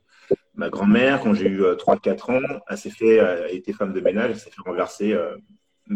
ma 0.56 0.70
grand-mère, 0.70 1.22
quand 1.22 1.34
j'ai 1.34 1.48
eu 1.48 1.62
3-4 1.62 2.32
ans, 2.32 2.60
elle 2.70 2.78
s'est 2.78 2.90
fait, 2.90 3.16
elle 3.16 3.56
était 3.56 3.74
femme 3.74 3.94
de 3.94 4.02
ménage, 4.02 4.32
elle 4.32 4.40
s'est 4.40 4.52
fait 4.52 4.62
renverser 4.66 5.16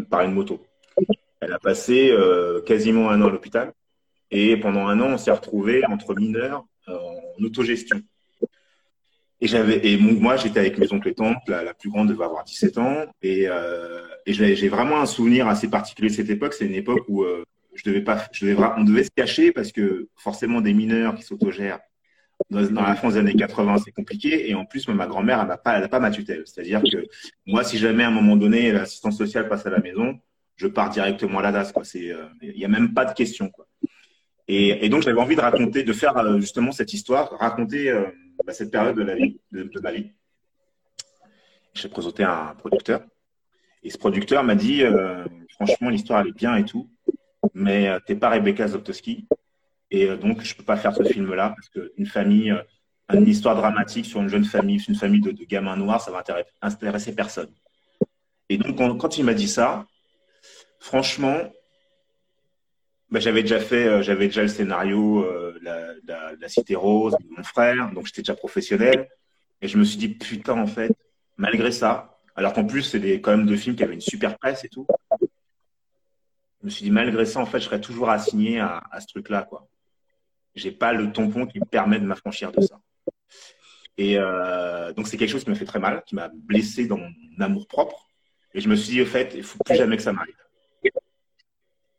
par 0.09 0.21
une 0.21 0.33
moto. 0.33 0.65
Elle 1.39 1.53
a 1.53 1.59
passé 1.59 2.15
quasiment 2.65 3.09
un 3.09 3.21
an 3.21 3.27
à 3.27 3.31
l'hôpital. 3.31 3.73
Et 4.29 4.55
pendant 4.57 4.87
un 4.87 4.99
an, 4.99 5.13
on 5.13 5.17
s'est 5.17 5.31
retrouvés 5.31 5.83
entre 5.85 6.15
mineurs 6.15 6.65
en 6.87 7.43
autogestion. 7.43 8.01
Et 9.41 9.47
j'avais 9.47 9.85
et 9.87 9.97
moi 9.97 10.37
j'étais 10.37 10.59
avec 10.59 10.77
mes 10.77 10.93
oncles 10.93 11.13
la, 11.47 11.73
plus 11.73 11.89
grande 11.89 12.09
devait 12.09 12.23
avoir 12.23 12.43
17 12.43 12.77
ans 12.77 13.05
et, 13.23 13.47
euh, 13.47 14.01
j'ai 14.27 14.69
vraiment 14.69 15.01
un 15.01 15.07
souvenir 15.07 15.47
assez 15.47 15.67
particulier 15.67 16.09
de 16.09 16.13
cette 16.13 16.29
époque. 16.29 16.53
C'est 16.53 16.67
une 16.67 16.75
époque 16.75 17.03
où 17.07 17.23
euh, 17.23 17.43
je 17.73 17.83
devais 17.89 18.01
pas, 18.01 18.27
on 18.77 18.83
devait 18.83 19.03
se 19.03 19.11
cacher 19.15 19.51
parce 19.51 19.71
que 19.71 20.09
forcément 20.15 20.61
des 20.61 20.73
mineurs 20.73 21.15
qui 21.15 21.23
s'autogèrent 21.23 21.79
dans, 22.49 22.61
la 22.61 22.95
France 22.95 23.13
des 23.13 23.19
années 23.19 23.35
80 23.35 23.77
c'est 23.85 23.91
compliqué 23.91 24.49
et 24.49 24.55
en 24.55 24.65
plus 24.65 24.87
ma 24.87 25.07
grand-mère 25.07 25.41
elle 25.41 25.47
n'a 25.47 25.57
pas, 25.57 25.87
pas 25.87 25.99
ma 25.99 26.11
tutelle. 26.11 26.43
C'est-à-dire 26.45 26.81
que 26.81 27.05
moi 27.45 27.63
si 27.63 27.77
jamais 27.77 28.03
à 28.03 28.07
un 28.07 28.11
moment 28.11 28.35
donné 28.35 28.71
l'assistance 28.71 29.17
sociale 29.17 29.47
passe 29.47 29.65
à 29.65 29.69
la 29.69 29.79
maison, 29.79 30.19
je 30.55 30.67
pars 30.67 30.89
directement 30.89 31.39
à 31.39 31.43
la 31.43 31.51
DAS 31.51 31.71
euh, 31.95 32.27
il 32.41 32.55
n'y 32.55 32.65
a 32.65 32.67
même 32.67 32.93
pas 32.93 33.05
de 33.05 33.13
question. 33.13 33.51
Et, 34.53 34.89
donc, 34.89 35.03
j'avais 35.03 35.21
envie 35.21 35.37
de 35.37 35.41
raconter, 35.41 35.83
de 35.83 35.93
faire 35.93 36.17
euh, 36.17 36.37
justement 36.39 36.73
cette 36.73 36.93
histoire, 36.93 37.31
raconter 37.39 37.89
euh, 37.89 38.03
bah, 38.45 38.51
cette 38.51 38.69
période 38.69 38.97
de, 38.97 39.01
la 39.01 39.15
vie, 39.15 39.39
de, 39.53 39.63
de 39.63 39.79
ma 39.79 39.93
vie. 39.93 40.11
J'ai 41.73 41.87
présenté 41.87 42.23
un 42.23 42.53
producteur. 42.55 43.01
Et 43.81 43.89
ce 43.89 43.97
producteur 43.97 44.43
m'a 44.43 44.55
dit, 44.55 44.83
euh, 44.83 45.23
franchement, 45.51 45.89
l'histoire, 45.89 46.19
elle 46.19 46.27
est 46.27 46.35
bien 46.35 46.57
et 46.57 46.65
tout, 46.65 46.89
mais 47.53 47.87
euh, 47.87 47.99
t'es 48.05 48.15
pas 48.15 48.29
Rebecca 48.29 48.67
Zoptowski. 48.67 49.27
Et 49.89 50.09
euh, 50.09 50.17
donc, 50.17 50.41
je 50.41 50.55
peux 50.55 50.63
pas 50.63 50.77
faire 50.77 50.95
ce 50.95 51.03
film-là 51.03 51.53
parce 51.55 51.69
qu'une 51.69 52.05
famille, 52.05 52.55
une 53.13 53.27
histoire 53.27 53.55
dramatique 53.55 54.05
sur 54.05 54.21
une 54.21 54.29
jeune 54.29 54.45
famille, 54.45 54.81
une 54.87 54.95
famille 54.95 55.21
de, 55.21 55.31
gamins 55.45 55.75
noirs, 55.75 56.01
ça 56.01 56.11
va 56.11 56.23
intéresser, 56.61 57.13
personne. 57.13 57.51
Et 58.49 58.57
donc, 58.57 58.77
quand, 58.99 59.17
il 59.17 59.25
m'a 59.25 59.33
dit 59.33 59.47
ça, 59.47 59.85
franchement, 60.79 61.37
bah, 63.09 63.19
j'avais 63.19 63.41
déjà 63.41 63.59
fait, 63.59 63.85
euh, 63.85 64.01
j'avais 64.01 64.27
déjà 64.27 64.41
le 64.41 64.47
scénario, 64.47 65.23
euh, 65.23 65.59
la, 65.61 65.93
la, 66.39 66.47
Cité 66.47 66.75
Rose, 66.75 67.15
mon 67.29 67.43
frère, 67.43 67.91
donc 67.91 68.07
j'étais 68.07 68.21
déjà 68.21 68.35
professionnel. 68.35 69.09
Et 69.61 69.67
je 69.67 69.77
me 69.77 69.83
suis 69.83 69.97
dit, 69.97 70.09
putain, 70.09 70.57
en 70.57 70.67
fait, 70.67 70.93
malgré 71.37 71.71
ça, 71.71 72.17
alors 72.35 72.53
qu'en 72.53 72.65
plus, 72.65 72.83
c'est 72.83 73.21
quand 73.21 73.31
même 73.31 73.45
deux 73.45 73.57
films 73.57 73.75
qui 73.75 73.83
avaient 73.83 73.93
une 73.93 74.01
super 74.01 74.37
presse 74.37 74.63
et 74.63 74.69
tout. 74.69 74.87
Je 76.61 76.65
me 76.65 76.69
suis 76.69 76.83
dit, 76.83 76.91
malgré 76.91 77.25
ça, 77.25 77.39
en 77.39 77.45
fait, 77.45 77.59
je 77.59 77.65
serais 77.65 77.81
toujours 77.81 78.09
assigné 78.09 78.59
à, 78.59 78.83
ce 78.99 79.07
truc-là, 79.07 79.43
quoi. 79.43 79.67
J'ai 80.53 80.71
pas 80.71 80.93
le 80.93 81.11
tampon 81.11 81.47
qui 81.47 81.59
me 81.59 81.65
permet 81.65 81.99
de 81.99 82.05
m'affranchir 82.05 82.51
de 82.51 82.61
ça. 82.61 82.79
Et 83.97 84.17
euh, 84.17 84.93
donc, 84.93 85.07
c'est 85.07 85.17
quelque 85.17 85.29
chose 85.29 85.43
qui 85.43 85.49
m'a 85.49 85.55
fait 85.55 85.65
très 85.65 85.79
mal, 85.79 86.03
qui 86.05 86.15
m'a 86.15 86.29
blessé 86.33 86.85
dans 86.85 86.97
mon 86.97 87.09
amour 87.39 87.67
propre. 87.67 88.07
Et 88.53 88.61
je 88.61 88.69
me 88.69 88.75
suis 88.75 88.91
dit, 88.91 89.01
au 89.01 89.05
fait, 89.05 89.31
il 89.35 89.43
faut 89.43 89.57
plus 89.63 89.75
jamais 89.75 89.97
que 89.97 90.03
ça 90.03 90.13
m'arrive. 90.13 90.35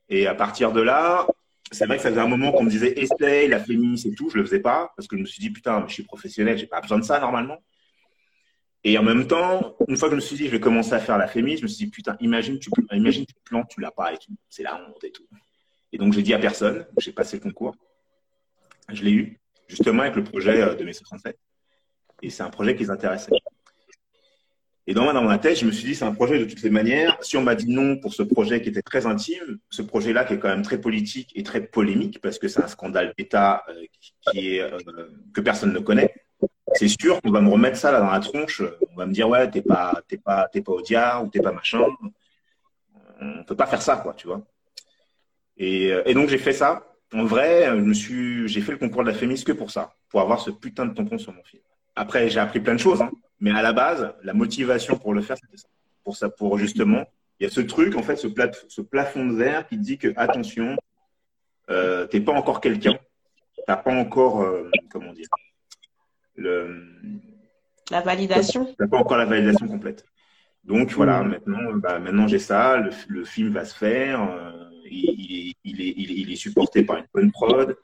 Et 0.09 0.27
à 0.27 0.35
partir 0.35 0.72
de 0.72 0.81
là, 0.81 1.27
c'est 1.72 1.87
vrai 1.87 1.96
que 1.96 2.03
ça 2.03 2.11
faisait 2.11 2.20
un 2.20 2.29
moment 2.29 2.53
qu'on 2.53 2.64
me 2.64 2.70
disait 2.70 2.92
essaye, 3.01 3.48
la 3.48 3.59
féministe 3.59 4.07
et 4.07 4.14
tout. 4.14 4.29
Je 4.29 4.37
le 4.37 4.44
faisais 4.44 4.61
pas 4.61 4.92
parce 4.94 5.09
que 5.09 5.16
je 5.16 5.22
me 5.22 5.27
suis 5.27 5.40
dit 5.40 5.51
putain, 5.51 5.85
je 5.88 5.94
suis 5.94 6.03
professionnel, 6.03 6.59
j'ai 6.59 6.66
pas 6.66 6.83
besoin 6.83 6.98
de 6.98 7.05
ça 7.05 7.18
normalement. 7.18 7.59
Et 8.85 8.99
en 8.99 9.03
même 9.03 9.27
temps, 9.27 9.77
une 9.87 9.97
fois 9.97 10.09
que 10.09 10.14
je 10.14 10.16
me 10.16 10.21
suis 10.21 10.37
dit 10.37 10.47
je 10.47 10.51
vais 10.51 10.61
commencer 10.61 10.92
à 10.92 10.99
faire 10.99 11.18
la 11.18 11.29
féministe, 11.29 11.61
je 11.61 11.64
me 11.64 11.68
suis 11.68 11.85
dit 11.85 11.90
putain, 11.90 12.16
imagine 12.21 12.59
tu 12.59 12.68
imagine 12.92 13.25
tu 13.25 13.35
plantes, 13.45 13.68
tu 13.71 13.81
l'as 13.81 13.92
pas 13.92 14.12
et. 14.12 14.18
C'est 14.49 14.64
la 14.64 14.77
honte 14.77 15.05
et 15.05 15.12
tout. 15.12 15.27
Et 15.92 15.99
donc 15.99 16.12
j'ai 16.12 16.23
dit 16.23 16.35
à 16.35 16.38
personne, 16.38 16.87
j'ai 16.99 17.12
passé 17.12 17.37
le 17.37 17.42
concours. 17.42 17.77
Je 18.88 19.05
l'ai 19.05 19.12
eu 19.12 19.40
justement 19.68 20.03
avec 20.03 20.16
le 20.16 20.25
projet 20.25 20.75
de 20.75 20.85
mes 20.85 20.92
67. 20.92 21.38
Et 22.23 22.31
c'est 22.31 22.42
un 22.42 22.51
projet 22.51 22.75
qui 22.75 22.85
les 22.85 22.90
intéressait. 22.90 23.33
Et 24.88 24.95
dans, 24.95 25.12
ma 25.23 25.38
tête, 25.38 25.59
je 25.59 25.64
me 25.64 25.71
suis 25.71 25.85
dit, 25.85 25.95
c'est 25.95 26.05
un 26.05 26.12
projet 26.12 26.40
de 26.40 26.45
toutes 26.45 26.62
les 26.62 26.71
manières. 26.71 27.16
Si 27.21 27.37
on 27.37 27.42
m'a 27.42 27.55
dit 27.55 27.71
non 27.71 27.99
pour 27.99 28.12
ce 28.12 28.25
projet 28.25 28.61
qui 28.61 28.68
était 28.68 28.83
très 28.83 29.07
intime, 29.07 29.59
ce 29.71 29.81
projet-là 29.81 30.25
qui 30.25 30.35
est 30.35 30.38
quand 30.40 30.49
même 30.49 30.62
très 30.62 30.81
politique 30.81 31.31
et 31.37 31.45
très 31.45 31.64
polémique, 31.64 32.21
parce 32.21 32.38
que 32.40 32.49
c'est 32.49 32.62
un 32.62 32.66
scandale 32.66 33.14
d'État 33.16 33.62
euh, 33.68 33.85
qui 34.33 34.59
euh, 34.59 34.79
que 35.33 35.40
personne 35.40 35.73
ne 35.73 35.79
connaît, 35.79 36.12
c'est 36.75 36.89
sûr 36.89 37.21
qu'on 37.21 37.31
va 37.31 37.41
me 37.41 37.51
remettre 37.51 37.77
ça 37.77 37.91
là 37.93 38.01
dans 38.01 38.11
la 38.11 38.21
tronche. 38.21 38.63
On 38.93 38.97
va 38.97 39.07
me 39.07 39.13
dire, 39.13 39.29
ouais, 39.29 39.51
t'es 39.51 39.63
pas, 39.63 40.01
t'es 40.09 40.19
pas, 40.19 40.49
t'es 40.49 40.63
pas 40.63 41.23
ou 41.23 41.29
t'es 41.29 41.41
pas 41.41 41.53
machin. 41.53 41.85
On 43.21 43.45
peut 43.45 43.57
pas 43.57 43.67
faire 43.67 43.83
ça, 43.83 43.97
quoi, 43.97 44.15
tu 44.15 44.27
vois. 44.27 44.43
Et, 45.57 45.93
euh, 45.93 46.03
et 46.07 46.15
donc, 46.15 46.29
j'ai 46.29 46.39
fait 46.39 46.53
ça. 46.53 46.87
En 47.15 47.25
vrai, 47.25 47.67
je 47.67 47.75
me 47.75 47.95
suis, 47.95 48.49
j'ai 48.49 48.61
fait 48.61 48.73
le 48.73 48.79
concours 48.79 49.03
de 49.03 49.11
la 49.11 49.15
féministe 49.15 49.47
que 49.47 49.53
pour 49.53 49.71
ça, 49.71 49.95
pour 50.09 50.21
avoir 50.21 50.41
ce 50.41 50.51
putain 50.51 50.87
de 50.87 50.95
tampon 50.95 51.19
sur 51.19 51.33
mon 51.33 51.45
film. 51.45 51.63
Après, 51.95 52.29
j'ai 52.31 52.41
appris 52.41 52.61
plein 52.61 52.75
de 52.75 52.81
choses, 52.81 53.03
hein. 53.03 53.11
Mais 53.39 53.51
à 53.51 53.61
la 53.61 53.73
base, 53.73 54.15
la 54.23 54.35
motivation 54.35 54.97
pour 54.97 55.13
le 55.13 55.21
faire, 55.21 55.37
c'était 55.37 55.57
ça. 55.57 55.69
Pour 56.05 56.17
ça, 56.17 56.31
pour 56.31 56.59
justement, 56.59 57.05
il 57.39 57.45
y 57.45 57.47
a 57.47 57.51
ce 57.51 57.61
truc, 57.61 57.97
en 57.97 58.03
fait, 58.03 58.17
ce, 58.17 58.81
plafond 58.81 59.27
de 59.27 59.35
verre 59.35 59.67
qui 59.67 59.77
dit 59.77 59.99
que, 59.99 60.13
attention, 60.17 60.77
euh, 61.69 62.07
t'es 62.07 62.21
pas 62.21 62.33
encore 62.33 62.61
quelqu'un. 62.61 62.97
T'as 63.67 63.77
pas 63.77 63.93
encore, 63.93 64.43
euh, 64.43 64.71
comment 64.91 65.13
dire, 65.13 65.27
le, 66.37 66.83
la 67.90 68.01
validation. 68.01 68.75
T'as 68.79 68.87
pas 68.87 68.99
encore 68.99 69.16
la 69.16 69.25
validation 69.25 69.66
complète. 69.66 70.05
Donc 70.64 70.92
voilà, 70.92 71.23
mmh. 71.23 71.29
maintenant, 71.29 71.73
bah, 71.75 71.99
maintenant 71.99 72.29
j'ai 72.29 72.38
ça, 72.38 72.77
le, 72.77 72.90
le, 73.09 73.25
film 73.25 73.53
va 73.53 73.64
se 73.64 73.75
faire, 73.75 74.23
euh, 74.23 74.71
il, 74.88 75.55
il, 75.64 75.81
est, 75.81 75.95
il, 75.97 76.11
est, 76.11 76.14
il, 76.21 76.33
est, 76.33 76.37
supporté 76.37 76.85
par 76.85 76.99
une 76.99 77.07
bonne 77.12 77.33
prod. 77.33 77.77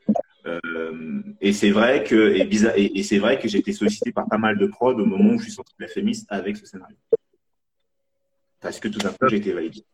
Euh, 0.46 1.22
et 1.40 1.52
c'est 1.52 1.70
vrai 1.70 2.04
que 2.04 2.34
et, 2.37 2.44
bizarre, 2.44 2.74
et, 2.76 2.98
et 2.98 3.02
c'est 3.02 3.18
vrai 3.18 3.38
que 3.38 3.48
j'ai 3.48 3.58
été 3.58 3.72
sollicité 3.72 4.12
par 4.12 4.28
pas 4.28 4.38
mal 4.38 4.56
de 4.58 4.66
prods 4.66 4.94
au 4.94 5.04
moment 5.04 5.34
où 5.34 5.38
je 5.38 5.44
suis 5.44 5.52
sorti 5.52 5.74
de 5.78 5.84
la 5.84 5.90
FEMIS 5.90 6.24
avec 6.28 6.56
ce 6.56 6.66
scénario. 6.66 6.96
Parce 8.61 8.80
que 8.80 8.88
tout 8.88 9.00
simplement, 9.00 9.28
j'ai 9.28 9.37
été 9.37 9.52
validé. 9.52 9.84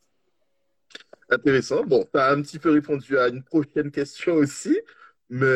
Intéressant. 1.30 1.84
Bon, 1.84 2.04
tu 2.04 2.18
as 2.18 2.30
un 2.30 2.42
petit 2.42 2.58
peu 2.58 2.70
répondu 2.70 3.18
à 3.18 3.28
une 3.28 3.42
prochaine 3.42 3.90
question 3.90 4.34
aussi, 4.34 4.78
mais. 5.30 5.46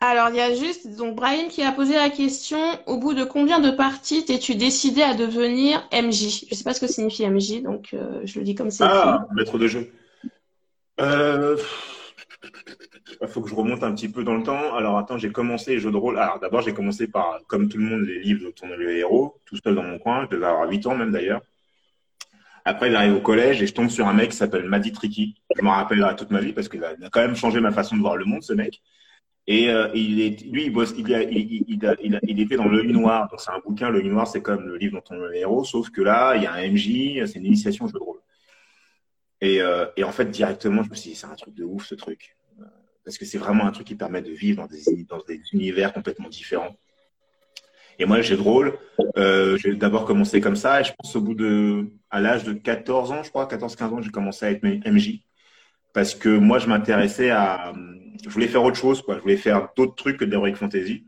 Alors, 0.00 0.28
il 0.28 0.36
y 0.36 0.40
a 0.40 0.54
juste 0.54 0.96
donc 0.96 1.16
Brian 1.16 1.48
qui 1.48 1.62
a 1.62 1.72
posé 1.72 1.94
la 1.94 2.10
question 2.10 2.58
au 2.86 2.98
bout 2.98 3.14
de 3.14 3.24
combien 3.24 3.60
de 3.60 3.70
parties 3.70 4.24
t'es-tu 4.24 4.54
décidé 4.54 5.02
à 5.02 5.14
devenir 5.14 5.88
MJ 5.92 6.46
Je 6.50 6.54
sais 6.54 6.64
pas 6.64 6.74
ce 6.74 6.80
que 6.80 6.86
signifie 6.86 7.26
MJ, 7.26 7.62
donc 7.62 7.94
euh, 7.94 8.20
je 8.24 8.38
le 8.38 8.44
dis 8.44 8.54
comme 8.54 8.70
c'est. 8.70 8.84
Ah, 8.84 9.26
maître 9.34 9.58
de 9.58 9.66
jeu. 9.66 9.90
Euh, 11.00 11.56
il 13.20 13.28
faut 13.28 13.40
que 13.40 13.48
je 13.48 13.54
remonte 13.54 13.82
un 13.82 13.94
petit 13.94 14.08
peu 14.08 14.24
dans 14.24 14.34
le 14.34 14.42
temps. 14.42 14.74
Alors, 14.74 14.98
attends, 14.98 15.18
j'ai 15.18 15.32
commencé 15.32 15.72
les 15.72 15.80
jeux 15.80 15.90
de 15.90 15.96
rôle. 15.96 16.18
Alors, 16.18 16.38
d'abord, 16.38 16.60
j'ai 16.60 16.74
commencé 16.74 17.06
par, 17.06 17.40
comme 17.46 17.68
tout 17.68 17.78
le 17.78 17.84
monde, 17.84 18.02
les 18.02 18.20
livres 18.20 18.46
de 18.46 18.50
tourner 18.50 18.76
le 18.76 18.96
héros, 18.96 19.40
tout 19.46 19.56
seul 19.56 19.74
dans 19.74 19.82
mon 19.82 19.98
coin. 19.98 20.26
Je 20.30 20.36
devais 20.36 20.46
avoir 20.46 20.68
8 20.68 20.86
ans 20.86 20.96
même 20.96 21.12
d'ailleurs. 21.12 21.40
Après, 22.64 22.90
j'arrive 22.90 23.16
au 23.16 23.20
collège 23.20 23.62
et 23.62 23.66
je 23.66 23.74
tombe 23.74 23.90
sur 23.90 24.06
un 24.08 24.14
mec 24.14 24.30
qui 24.30 24.36
s'appelle 24.36 24.64
Madi 24.64 24.92
Tricky. 24.92 25.36
Je 25.54 25.62
m'en 25.62 25.72
rappellerai 25.72 26.16
toute 26.16 26.30
ma 26.30 26.40
vie 26.40 26.52
parce 26.52 26.68
qu'il 26.68 26.82
a, 26.82 26.94
quand 27.10 27.20
même 27.20 27.36
changé 27.36 27.60
ma 27.60 27.72
façon 27.72 27.96
de 27.96 28.00
voir 28.00 28.16
le 28.16 28.24
monde, 28.24 28.42
ce 28.42 28.54
mec. 28.54 28.80
Et 29.46 29.68
euh, 29.68 29.88
il 29.94 30.20
est, 30.20 30.42
lui, 30.46 30.66
il, 30.66 32.40
était 32.40 32.56
dans 32.56 32.68
Le 32.68 32.82
Noir. 32.84 33.28
Donc, 33.28 33.40
c'est 33.40 33.50
un 33.50 33.58
bouquin. 33.58 33.90
Le 33.90 34.00
Noir, 34.02 34.26
c'est 34.26 34.40
comme 34.40 34.66
le 34.66 34.76
livre 34.76 34.94
dont 34.94 35.04
on 35.10 35.16
est 35.16 35.28
le 35.28 35.36
héros, 35.36 35.64
sauf 35.64 35.90
que 35.90 36.00
là, 36.00 36.34
il 36.36 36.42
y 36.42 36.46
a 36.46 36.52
un 36.52 36.66
MJ, 36.70 37.26
c'est 37.26 37.38
une 37.38 37.46
initiation 37.46 37.84
au 37.84 37.88
jeu 37.88 37.94
de 37.94 37.98
rôle. 37.98 38.20
Et, 39.42 39.60
euh, 39.60 39.84
et 39.96 40.04
en 40.04 40.12
fait, 40.12 40.30
directement, 40.30 40.82
je 40.82 40.88
me 40.88 40.94
suis 40.94 41.10
dit, 41.10 41.16
c'est 41.16 41.26
un 41.26 41.34
truc 41.34 41.54
de 41.54 41.64
ouf, 41.64 41.84
ce 41.86 41.94
truc. 41.94 42.36
Parce 43.04 43.18
que 43.18 43.26
c'est 43.26 43.36
vraiment 43.36 43.66
un 43.66 43.70
truc 43.70 43.86
qui 43.86 43.94
permet 43.96 44.22
de 44.22 44.30
vivre 44.30 44.66
dans 45.08 45.18
des, 45.26 45.40
univers 45.52 45.92
complètement 45.92 46.30
différents. 46.30 46.74
Et 47.98 48.06
moi, 48.06 48.16
le 48.16 48.22
jeu 48.22 48.36
de 48.36 48.40
rôle, 48.40 48.78
euh, 49.18 49.58
j'ai 49.58 49.74
d'abord 49.74 50.06
commencé 50.06 50.40
comme 50.40 50.56
ça. 50.56 50.80
Et 50.80 50.84
je 50.84 50.92
pense 50.98 51.14
au 51.14 51.20
bout 51.20 51.34
de, 51.34 51.90
à 52.10 52.20
l'âge 52.20 52.44
de 52.44 52.54
14 52.54 53.12
ans, 53.12 53.22
je 53.22 53.28
crois, 53.28 53.46
14-15 53.46 53.82
ans, 53.84 54.00
j'ai 54.00 54.10
commencé 54.10 54.46
à 54.46 54.50
être 54.50 54.62
MJ. 54.64 55.20
Parce 55.92 56.14
que 56.14 56.30
moi, 56.30 56.58
je 56.58 56.66
m'intéressais 56.66 57.28
à, 57.28 57.74
je 58.22 58.28
voulais 58.28 58.48
faire 58.48 58.62
autre 58.62 58.76
chose, 58.76 59.02
quoi. 59.02 59.16
Je 59.16 59.20
voulais 59.22 59.36
faire 59.36 59.68
d'autres 59.76 59.94
trucs 59.94 60.18
que 60.18 60.24
de 60.24 60.30
l'heroic 60.30 60.54
fantasy. 60.54 61.06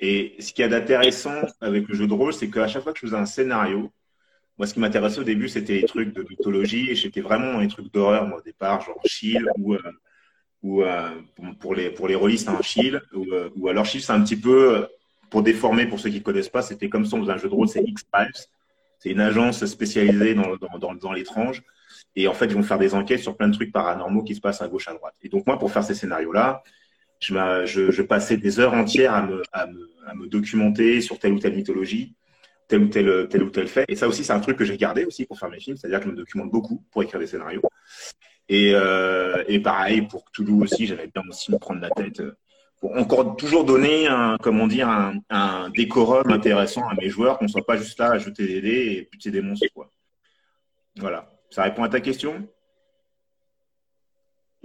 Et 0.00 0.36
ce 0.38 0.52
qu'il 0.52 0.62
y 0.62 0.64
a 0.64 0.68
d'intéressant 0.68 1.40
avec 1.60 1.88
le 1.88 1.94
jeu 1.94 2.06
de 2.06 2.12
rôle, 2.12 2.32
c'est 2.32 2.50
qu'à 2.50 2.68
chaque 2.68 2.82
fois 2.82 2.92
que 2.92 2.98
je 2.98 3.06
faisais 3.06 3.16
un 3.16 3.26
scénario, 3.26 3.90
moi, 4.58 4.66
ce 4.66 4.74
qui 4.74 4.80
m'intéressait 4.80 5.20
au 5.20 5.24
début, 5.24 5.48
c'était 5.48 5.74
les 5.74 5.84
trucs 5.84 6.14
de 6.14 6.22
mythologie. 6.22 6.90
Et 6.90 6.94
j'étais 6.94 7.20
vraiment 7.20 7.52
dans 7.52 7.60
les 7.60 7.68
trucs 7.68 7.92
d'horreur, 7.92 8.26
moi, 8.26 8.38
au 8.38 8.42
départ, 8.42 8.82
genre 8.82 9.00
Shield 9.04 9.46
ou, 9.58 9.74
euh, 9.74 9.80
euh, 10.64 11.10
pour 11.60 11.74
les 11.74 11.90
pour 11.90 12.08
les 12.08 12.14
rôlistes, 12.14 12.48
un 12.48 12.62
Shield 12.62 13.02
ou, 13.12 13.24
euh, 13.32 13.50
ou 13.56 13.68
alors 13.68 13.84
Shield, 13.84 14.04
c'est 14.04 14.12
un 14.12 14.22
petit 14.22 14.36
peu 14.36 14.86
pour 15.30 15.42
déformer 15.42 15.86
pour 15.86 16.00
ceux 16.00 16.10
qui 16.10 16.22
connaissent 16.22 16.48
pas, 16.48 16.62
c'était 16.62 16.88
comme 16.88 17.04
ça 17.04 17.16
on 17.16 17.20
faisait 17.20 17.32
un 17.32 17.36
jeu 17.36 17.48
de 17.48 17.54
rôle, 17.54 17.68
c'est 17.68 17.82
X-Files. 17.82 18.46
C'est 18.98 19.10
une 19.10 19.20
agence 19.20 19.64
spécialisée 19.66 20.34
dans, 20.34 20.94
dans 20.94 21.12
l'étrange. 21.12 21.62
Et 22.14 22.28
en 22.28 22.34
fait, 22.34 22.46
ils 22.46 22.54
vont 22.54 22.62
faire 22.62 22.78
des 22.78 22.94
enquêtes 22.94 23.20
sur 23.20 23.36
plein 23.36 23.48
de 23.48 23.54
trucs 23.54 23.72
paranormaux 23.72 24.22
qui 24.22 24.34
se 24.34 24.40
passent 24.40 24.62
à 24.62 24.68
gauche, 24.68 24.88
à 24.88 24.94
droite. 24.94 25.14
Et 25.22 25.28
donc, 25.28 25.46
moi, 25.46 25.58
pour 25.58 25.70
faire 25.70 25.84
ces 25.84 25.94
scénarios-là, 25.94 26.62
je, 27.20 28.02
passais 28.02 28.36
des 28.36 28.60
heures 28.60 28.74
entières 28.74 29.14
à 29.14 29.66
me, 29.66 30.26
documenter 30.28 31.00
sur 31.00 31.18
telle 31.18 31.32
ou 31.32 31.38
telle 31.38 31.54
mythologie, 31.54 32.14
tel 32.68 32.82
ou 32.82 32.88
tel, 32.88 33.28
tel 33.28 33.42
ou 33.42 33.50
tel 33.50 33.68
fait. 33.68 33.84
Et 33.88 33.96
ça 33.96 34.08
aussi, 34.08 34.24
c'est 34.24 34.32
un 34.32 34.40
truc 34.40 34.56
que 34.56 34.64
j'ai 34.64 34.76
gardé 34.76 35.04
aussi 35.04 35.24
pour 35.24 35.38
faire 35.38 35.50
mes 35.50 35.60
films, 35.60 35.76
c'est-à-dire 35.76 36.00
que 36.00 36.06
je 36.06 36.10
me 36.10 36.16
documente 36.16 36.50
beaucoup 36.50 36.84
pour 36.90 37.02
écrire 37.02 37.20
des 37.20 37.26
scénarios. 37.26 37.62
Et, 38.48 38.72
euh, 38.74 39.60
pareil, 39.62 40.02
pour 40.02 40.30
Toulouse 40.30 40.62
aussi, 40.62 40.86
j'avais 40.86 41.08
bien 41.08 41.22
aussi 41.28 41.50
me 41.50 41.58
prendre 41.58 41.80
la 41.80 41.90
tête 41.90 42.22
pour 42.78 42.94
encore 42.96 43.36
toujours 43.36 43.64
donner 43.64 44.06
un, 44.06 44.36
comment 44.40 44.66
dire, 44.66 44.88
un 44.88 45.70
décorum 45.70 46.30
intéressant 46.30 46.86
à 46.88 46.94
mes 46.94 47.08
joueurs, 47.08 47.38
qu'on 47.38 47.46
ne 47.46 47.50
soit 47.50 47.64
pas 47.64 47.76
juste 47.76 47.98
là 47.98 48.12
à 48.12 48.18
jeter 48.18 48.46
des 48.46 48.60
dés 48.60 48.86
et 48.92 49.08
buter 49.10 49.30
des 49.30 49.40
monstres. 49.40 49.66
Quoi. 49.74 49.90
Voilà. 50.96 51.35
Ça 51.50 51.62
répond 51.62 51.82
à 51.82 51.88
ta 51.88 52.00
question? 52.00 52.46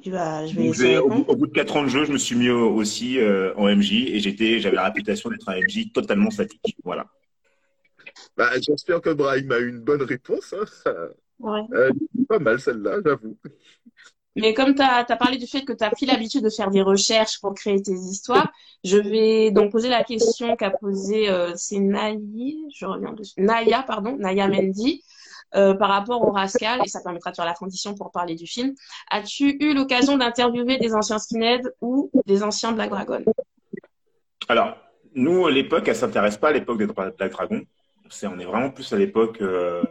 Vas, 0.09 0.47
je 0.47 0.55
vais 0.55 0.63
Donc, 0.63 0.73
essayer 0.73 0.97
au, 0.97 1.11
au, 1.11 1.35
bout 1.35 1.47
de 1.47 1.51
4 1.51 1.77
ans 1.77 1.83
de 1.83 1.89
jeu, 1.89 2.05
je 2.05 2.11
me 2.11 2.17
suis 2.17 2.35
mis 2.35 2.49
aussi 2.49 3.19
euh, 3.19 3.53
en 3.55 3.67
MJ 3.67 3.93
et 4.07 4.19
j'étais, 4.19 4.59
j'avais 4.59 4.75
la 4.75 4.85
réputation 4.85 5.29
d'être 5.29 5.47
un 5.47 5.59
MJ 5.59 5.91
totalement 5.93 6.31
statique. 6.31 6.75
Voilà. 6.83 7.05
Bah, 8.35 8.49
J'espère 8.59 9.01
que 9.01 9.11
Brahim 9.11 9.51
a 9.51 9.59
eu 9.59 9.69
une 9.69 9.81
bonne 9.81 10.01
réponse. 10.01 10.55
Hein. 10.57 10.91
Ouais. 11.39 11.61
Euh, 11.73 11.91
pas 12.27 12.39
mal 12.39 12.59
celle-là, 12.59 12.99
j'avoue. 13.05 13.37
Mais 14.35 14.53
comme 14.53 14.75
tu 14.75 14.81
as, 14.81 15.03
parlé 15.03 15.37
du 15.37 15.45
fait 15.45 15.61
que 15.61 15.73
tu 15.73 15.83
as 15.83 15.89
pris 15.89 16.05
l'habitude 16.05 16.43
de 16.43 16.49
faire 16.49 16.71
des 16.71 16.81
recherches 16.81 17.41
pour 17.41 17.53
créer 17.53 17.81
tes 17.81 17.93
histoires, 17.93 18.51
je 18.83 18.97
vais 18.97 19.51
donc 19.51 19.71
poser 19.71 19.89
la 19.89 20.03
question 20.03 20.55
qu'a 20.55 20.71
posée 20.71 21.29
euh, 21.29 21.51
c'est 21.55 21.79
Naya, 21.79 22.17
je 22.73 22.85
reviens 22.85 23.13
dessus, 23.13 23.33
Naya, 23.37 23.83
pardon, 23.83 24.15
Naya 24.17 24.47
Mendy. 24.47 25.03
Euh, 25.53 25.73
par 25.73 25.89
rapport 25.89 26.25
au 26.25 26.31
Rascal, 26.31 26.79
et 26.85 26.87
ça 26.87 27.01
permettra 27.01 27.31
de 27.31 27.35
faire 27.35 27.43
la 27.45 27.53
transition 27.53 27.93
pour 27.93 28.09
parler 28.09 28.35
du 28.35 28.47
film. 28.47 28.73
As-tu 29.09 29.57
eu 29.59 29.73
l'occasion 29.73 30.15
d'interviewer 30.17 30.77
des 30.77 30.93
anciens 30.93 31.19
skinheads 31.19 31.69
ou 31.81 32.09
des 32.25 32.41
anciens 32.41 32.71
Black 32.71 32.89
Dragon? 32.89 33.21
Alors, 34.47 34.77
nous, 35.13 35.45
l'époque, 35.49 35.89
elle 35.89 35.95
s'intéresse 35.97 36.37
pas 36.37 36.49
à 36.49 36.51
l'époque 36.53 36.77
des 36.77 36.85
Black 36.85 37.31
Dragon. 37.31 37.61
C'est, 38.09 38.27
on 38.27 38.39
est 38.39 38.45
vraiment 38.45 38.69
plus 38.69 38.93
à 38.93 38.97
l'époque 38.97 39.41
euh, 39.41 39.83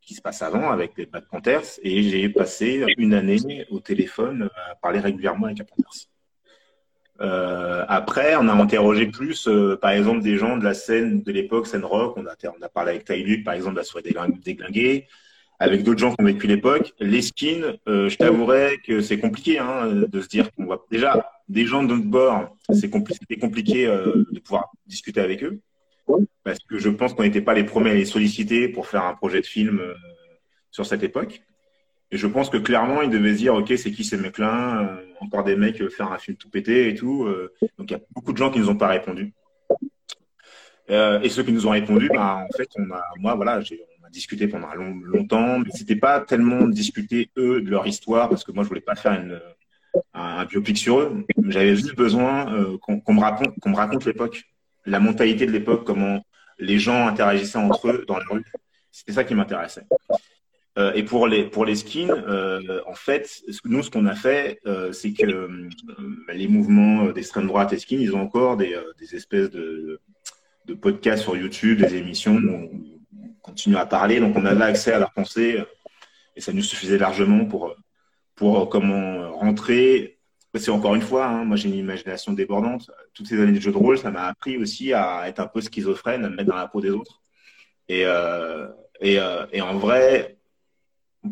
qui 0.00 0.14
se 0.14 0.22
passe 0.22 0.42
avant 0.42 0.70
avec 0.70 0.92
les 0.96 1.06
Black 1.06 1.24
Panthers, 1.28 1.80
et 1.82 2.04
j'ai 2.04 2.28
passé 2.28 2.84
une 2.98 3.14
année 3.14 3.66
au 3.68 3.80
téléphone 3.80 4.48
à 4.70 4.76
parler 4.76 5.00
régulièrement 5.00 5.46
avec 5.46 5.58
les 5.58 5.64
Panthers. 5.64 6.06
Euh, 7.20 7.84
après, 7.88 8.34
on 8.36 8.48
a 8.48 8.52
interrogé 8.52 9.06
plus, 9.06 9.46
euh, 9.46 9.76
par 9.76 9.90
exemple, 9.90 10.22
des 10.22 10.36
gens 10.36 10.56
de 10.56 10.64
la 10.64 10.74
scène 10.74 11.22
de 11.22 11.32
l'époque, 11.32 11.66
scène 11.66 11.84
rock. 11.84 12.14
On 12.16 12.26
a, 12.26 12.34
on 12.58 12.62
a 12.62 12.68
parlé 12.68 12.92
avec 12.92 13.04
Ty 13.04 13.38
par 13.38 13.54
exemple, 13.54 13.74
de 13.74 13.80
la 13.80 13.84
soirée 13.84 14.14
déglinguée, 14.44 15.06
avec 15.58 15.82
d'autres 15.82 16.00
gens 16.00 16.14
qui 16.14 16.22
ont 16.22 16.24
vécu 16.24 16.46
l'époque. 16.46 16.92
Les 16.98 17.22
skins, 17.22 17.76
euh, 17.86 18.08
je 18.08 18.16
t'avouerais 18.16 18.78
que 18.84 19.00
c'est 19.00 19.18
compliqué 19.18 19.58
hein, 19.58 19.86
de 20.08 20.20
se 20.20 20.28
dire 20.28 20.50
qu'on 20.52 20.64
voit 20.64 20.84
déjà 20.90 21.30
des 21.48 21.66
gens 21.66 21.82
de 21.82 21.94
notre 21.94 22.06
bord. 22.06 22.56
C'est 22.72 22.90
compli 22.90 23.14
compliqué 23.40 23.86
euh, 23.86 24.24
de 24.32 24.40
pouvoir 24.40 24.70
discuter 24.86 25.20
avec 25.20 25.44
eux 25.44 25.60
parce 26.44 26.58
que 26.60 26.78
je 26.78 26.88
pense 26.88 27.14
qu'on 27.14 27.22
n'était 27.22 27.40
pas 27.40 27.54
les 27.54 27.64
premiers 27.64 27.90
à 27.90 27.94
les 27.94 28.04
solliciter 28.04 28.68
pour 28.68 28.86
faire 28.86 29.04
un 29.04 29.14
projet 29.14 29.40
de 29.40 29.46
film 29.46 29.80
euh, 29.80 29.94
sur 30.70 30.86
cette 30.86 31.02
époque. 31.02 31.42
Et 32.12 32.18
je 32.18 32.26
pense 32.26 32.50
que 32.50 32.58
clairement, 32.58 33.00
ils 33.00 33.08
devaient 33.08 33.32
se 33.32 33.38
dire, 33.38 33.54
OK, 33.54 33.72
c'est 33.76 33.90
qui 33.90 34.04
ces 34.04 34.18
mecs-là 34.18 34.82
euh, 34.82 34.96
Encore 35.20 35.44
des 35.44 35.56
mecs 35.56 35.80
veulent 35.80 35.90
faire 35.90 36.12
un 36.12 36.18
film 36.18 36.36
tout 36.36 36.50
pété 36.50 36.90
et 36.90 36.94
tout. 36.94 37.24
Euh. 37.24 37.52
donc, 37.78 37.90
il 37.90 37.94
y 37.94 37.96
a 37.96 38.00
beaucoup 38.14 38.34
de 38.34 38.36
gens 38.36 38.50
qui 38.50 38.58
nous 38.58 38.68
ont 38.68 38.76
pas 38.76 38.88
répondu. 38.88 39.32
et 40.88 41.28
ceux 41.30 41.42
qui 41.42 41.52
nous 41.52 41.66
ont 41.66 41.70
répondu, 41.70 42.10
bah, 42.12 42.44
en 42.46 42.56
fait, 42.56 42.68
on 42.76 42.90
a, 42.90 43.02
moi, 43.18 43.34
voilà, 43.34 43.60
on 43.60 44.06
a 44.06 44.10
discuté 44.10 44.46
pendant 44.46 44.74
longtemps, 44.74 45.58
mais 45.58 45.70
c'était 45.72 45.96
pas 45.96 46.20
tellement 46.20 46.68
discuter 46.68 47.30
eux 47.38 47.62
de 47.62 47.70
leur 47.70 47.86
histoire, 47.86 48.28
parce 48.28 48.44
que 48.44 48.52
moi, 48.52 48.62
je 48.62 48.68
voulais 48.68 48.82
pas 48.82 48.94
faire 48.94 49.12
une, 49.12 49.40
un, 50.12 50.44
biopic 50.44 50.76
sur 50.76 51.00
eux. 51.00 51.24
J'avais 51.48 51.76
juste 51.76 51.96
besoin 51.96 52.76
qu'on 52.82 53.14
me 53.14 53.20
raconte, 53.20 53.58
qu'on 53.58 53.70
me 53.70 53.76
raconte 53.76 54.04
l'époque, 54.04 54.44
la 54.84 55.00
mentalité 55.00 55.46
de 55.46 55.52
l'époque, 55.52 55.84
comment 55.86 56.22
les 56.58 56.78
gens 56.78 57.06
interagissaient 57.06 57.56
entre 57.56 57.88
eux 57.88 58.04
dans 58.06 58.18
la 58.18 58.24
rue. 58.28 58.44
C'était 58.90 59.12
ça 59.12 59.24
qui 59.24 59.34
m'intéressait. 59.34 59.86
Euh, 60.78 60.92
et 60.94 61.02
pour 61.02 61.26
les 61.26 61.44
pour 61.44 61.66
les 61.66 61.76
skins, 61.76 62.10
euh, 62.10 62.80
en 62.86 62.94
fait, 62.94 63.42
nous 63.66 63.82
ce 63.82 63.90
qu'on 63.90 64.06
a 64.06 64.14
fait, 64.14 64.58
euh, 64.66 64.90
c'est 64.92 65.12
que 65.12 65.58
les 66.32 66.48
mouvements 66.48 67.10
d'extrême 67.12 67.46
droite 67.46 67.74
et 67.74 67.78
skins, 67.78 68.00
ils 68.00 68.16
ont 68.16 68.22
encore 68.22 68.56
des, 68.56 68.74
des 68.98 69.14
espèces 69.14 69.50
de, 69.50 70.00
de 70.64 70.74
podcasts 70.74 71.24
sur 71.24 71.36
YouTube, 71.36 71.78
des 71.82 71.96
émissions 71.96 72.36
où 72.36 72.70
on 73.22 73.28
continue 73.42 73.76
à 73.76 73.84
parler. 73.84 74.18
Donc 74.18 74.34
on 74.36 74.46
avait 74.46 74.64
accès 74.64 74.92
à 74.92 74.98
leur 74.98 75.12
pensée 75.12 75.62
et 76.36 76.40
ça 76.40 76.54
nous 76.54 76.62
suffisait 76.62 76.98
largement 76.98 77.44
pour 77.44 77.76
pour 78.34 78.68
comment 78.70 79.30
rentrer. 79.32 80.18
C'est 80.54 80.70
encore 80.70 80.94
une 80.94 81.02
fois, 81.02 81.26
hein, 81.26 81.44
moi 81.44 81.56
j'ai 81.56 81.68
une 81.68 81.74
imagination 81.74 82.32
débordante. 82.32 82.90
Toutes 83.12 83.26
ces 83.26 83.40
années 83.40 83.52
de 83.52 83.60
jeu 83.60 83.72
de 83.72 83.76
rôle, 83.76 83.98
ça 83.98 84.10
m'a 84.10 84.24
appris 84.24 84.56
aussi 84.56 84.94
à 84.94 85.28
être 85.28 85.40
un 85.40 85.46
peu 85.46 85.60
schizophrène, 85.60 86.24
à 86.24 86.30
me 86.30 86.36
mettre 86.36 86.50
dans 86.50 86.56
la 86.56 86.66
peau 86.66 86.80
des 86.80 86.90
autres. 86.90 87.22
Et, 87.88 88.04
et 89.02 89.60
en 89.60 89.76
vrai, 89.78 90.38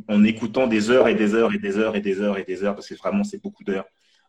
en 0.08 0.24
écoutant 0.24 0.66
des 0.66 0.90
heures 0.90 1.08
et 1.08 1.14
des 1.14 1.34
heures 1.34 1.52
et 1.52 1.58
des 1.58 1.78
heures 1.78 1.96
et 1.96 2.00
des 2.00 2.20
heures 2.20 2.38
et 2.38 2.44
des 2.44 2.62
heures, 2.64 2.74
parce 2.74 2.88
que 2.88 2.94
vraiment 2.94 3.24
c'est 3.24 3.42
beaucoup 3.42 3.64
d'heures, 3.64 3.86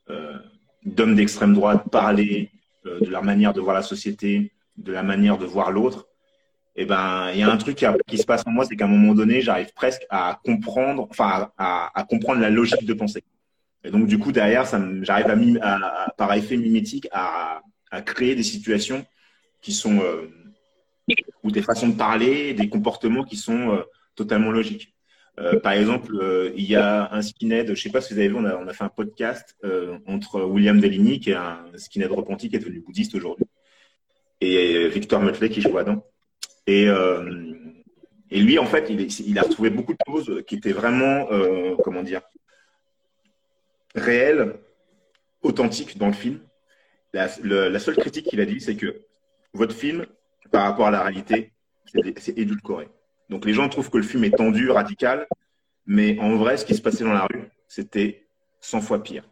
euh, 0.10 0.38
d'hommes 0.86 1.16
d'extrême 1.16 1.54
droite 1.54 1.90
parler 1.92 2.52
euh, 2.86 3.00
de 3.00 3.10
leur 3.10 3.24
manière 3.24 3.54
de 3.54 3.62
voir 3.62 3.76
la 3.76 3.84
société, 3.84 4.54
de 4.78 4.92
la 4.92 5.04
manière 5.04 5.38
de 5.38 5.46
voir 5.46 5.72
l'autre, 5.72 6.08
et 6.76 6.84
eh 6.84 6.86
ben 6.86 7.30
il 7.34 7.40
y 7.40 7.44
a 7.44 7.52
un 7.52 7.58
truc 7.58 7.86
qui, 8.08 8.18
se 8.18 8.26
passe 8.26 8.44
en 8.48 8.52
moi, 8.52 8.64
c'est 8.64 8.78
qu'à 8.78 8.86
un 8.86 8.88
moment 8.88 9.14
donné, 9.14 9.42
j'arrive 9.42 9.74
presque 9.74 10.04
à 10.10 10.40
comprendre, 10.46 11.06
enfin 11.10 11.52
à, 11.58 12.06
comprendre 12.10 12.40
la 12.40 12.50
logique 12.50 12.86
de 12.86 12.94
pensée. 12.94 13.26
Et 13.84 13.92
donc 13.92 14.08
du 14.08 14.18
coup 14.18 14.32
derrière, 14.32 14.64
j'arrive 15.02 15.60
à, 15.62 16.14
par 16.18 16.34
effet 16.34 16.56
mimétique 16.56 17.10
à, 17.12 17.62
créer 18.06 18.36
des 18.36 18.44
situations 18.44 19.06
qui 19.62 19.74
sont 19.74 20.00
euh, 20.00 20.30
ou 21.44 21.52
des 21.52 21.62
façons 21.62 21.90
de 21.90 21.96
parler, 21.96 22.54
des 22.54 22.70
comportements 22.70 23.26
qui 23.26 23.36
sont 23.36 23.84
totalement 24.16 24.50
logiques. 24.50 24.96
Euh, 25.40 25.60
par 25.60 25.74
exemple, 25.74 26.16
euh, 26.22 26.52
il 26.56 26.66
y 26.70 26.76
a 26.76 27.14
un 27.14 27.22
skinhead, 27.22 27.68
je 27.68 27.72
ne 27.72 27.76
sais 27.76 27.90
pas 27.90 28.02
si 28.02 28.14
vous 28.14 28.20
avez 28.20 28.28
vu, 28.28 28.36
on 28.36 28.46
a, 28.46 28.74
fait 28.74 28.84
un 28.84 28.90
podcast 28.90 29.56
euh, 29.64 29.98
entre 30.06 30.42
William 30.42 30.80
Deligny, 30.80 31.20
qui 31.20 31.32
est 31.32 31.36
un 31.36 31.66
skinhead 31.76 32.12
repenti, 32.12 32.50
qui 32.50 32.58
est 32.58 32.60
devenu 32.60 32.82
bouddhiste 32.82 33.16
aujourd'hui, 33.16 33.46
et 34.42 34.88
Victor 34.90 35.22
Mutley, 35.22 35.50
qui 35.50 35.62
joue 35.62 35.78
dedans. 35.78 36.06
Et, 36.68 38.40
lui, 38.40 38.60
en 38.60 38.66
fait, 38.66 38.88
il, 38.90 39.02
il, 39.02 39.40
a 39.40 39.44
retrouvé 39.44 39.70
beaucoup 39.70 39.94
de 39.94 40.00
choses 40.08 40.44
qui 40.48 40.56
étaient 40.56 40.72
vraiment, 40.72 41.28
comment 41.84 42.04
dire, 42.04 42.22
réelles, 43.96 44.56
authentiques 45.44 45.98
dans 45.98 46.08
le 46.08 46.14
film. 46.14 46.40
La, 47.14 47.30
la 47.44 47.80
seule 47.80 47.98
critique 47.98 48.28
qu'il 48.28 48.40
a 48.42 48.46
dit, 48.46 48.62
c'est 48.62 48.76
que 48.76 49.02
votre 49.54 49.76
film, 49.76 50.06
par 50.52 50.64
rapport 50.64 50.88
à 50.88 50.92
la 50.92 51.04
réalité, 51.04 51.52
c'est 52.18 52.38
édulcoré. 52.38 52.88
Donc 53.32 53.46
les 53.46 53.54
gens 53.54 53.70
trouvent 53.70 53.90
que 53.90 53.98
le 53.98 54.04
film 54.04 54.26
est 54.26 54.36
tendu, 54.38 54.70
radical, 54.70 55.26
mais 55.86 56.20
en 56.20 56.36
vrai, 56.36 56.58
ce 56.58 56.66
qui 56.66 56.76
se 56.76 56.82
passait 56.82 57.06
dans 57.06 57.14
la 57.14 57.26
rue, 57.26 57.50
c'était 57.70 58.28
100 58.60 58.82
fois 58.82 59.02
pire. 59.02 59.24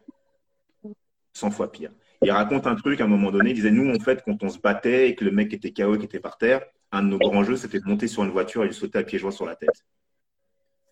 100 1.34 1.50
fois 1.50 1.70
pire. 1.70 1.92
Il 2.22 2.30
raconte 2.30 2.66
un 2.66 2.76
truc 2.76 3.02
à 3.02 3.04
un 3.04 3.08
moment 3.08 3.30
donné, 3.30 3.50
il 3.50 3.54
disait, 3.54 3.70
nous, 3.70 3.94
en 3.94 4.00
fait, 4.00 4.22
quand 4.24 4.42
on 4.42 4.48
se 4.48 4.58
battait 4.58 5.10
et 5.10 5.14
que 5.14 5.24
le 5.24 5.30
mec 5.30 5.52
était 5.52 5.70
KO, 5.70 5.98
qui 5.98 6.06
était 6.06 6.18
par 6.18 6.38
terre, 6.38 6.62
un 6.92 7.02
de 7.02 7.08
nos 7.08 7.18
grands 7.18 7.44
jeux, 7.44 7.56
c'était 7.56 7.78
de 7.78 7.84
monter 7.84 8.08
sur 8.08 8.24
une 8.24 8.30
voiture 8.30 8.64
et 8.64 8.68
de 8.68 8.72
sauter 8.72 8.98
à 8.98 9.02
pieds 9.02 9.18
joints 9.18 9.30
sur 9.30 9.44
la 9.44 9.54
tête. 9.54 9.84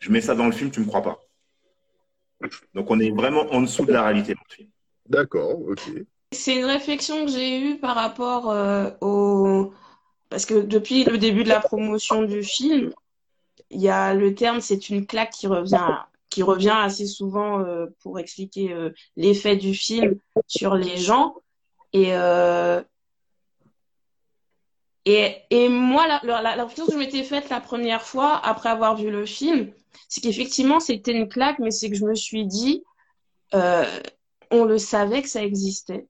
Je 0.00 0.10
mets 0.10 0.20
ça 0.20 0.34
dans 0.34 0.46
le 0.46 0.52
film, 0.52 0.70
tu 0.70 0.80
me 0.80 0.86
crois 0.86 1.02
pas. 1.02 1.18
Donc 2.74 2.90
on 2.90 3.00
est 3.00 3.10
vraiment 3.10 3.46
en 3.52 3.62
dessous 3.62 3.86
de 3.86 3.92
la 3.92 4.02
réalité 4.02 4.34
dans 4.34 4.42
le 4.48 4.54
film. 4.54 4.68
D'accord, 5.08 5.58
ok. 5.66 5.80
C'est 6.32 6.56
une 6.56 6.66
réflexion 6.66 7.24
que 7.24 7.32
j'ai 7.32 7.58
eue 7.58 7.78
par 7.78 7.94
rapport 7.96 8.50
euh, 8.50 8.90
au... 9.00 9.72
Parce 10.28 10.46
que 10.46 10.54
depuis 10.54 11.04
le 11.04 11.18
début 11.18 11.44
de 11.44 11.48
la 11.48 11.60
promotion 11.60 12.22
du 12.22 12.42
film, 12.42 12.92
il 13.70 13.80
y 13.80 13.88
a 13.88 14.14
le 14.14 14.34
terme 14.34 14.60
c'est 14.60 14.88
une 14.90 15.06
claque 15.06 15.30
qui 15.30 15.46
revient, 15.46 15.96
qui 16.30 16.42
revient 16.42 16.76
assez 16.76 17.06
souvent 17.06 17.60
euh, 17.60 17.86
pour 18.02 18.18
expliquer 18.18 18.72
euh, 18.72 18.90
l'effet 19.16 19.56
du 19.56 19.74
film 19.74 20.18
sur 20.46 20.74
les 20.74 20.96
gens. 20.96 21.34
Et, 21.92 22.14
euh, 22.14 22.82
et, 25.06 25.36
et 25.50 25.68
moi, 25.70 26.06
la, 26.06 26.42
la, 26.42 26.66
que 26.66 26.92
je 26.92 26.96
m'étais 26.96 27.22
faite 27.22 27.48
la 27.48 27.60
première 27.60 28.02
fois 28.02 28.36
après 28.44 28.68
avoir 28.68 28.96
vu 28.96 29.10
le 29.10 29.24
film, 29.24 29.70
c'est 30.08 30.20
qu'effectivement 30.20 30.80
c'était 30.80 31.12
une 31.12 31.28
claque, 31.28 31.58
mais 31.58 31.70
c'est 31.70 31.88
que 31.88 31.96
je 31.96 32.04
me 32.04 32.14
suis 32.14 32.44
dit, 32.46 32.84
euh, 33.54 33.86
on 34.50 34.64
le 34.64 34.78
savait 34.78 35.22
que 35.22 35.28
ça 35.28 35.42
existait. 35.42 36.06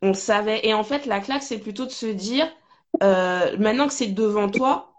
On 0.00 0.14
savait. 0.14 0.66
Et 0.66 0.74
en 0.74 0.82
fait, 0.84 1.06
la 1.06 1.20
claque, 1.20 1.42
c'est 1.42 1.58
plutôt 1.58 1.86
de 1.86 1.90
se 1.90 2.06
dire, 2.06 2.48
euh, 3.02 3.56
maintenant 3.58 3.86
que 3.86 3.94
c'est 3.94 4.08
devant 4.08 4.48
toi, 4.50 4.92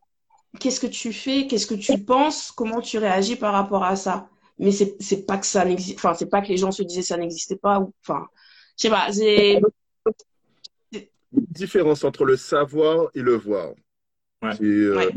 qu'est-ce 0.60 0.80
que 0.80 0.88
tu 0.88 1.14
fais, 1.14 1.48
qu'est-ce 1.48 1.68
que 1.68 1.76
tu 1.76 2.04
penses, 2.04 2.52
comment 2.52 2.82
tu 2.82 2.98
réagis 2.98 3.36
par 3.36 3.54
rapport 3.54 3.84
à 3.84 3.96
ça? 3.96 4.30
Mais 4.60 4.72
c'est 4.72 4.96
c'est 5.00 5.26
pas 5.26 5.38
que 5.38 5.46
ça 5.46 5.66
n'existe, 5.66 5.98
enfin 5.98 6.14
c'est 6.14 6.30
pas 6.30 6.42
que 6.42 6.48
les 6.50 6.58
gens 6.58 6.72
se 6.72 6.84
disaient 6.84 7.02
ça 7.02 7.18
n'existait 7.18 7.56
pas 7.56 7.80
ou 7.80 7.94
enfin 8.02 8.28
je 8.78 8.84
sais 8.84 8.90
pas, 8.90 9.12
c'est 9.12 9.62
Différence 11.32 12.04
entre 12.04 12.26
le 12.26 12.38
savoir 12.38 13.10
et 13.16 13.22
le 13.22 13.36
voir. 13.36 13.74
Ouais. 14.44 14.52
C'est 14.56 14.64
euh, 14.64 14.96
Ouais. 14.98 15.10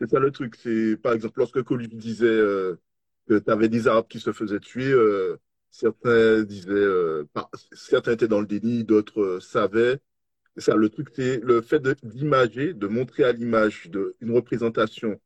c'est 0.00 0.08
ça 0.08 0.20
le 0.20 0.30
truc. 0.30 0.54
C'est 0.56 0.96
par 0.96 1.12
exemple 1.12 1.40
lorsque 1.40 1.62
Coluche 1.62 1.88
disait 1.88 2.26
euh, 2.26 2.78
que 3.28 3.38
tu 3.38 3.50
avais 3.50 3.68
des 3.68 3.88
Arabes 3.88 4.06
qui 4.08 4.20
se 4.20 4.32
faisaient 4.32 4.60
tuer, 4.60 4.90
euh, 4.92 5.36
certains 5.70 6.42
disaient, 6.42 6.70
euh, 6.70 7.28
par- 7.32 7.50
certains 7.72 8.12
étaient 8.12 8.28
dans 8.28 8.40
le 8.40 8.46
déni, 8.46 8.84
d'autres 8.84 9.20
euh, 9.20 9.40
savaient. 9.40 9.98
Le 10.68 10.88
truc, 10.88 11.08
c'est 11.14 11.40
le 11.42 11.62
fait 11.62 11.82
d'imager, 12.04 12.74
de 12.74 12.86
montrer 12.86 13.24
à 13.24 13.32
l'image 13.32 13.88
une 14.20 14.32
représentation 14.32 15.20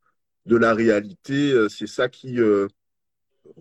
de 0.47 0.57
la 0.57 0.75
réalité. 0.75 1.53
euh, 1.53 1.68
c'est 1.68 1.87
ça 1.87 2.09
qui 2.09 2.40
euh, 2.40 2.68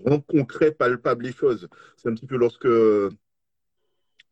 rend 0.05 0.19
concret, 0.21 0.71
palpable 0.71 1.25
les 1.25 1.33
choses. 1.33 1.67
C'est 1.97 2.09
un 2.09 2.13
petit 2.15 2.27
peu 2.27 2.37
lorsque 2.37 2.67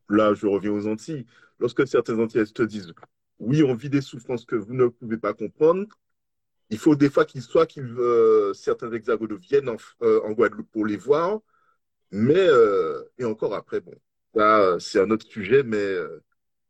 là, 0.09 0.33
je 0.33 0.45
reviens 0.47 0.71
aux 0.71 0.87
Antilles, 0.87 1.25
lorsque 1.59 1.87
certains 1.87 2.19
Antillais 2.19 2.45
te 2.45 2.63
disent, 2.63 2.93
oui, 3.39 3.63
on 3.63 3.73
vit 3.73 3.89
des 3.89 4.01
souffrances 4.01 4.45
que 4.45 4.55
vous 4.55 4.73
ne 4.73 4.87
pouvez 4.87 5.17
pas 5.17 5.33
comprendre, 5.33 5.85
il 6.69 6.77
faut 6.77 6.95
des 6.95 7.09
fois 7.09 7.25
qu'ils 7.25 7.43
euh, 7.97 8.53
certains 8.53 8.91
hexagones 8.91 9.35
viennent 9.37 9.69
en, 9.69 9.77
en 10.01 10.31
Guadeloupe 10.31 10.71
pour 10.71 10.85
les 10.85 10.97
voir, 10.97 11.39
mais 12.11 12.47
et 13.17 13.25
encore 13.25 13.55
après, 13.55 13.81
bon, 13.81 13.93
ça 14.35 14.77
c'est 14.79 14.99
un 14.99 15.09
autre 15.11 15.25
sujet, 15.27 15.63
mais 15.63 15.95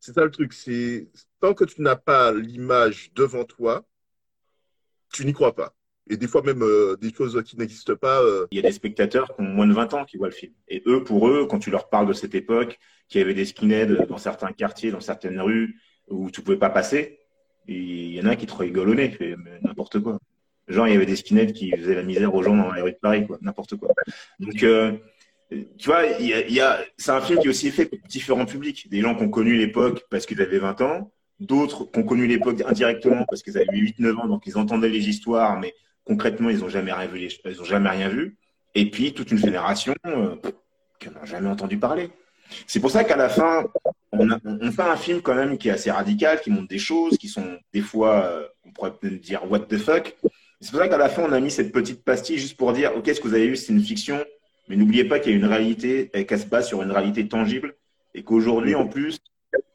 c'est 0.02 0.14
ça 0.14 0.26
le 0.26 0.32
truc, 0.32 0.52
c'est 0.52 1.08
tant 1.40 1.54
que 1.54 1.64
tu 1.64 1.82
n'as 1.82 1.96
pas 1.96 2.34
l'image 2.34 3.12
devant 3.14 3.46
toi, 3.46 3.86
tu 5.14 5.26
n'y 5.26 5.32
crois 5.32 5.56
pas. 5.56 5.74
Et 6.10 6.18
des 6.18 6.28
fois 6.28 6.42
même 6.42 6.64
euh, 6.64 6.98
des 6.98 7.14
choses 7.14 7.42
qui 7.46 7.58
n'existent 7.58 7.96
pas. 7.96 8.22
euh, 8.22 8.48
Il 8.52 8.58
y 8.58 8.60
a 8.60 8.64
des 8.64 8.72
spectateurs 8.74 9.34
qui 9.34 9.42
ont 9.42 9.46
moins 9.46 9.68
de 9.68 9.74
20 9.74 9.94
ans 9.94 10.04
qui 10.04 10.18
voient 10.18 10.28
le 10.28 10.34
film. 10.34 10.54
Et 10.68 10.82
eux, 10.88 11.04
pour 11.04 11.30
eux, 11.30 11.46
quand 11.46 11.60
tu 11.60 11.70
leur 11.70 11.88
parles 11.90 12.08
de 12.08 12.14
cette 12.14 12.36
époque, 12.36 12.80
qu'il 13.08 13.20
y 13.20 13.24
avait 13.24 13.36
des 13.36 13.46
skinheads 13.46 14.08
dans 14.08 14.18
certains 14.18 14.52
quartiers, 14.52 14.92
dans 14.92 15.00
certaines 15.00 15.40
rues 15.40 15.80
où 16.10 16.32
tu 16.32 16.42
pouvais 16.42 16.58
pas 16.58 16.70
passer, 16.70 17.20
il 17.68 18.16
y 18.16 18.22
en 18.22 18.26
a 18.26 18.36
qui 18.36 18.48
te 18.48 18.64
mais 18.64 19.60
n'importe 19.62 20.00
quoi. 20.00 20.20
Genre, 20.68 20.88
il 20.88 20.94
y 20.94 20.96
avait 20.96 21.06
des 21.06 21.16
skinheads 21.16 21.54
qui 21.54 21.72
faisaient 21.72 21.96
la 21.96 22.04
misère 22.04 22.34
aux 22.34 22.42
gens 22.42 22.56
dans 22.56 22.72
les 22.72 22.82
rues 22.82 22.94
de 22.94 22.98
Paris, 22.98 23.28
quoi, 23.28 23.38
n'importe 23.42 23.76
quoi. 23.76 23.90
Donc, 24.40 24.64
euh, 24.64 24.94
tu 25.78 25.90
vois, 25.90 26.06
y 26.06 26.60
a, 26.60 26.80
c'est 26.98 27.12
un 27.12 27.22
film 27.22 27.40
qui 27.40 27.48
est 27.48 27.50
aussi 27.50 27.72
fait 27.72 27.86
pour 27.86 28.00
différents 28.08 28.46
publics. 28.46 28.90
Des 28.90 29.02
gens 29.02 29.16
qui 29.16 29.24
ont 29.24 29.30
connu 29.30 29.56
l'époque 29.56 30.06
parce 30.10 30.26
qu'ils 30.26 30.42
avaient 30.42 30.60
20 30.60 30.82
ans, 30.82 31.12
d'autres 31.40 31.92
qui 31.92 32.00
ont 32.00 32.04
connu 32.04 32.26
l'époque 32.26 32.62
indirectement 32.66 33.26
parce 33.30 33.44
qu'ils 33.44 33.58
avaient 33.58 33.66
8-9 33.68 34.16
ans, 34.18 34.28
donc 34.28 34.44
ils 34.48 34.58
entendaient 34.58 34.90
les 34.90 35.10
histoires, 35.10 35.60
mais 35.60 35.74
concrètement, 36.06 36.50
ils 36.50 36.60
n'ont 36.60 36.70
jamais 36.70 36.94
rien 36.94 37.08
vu, 37.08 37.30
jamais 37.64 37.90
rien 37.90 38.10
vu. 38.10 38.38
Et 38.76 38.90
puis, 38.90 39.14
toute 39.14 39.32
une 39.32 39.38
génération 39.38 39.94
euh, 40.08 40.36
qui 41.00 41.10
n'en 41.10 41.22
a 41.22 41.26
jamais 41.26 41.50
entendu 41.50 41.78
parler. 41.78 42.10
C'est 42.68 42.80
pour 42.80 42.92
ça 42.92 43.04
qu'à 43.04 43.18
la 43.18 43.30
fin, 43.30 43.66
on, 44.12 44.72
fait 44.72 44.82
un 44.82 44.96
film 44.96 45.22
quand 45.22 45.36
même 45.36 45.58
qui 45.58 45.70
est 45.70 45.72
assez 45.72 45.92
radical, 45.92 46.40
qui 46.42 46.50
montre 46.50 46.68
des 46.68 46.80
choses 46.80 47.18
qui 47.18 47.28
sont 47.28 47.58
des 47.74 47.82
fois, 47.82 48.26
euh, 48.26 48.48
on 48.66 48.72
pourrait 48.72 48.94
dire 49.04 49.50
what 49.50 49.60
the 49.60 49.78
fuck. 49.78 50.16
C'est 50.60 50.72
pour 50.72 50.80
ça 50.80 50.88
qu'à 50.88 50.98
la 50.98 51.10
fin, 51.10 51.24
on 51.24 51.32
a 51.32 51.40
mis 51.40 51.52
cette 51.52 51.72
petite 51.72 52.04
pastille 52.04 52.38
juste 52.38 52.58
pour 52.58 52.72
dire, 52.74 52.96
ok, 52.96 53.08
ce 53.08 53.20
que 53.20 53.28
vous 53.28 53.34
avez 53.34 53.48
vu, 53.48 53.56
c'est 53.56 53.74
une 53.74 53.82
fiction, 53.82 54.24
mais 54.72 54.78
n'oubliez 54.78 55.04
pas 55.04 55.20
qu'il 55.20 55.34
y 55.34 55.36
a 55.36 55.38
une 55.38 55.46
réalité 55.46 56.10
et 56.14 56.26
qu'elle 56.26 56.40
se 56.40 56.46
base 56.46 56.70
sur 56.70 56.82
une 56.82 56.92
réalité 56.92 57.28
tangible 57.28 57.76
et 58.14 58.24
qu'aujourd'hui, 58.24 58.74
en 58.74 58.88
plus, 58.88 59.20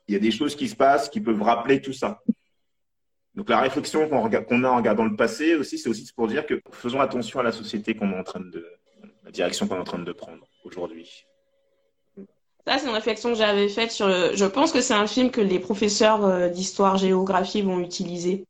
il 0.09 0.15
y 0.15 0.17
a 0.17 0.19
des 0.19 0.31
choses 0.31 0.57
qui 0.57 0.71
se 0.71 0.75
passent 0.75 1.11
qui 1.11 1.21
peuvent 1.21 1.43
rappeler 1.43 1.83
tout 1.83 1.93
ça. 1.93 2.23
Donc 3.35 3.51
la 3.51 3.61
réflexion 3.61 4.09
qu'on 4.09 4.65
a 4.65 4.69
en 4.71 4.77
regardant 4.77 5.05
le 5.05 5.15
passé 5.15 5.55
aussi, 5.55 5.77
c'est 5.77 5.91
aussi 5.91 6.11
pour 6.17 6.29
dire 6.29 6.47
que 6.47 6.63
faisons 6.73 6.99
attention 6.99 7.41
à 7.41 7.43
la 7.43 7.53
société 7.53 7.95
qu'on 7.95 8.11
est 8.11 8.19
en 8.19 8.25
train 8.25 8.41
de, 8.41 8.67
la 9.23 9.31
direction 9.31 9.69
qu'on 9.69 9.77
est 9.77 9.81
en 9.81 9.85
train 9.85 9.99
de 9.99 10.13
prendre 10.13 10.49
aujourd'hui. 10.65 11.27
Ça, 12.67 12.79
c'est 12.79 12.87
une 12.87 12.95
réflexion 12.95 13.33
que 13.33 13.39
j'avais 13.39 13.69
faite 13.69 13.91
sur 13.91 14.09
le... 14.09 14.31
Je 14.35 14.47
pense 14.47 14.73
que 14.73 14.81
c'est 14.81 14.95
un 14.95 15.07
film 15.07 15.31
que 15.31 15.43
les 15.43 15.59
professeurs 15.59 16.25
euh, 16.25 16.49
d'histoire-géographie 16.49 17.61
vont 17.61 17.81
utiliser 17.81 18.47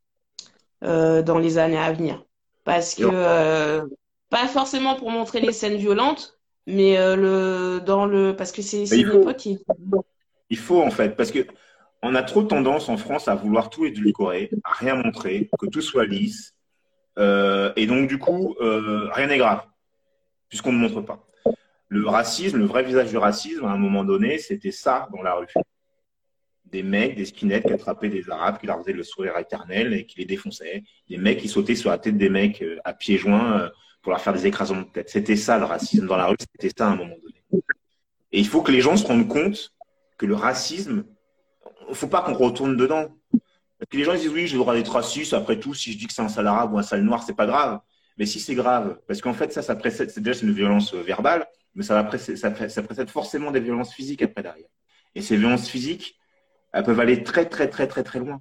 euh, 0.84 1.22
dans 1.22 1.40
les 1.40 1.58
années 1.58 1.76
à 1.76 1.92
venir. 1.92 2.24
Parce 2.62 2.94
que, 2.94 3.02
euh, 3.04 3.84
pas 4.30 4.46
forcément 4.46 4.94
pour 4.94 5.10
montrer 5.10 5.40
les 5.40 5.52
scènes 5.52 5.76
violentes, 5.76 6.35
mais 6.66 6.98
euh, 6.98 7.16
le, 7.16 7.80
dans 7.80 8.06
le... 8.06 8.34
Parce 8.34 8.52
que 8.52 8.62
c'est 8.62 8.82
il 8.82 9.06
faut. 9.06 9.32
qui... 9.34 9.58
Il 10.50 10.58
faut 10.58 10.82
en 10.82 10.90
fait, 10.90 11.16
parce 11.16 11.30
que 11.30 11.46
on 12.02 12.14
a 12.14 12.22
trop 12.22 12.42
tendance 12.42 12.88
en 12.88 12.96
France 12.96 13.26
à 13.26 13.34
vouloir 13.34 13.70
tout 13.70 13.84
édulcorer, 13.84 14.50
à 14.64 14.72
rien 14.74 14.94
montrer, 14.94 15.48
que 15.58 15.66
tout 15.66 15.80
soit 15.80 16.06
lisse, 16.06 16.54
Euh, 17.18 17.72
et 17.76 17.86
donc 17.86 18.08
du 18.08 18.18
coup, 18.18 18.54
euh, 18.60 19.08
rien 19.12 19.28
n'est 19.28 19.38
grave, 19.38 19.62
puisqu'on 20.48 20.72
ne 20.72 20.78
montre 20.78 21.00
pas. 21.00 21.26
Le 21.88 22.06
racisme, 22.06 22.58
le 22.58 22.66
vrai 22.66 22.82
visage 22.82 23.08
du 23.08 23.16
racisme, 23.16 23.64
à 23.64 23.70
un 23.70 23.78
moment 23.78 24.04
donné, 24.04 24.38
c'était 24.38 24.72
ça 24.72 25.08
dans 25.14 25.22
la 25.22 25.34
rue. 25.34 25.52
Des 26.66 26.82
mecs, 26.82 27.14
des 27.14 27.24
skinheads 27.24 27.62
qui 27.62 27.72
attrapaient 27.72 28.08
des 28.08 28.28
arabes, 28.28 28.58
qui 28.58 28.66
leur 28.66 28.78
faisaient 28.78 28.92
le 28.92 29.04
sourire 29.04 29.38
éternel 29.38 29.94
et 29.94 30.04
qui 30.04 30.18
les 30.18 30.24
défonçaient. 30.24 30.82
Des 31.08 31.16
mecs 31.16 31.38
qui 31.38 31.48
sautaient 31.48 31.76
sur 31.76 31.90
la 31.90 31.98
tête 31.98 32.18
des 32.18 32.28
mecs 32.28 32.60
euh, 32.62 32.78
à 32.84 32.92
pieds 32.92 33.18
joints 33.18 33.60
euh, 33.60 33.68
pour 34.02 34.10
leur 34.10 34.20
faire 34.20 34.32
des 34.32 34.46
écrasements 34.46 34.82
de 34.82 34.88
tête. 34.88 35.08
C'était 35.08 35.36
ça 35.36 35.58
le 35.58 35.64
racisme 35.64 36.06
dans 36.06 36.16
la 36.16 36.26
rue, 36.26 36.36
c'était 36.38 36.72
ça 36.76 36.88
à 36.88 36.90
un 36.90 36.96
moment 36.96 37.14
donné. 37.22 37.62
Et 38.32 38.40
il 38.40 38.46
faut 38.46 38.62
que 38.62 38.72
les 38.72 38.80
gens 38.80 38.96
se 38.96 39.06
rendent 39.06 39.28
compte 39.28 39.72
que 40.18 40.26
le 40.26 40.34
racisme, 40.34 41.04
il 41.88 41.94
faut 41.94 42.08
pas 42.08 42.22
qu'on 42.22 42.34
retourne 42.34 42.76
dedans. 42.76 43.16
Parce 43.78 43.90
que 43.90 43.96
les 43.96 44.04
gens 44.04 44.14
ils 44.14 44.20
disent 44.20 44.30
oui, 44.30 44.46
j'ai 44.46 44.54
le 44.54 44.60
droit 44.60 44.74
d'être 44.74 44.92
raciste, 44.92 45.34
après 45.34 45.60
tout, 45.60 45.74
si 45.74 45.92
je 45.92 45.98
dis 45.98 46.06
que 46.06 46.12
c'est 46.12 46.22
un 46.22 46.28
sale 46.28 46.46
arabe 46.46 46.72
ou 46.72 46.78
un 46.78 46.82
sale 46.82 47.02
noir, 47.02 47.22
c'est 47.22 47.36
pas 47.36 47.46
grave. 47.46 47.80
Mais 48.18 48.26
si 48.26 48.40
c'est 48.40 48.54
grave, 48.54 48.98
parce 49.06 49.20
qu'en 49.20 49.34
fait, 49.34 49.52
ça, 49.52 49.62
ça 49.62 49.76
précède, 49.76 50.10
c'est 50.10 50.22
déjà 50.22 50.40
une 50.40 50.52
violence 50.52 50.94
euh, 50.94 51.02
verbale, 51.02 51.46
mais 51.74 51.84
ça, 51.84 52.02
précède, 52.02 52.36
ça, 52.38 52.50
pré- 52.50 52.70
ça 52.70 52.82
précède 52.82 53.10
forcément 53.10 53.50
des 53.50 53.60
violences 53.60 53.92
physiques 53.92 54.22
après 54.22 54.42
derrière. 54.42 54.68
Et 55.14 55.20
ces 55.20 55.36
violences 55.36 55.68
physiques, 55.68 56.18
elles 56.72 56.84
peuvent 56.84 57.00
aller 57.00 57.22
très, 57.22 57.46
très, 57.46 57.68
très, 57.68 57.86
très, 57.86 58.02
très 58.02 58.18
loin. 58.18 58.40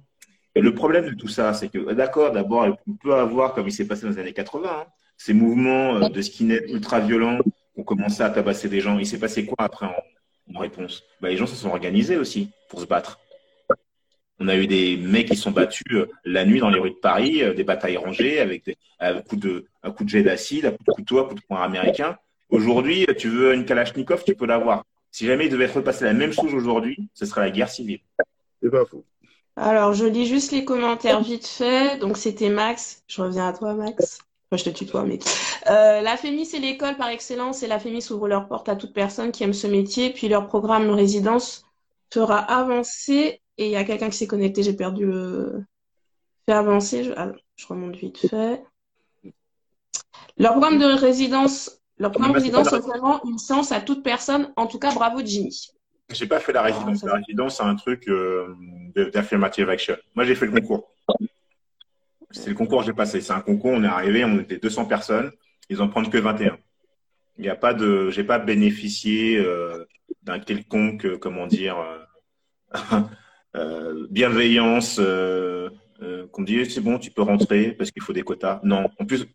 Et 0.54 0.60
le 0.60 0.74
problème 0.74 1.10
de 1.10 1.14
tout 1.14 1.28
ça, 1.28 1.52
c'est 1.52 1.68
que, 1.68 1.92
d'accord, 1.92 2.32
d'abord, 2.32 2.66
on 2.86 2.92
peut 2.94 3.14
avoir, 3.14 3.52
comme 3.52 3.68
il 3.68 3.72
s'est 3.72 3.86
passé 3.86 4.02
dans 4.02 4.10
les 4.10 4.18
années 4.18 4.32
80, 4.32 4.68
hein, 4.68 4.86
ces 5.18 5.34
mouvements 5.34 5.96
euh, 5.96 6.08
de 6.08 6.22
skinhead 6.22 6.64
ultra 6.68 7.00
violents 7.00 7.38
ont 7.76 7.82
commencé 7.82 8.22
à 8.22 8.30
tabasser 8.30 8.68
des 8.68 8.80
gens. 8.80 8.98
Il 8.98 9.06
s'est 9.06 9.18
passé 9.18 9.44
quoi 9.44 9.56
après 9.58 9.86
en, 9.86 10.58
réponse? 10.58 11.04
Bah, 11.20 11.28
Les 11.28 11.36
gens 11.36 11.46
se 11.46 11.56
sont 11.56 11.68
organisés 11.68 12.16
aussi 12.16 12.50
pour 12.68 12.80
se 12.80 12.86
battre. 12.86 13.20
On 14.38 14.48
a 14.48 14.56
eu 14.56 14.66
des 14.66 14.96
mecs 14.96 15.28
qui 15.28 15.36
sont 15.36 15.50
battus 15.50 15.84
euh, 15.92 16.10
la 16.24 16.44
nuit 16.46 16.60
dans 16.60 16.70
les 16.70 16.78
rues 16.78 16.90
de 16.90 16.96
Paris, 16.96 17.42
euh, 17.42 17.54
des 17.54 17.64
batailles 17.64 17.96
rangées 17.96 18.38
avec 18.38 18.76
à 18.98 19.12
coup 19.14 19.36
de, 19.36 19.66
un 19.82 19.90
coup 19.90 20.04
de 20.04 20.08
jet 20.08 20.22
d'acide, 20.22 20.66
un 20.66 20.70
coup 20.70 20.84
de 20.86 20.92
couteau, 20.92 21.20
un 21.20 21.24
coup 21.24 21.34
de 21.34 21.40
poing 21.40 21.62
américain. 21.62 22.16
Aujourd'hui, 22.48 23.06
tu 23.18 23.28
veux 23.28 23.54
une 23.54 23.64
Kalachnikov, 23.64 24.24
tu 24.24 24.34
peux 24.34 24.46
l'avoir. 24.46 24.84
Si 25.16 25.24
jamais 25.24 25.46
il 25.46 25.50
devait 25.50 25.64
être 25.64 25.76
repassé 25.76 26.04
la 26.04 26.12
même 26.12 26.30
chose 26.30 26.52
aujourd'hui, 26.52 27.08
ce 27.14 27.24
serait 27.24 27.40
la 27.40 27.50
guerre 27.50 27.70
civile. 27.70 28.00
C'est 28.62 28.68
pas 28.68 28.84
faux. 28.84 29.02
Alors, 29.56 29.94
je 29.94 30.04
lis 30.04 30.26
juste 30.26 30.52
les 30.52 30.66
commentaires 30.66 31.22
vite 31.22 31.46
fait. 31.46 31.96
Donc, 31.96 32.18
c'était 32.18 32.50
Max. 32.50 33.02
Je 33.06 33.22
reviens 33.22 33.48
à 33.48 33.54
toi, 33.54 33.72
Max. 33.72 34.18
Enfin, 34.50 34.62
je 34.62 34.64
te 34.64 34.76
tutoie, 34.76 35.04
mais... 35.04 35.18
Euh, 35.70 36.02
la 36.02 36.18
FEMI, 36.18 36.44
c'est 36.44 36.58
l'école 36.58 36.98
par 36.98 37.08
excellence 37.08 37.62
et 37.62 37.66
la 37.66 37.78
FEMI 37.78 38.02
s'ouvre 38.02 38.28
leurs 38.28 38.46
portes 38.46 38.68
à 38.68 38.76
toute 38.76 38.92
personne 38.92 39.32
qui 39.32 39.42
aime 39.42 39.54
ce 39.54 39.66
métier. 39.66 40.10
Puis 40.10 40.28
leur 40.28 40.48
programme 40.48 40.86
de 40.86 40.92
résidence 40.92 41.64
fera 42.12 42.36
avancer. 42.36 43.40
Et 43.56 43.64
il 43.64 43.70
y 43.70 43.76
a 43.76 43.84
quelqu'un 43.84 44.10
qui 44.10 44.18
s'est 44.18 44.26
connecté, 44.26 44.62
j'ai 44.62 44.74
perdu 44.74 45.06
le... 45.06 45.64
Fait 46.44 46.52
avancer. 46.52 47.04
Je, 47.04 47.12
ah, 47.16 47.32
je 47.56 47.66
remonte 47.66 47.96
vite 47.96 48.18
fait. 48.18 48.62
Leur 50.36 50.52
programme 50.52 50.78
de 50.78 50.84
résidence, 50.84 51.75
leur 51.98 52.10
de 52.10 52.32
résidence 52.32 52.72
offre 52.72 52.86
vraiment 52.88 53.24
une 53.24 53.38
chance 53.38 53.72
à 53.72 53.80
toute 53.80 54.02
personne. 54.02 54.52
En 54.56 54.66
tout 54.66 54.78
cas, 54.78 54.92
bravo 54.92 55.20
Jimmy. 55.24 55.68
J'ai 56.10 56.26
pas 56.26 56.40
fait 56.40 56.52
la 56.52 56.62
résidence. 56.62 57.02
La 57.02 57.14
résidence, 57.14 57.56
c'est 57.56 57.62
un 57.62 57.74
truc 57.74 58.08
euh, 58.08 58.54
d'affirmative 59.12 59.68
action. 59.70 59.96
Moi, 60.14 60.24
j'ai 60.24 60.34
fait 60.34 60.46
le 60.46 60.52
concours. 60.52 60.92
C'est 62.30 62.50
le 62.50 62.54
concours 62.54 62.80
que 62.80 62.86
j'ai 62.86 62.92
passé. 62.92 63.20
C'est 63.20 63.32
un 63.32 63.40
concours, 63.40 63.72
on 63.72 63.82
est 63.82 63.88
arrivé, 63.88 64.24
on 64.24 64.38
était 64.38 64.58
200 64.58 64.84
personnes. 64.84 65.32
Ils 65.68 65.80
en 65.80 65.88
prennent 65.88 66.08
que 66.10 66.18
21. 66.18 66.58
Il 67.38 67.42
n'y 67.42 67.48
a 67.48 67.56
pas 67.56 67.74
de, 67.74 68.10
j'ai 68.10 68.24
pas 68.24 68.38
bénéficié 68.38 69.38
euh, 69.38 69.84
d'un 70.22 70.38
quelconque, 70.38 71.18
comment 71.18 71.46
dire, 71.46 71.76
bienveillance, 74.10 74.96
qu'on 74.96 76.40
me 76.40 76.44
dit 76.44 76.70
c'est 76.70 76.80
bon, 76.80 76.98
tu 76.98 77.10
peux 77.10 77.22
rentrer 77.22 77.72
parce 77.72 77.90
qu'il 77.90 78.02
faut 78.02 78.12
des 78.12 78.22
quotas. 78.22 78.60
Non, 78.62 78.90
en 78.98 79.06
plus, 79.06 79.26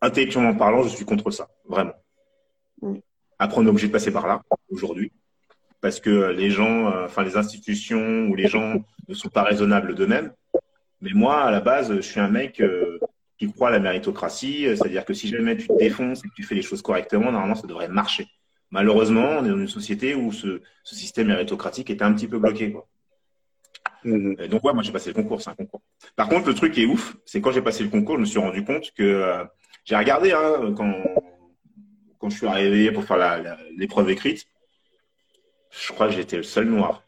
intellectuellement 0.00 0.54
parlant, 0.54 0.82
je 0.82 0.88
suis 0.88 1.04
contre 1.04 1.30
ça, 1.30 1.48
vraiment. 1.68 1.94
Après, 3.38 3.58
on 3.58 3.66
est 3.66 3.70
obligé 3.70 3.88
de 3.88 3.92
passer 3.92 4.12
par 4.12 4.26
là 4.26 4.42
aujourd'hui 4.70 5.12
parce 5.80 6.00
que 6.00 6.30
les 6.30 6.50
gens, 6.50 6.86
enfin 7.04 7.22
les 7.24 7.36
institutions 7.36 8.26
ou 8.28 8.34
les 8.34 8.46
gens 8.46 8.82
ne 9.08 9.14
sont 9.14 9.28
pas 9.28 9.42
raisonnables 9.42 9.94
d'eux-mêmes. 9.94 10.32
Mais 11.00 11.10
moi, 11.12 11.42
à 11.42 11.50
la 11.50 11.60
base, 11.60 11.94
je 11.94 12.00
suis 12.00 12.20
un 12.20 12.30
mec 12.30 12.60
euh, 12.60 12.98
qui 13.38 13.52
croit 13.52 13.68
à 13.68 13.70
la 13.70 13.78
méritocratie. 13.78 14.62
C'est-à-dire 14.62 15.04
que 15.04 15.12
si 15.12 15.28
jamais 15.28 15.54
tu 15.56 15.68
te 15.68 15.76
défonces 15.76 16.24
et 16.24 16.28
que 16.28 16.34
tu 16.34 16.42
fais 16.42 16.54
les 16.54 16.62
choses 16.62 16.80
correctement, 16.80 17.30
normalement, 17.30 17.54
ça 17.54 17.66
devrait 17.66 17.88
marcher. 17.88 18.26
Malheureusement, 18.70 19.36
on 19.38 19.44
est 19.44 19.50
dans 19.50 19.58
une 19.58 19.68
société 19.68 20.14
où 20.14 20.32
ce, 20.32 20.62
système 20.84 21.26
méritocratique 21.26 21.90
est 21.90 22.00
un 22.00 22.14
petit 22.14 22.26
peu 22.26 22.38
bloqué. 22.38 22.74
Mmh. 24.04 24.46
Donc, 24.46 24.64
ouais, 24.64 24.72
moi, 24.72 24.82
j'ai 24.82 24.92
passé 24.92 25.10
le 25.10 25.14
concours, 25.14 25.42
c'est 25.42 25.50
un 25.50 25.54
concours. 25.54 25.82
Par 26.16 26.30
contre, 26.30 26.48
le 26.48 26.54
truc 26.54 26.72
qui 26.72 26.84
est 26.84 26.86
ouf, 26.86 27.16
c'est 27.26 27.42
quand 27.42 27.52
j'ai 27.52 27.62
passé 27.62 27.84
le 27.84 27.90
concours, 27.90 28.16
je 28.16 28.20
me 28.22 28.26
suis 28.26 28.38
rendu 28.38 28.64
compte 28.64 28.90
que 28.96 29.02
euh, 29.02 29.44
j'ai 29.84 29.96
regardé 29.96 30.32
hein, 30.32 30.74
quand, 30.76 30.94
quand 32.18 32.30
je 32.30 32.36
suis 32.36 32.46
arrivé 32.46 32.90
pour 32.90 33.04
faire 33.04 33.42
l'épreuve 33.76 34.10
écrite. 34.10 34.46
Je 35.70 35.92
crois 35.92 36.08
que 36.08 36.14
j'étais 36.14 36.36
le 36.36 36.42
seul 36.42 36.66
noir. 36.66 37.02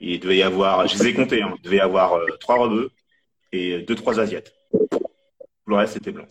Il 0.00 0.20
devait 0.20 0.36
y 0.36 0.42
avoir, 0.42 0.86
je 0.86 0.98
les 0.98 1.08
ai 1.08 1.14
comptés, 1.14 1.42
hein, 1.42 1.54
il 1.56 1.62
devait 1.62 1.78
y 1.78 1.80
avoir 1.80 2.14
euh, 2.14 2.26
trois 2.38 2.56
rebeux 2.56 2.90
et 3.52 3.82
deux, 3.82 3.94
trois 3.94 4.20
asiates. 4.20 4.52
Le 5.66 5.74
reste, 5.74 5.94
c'était 5.94 6.12
blanc. 6.12 6.26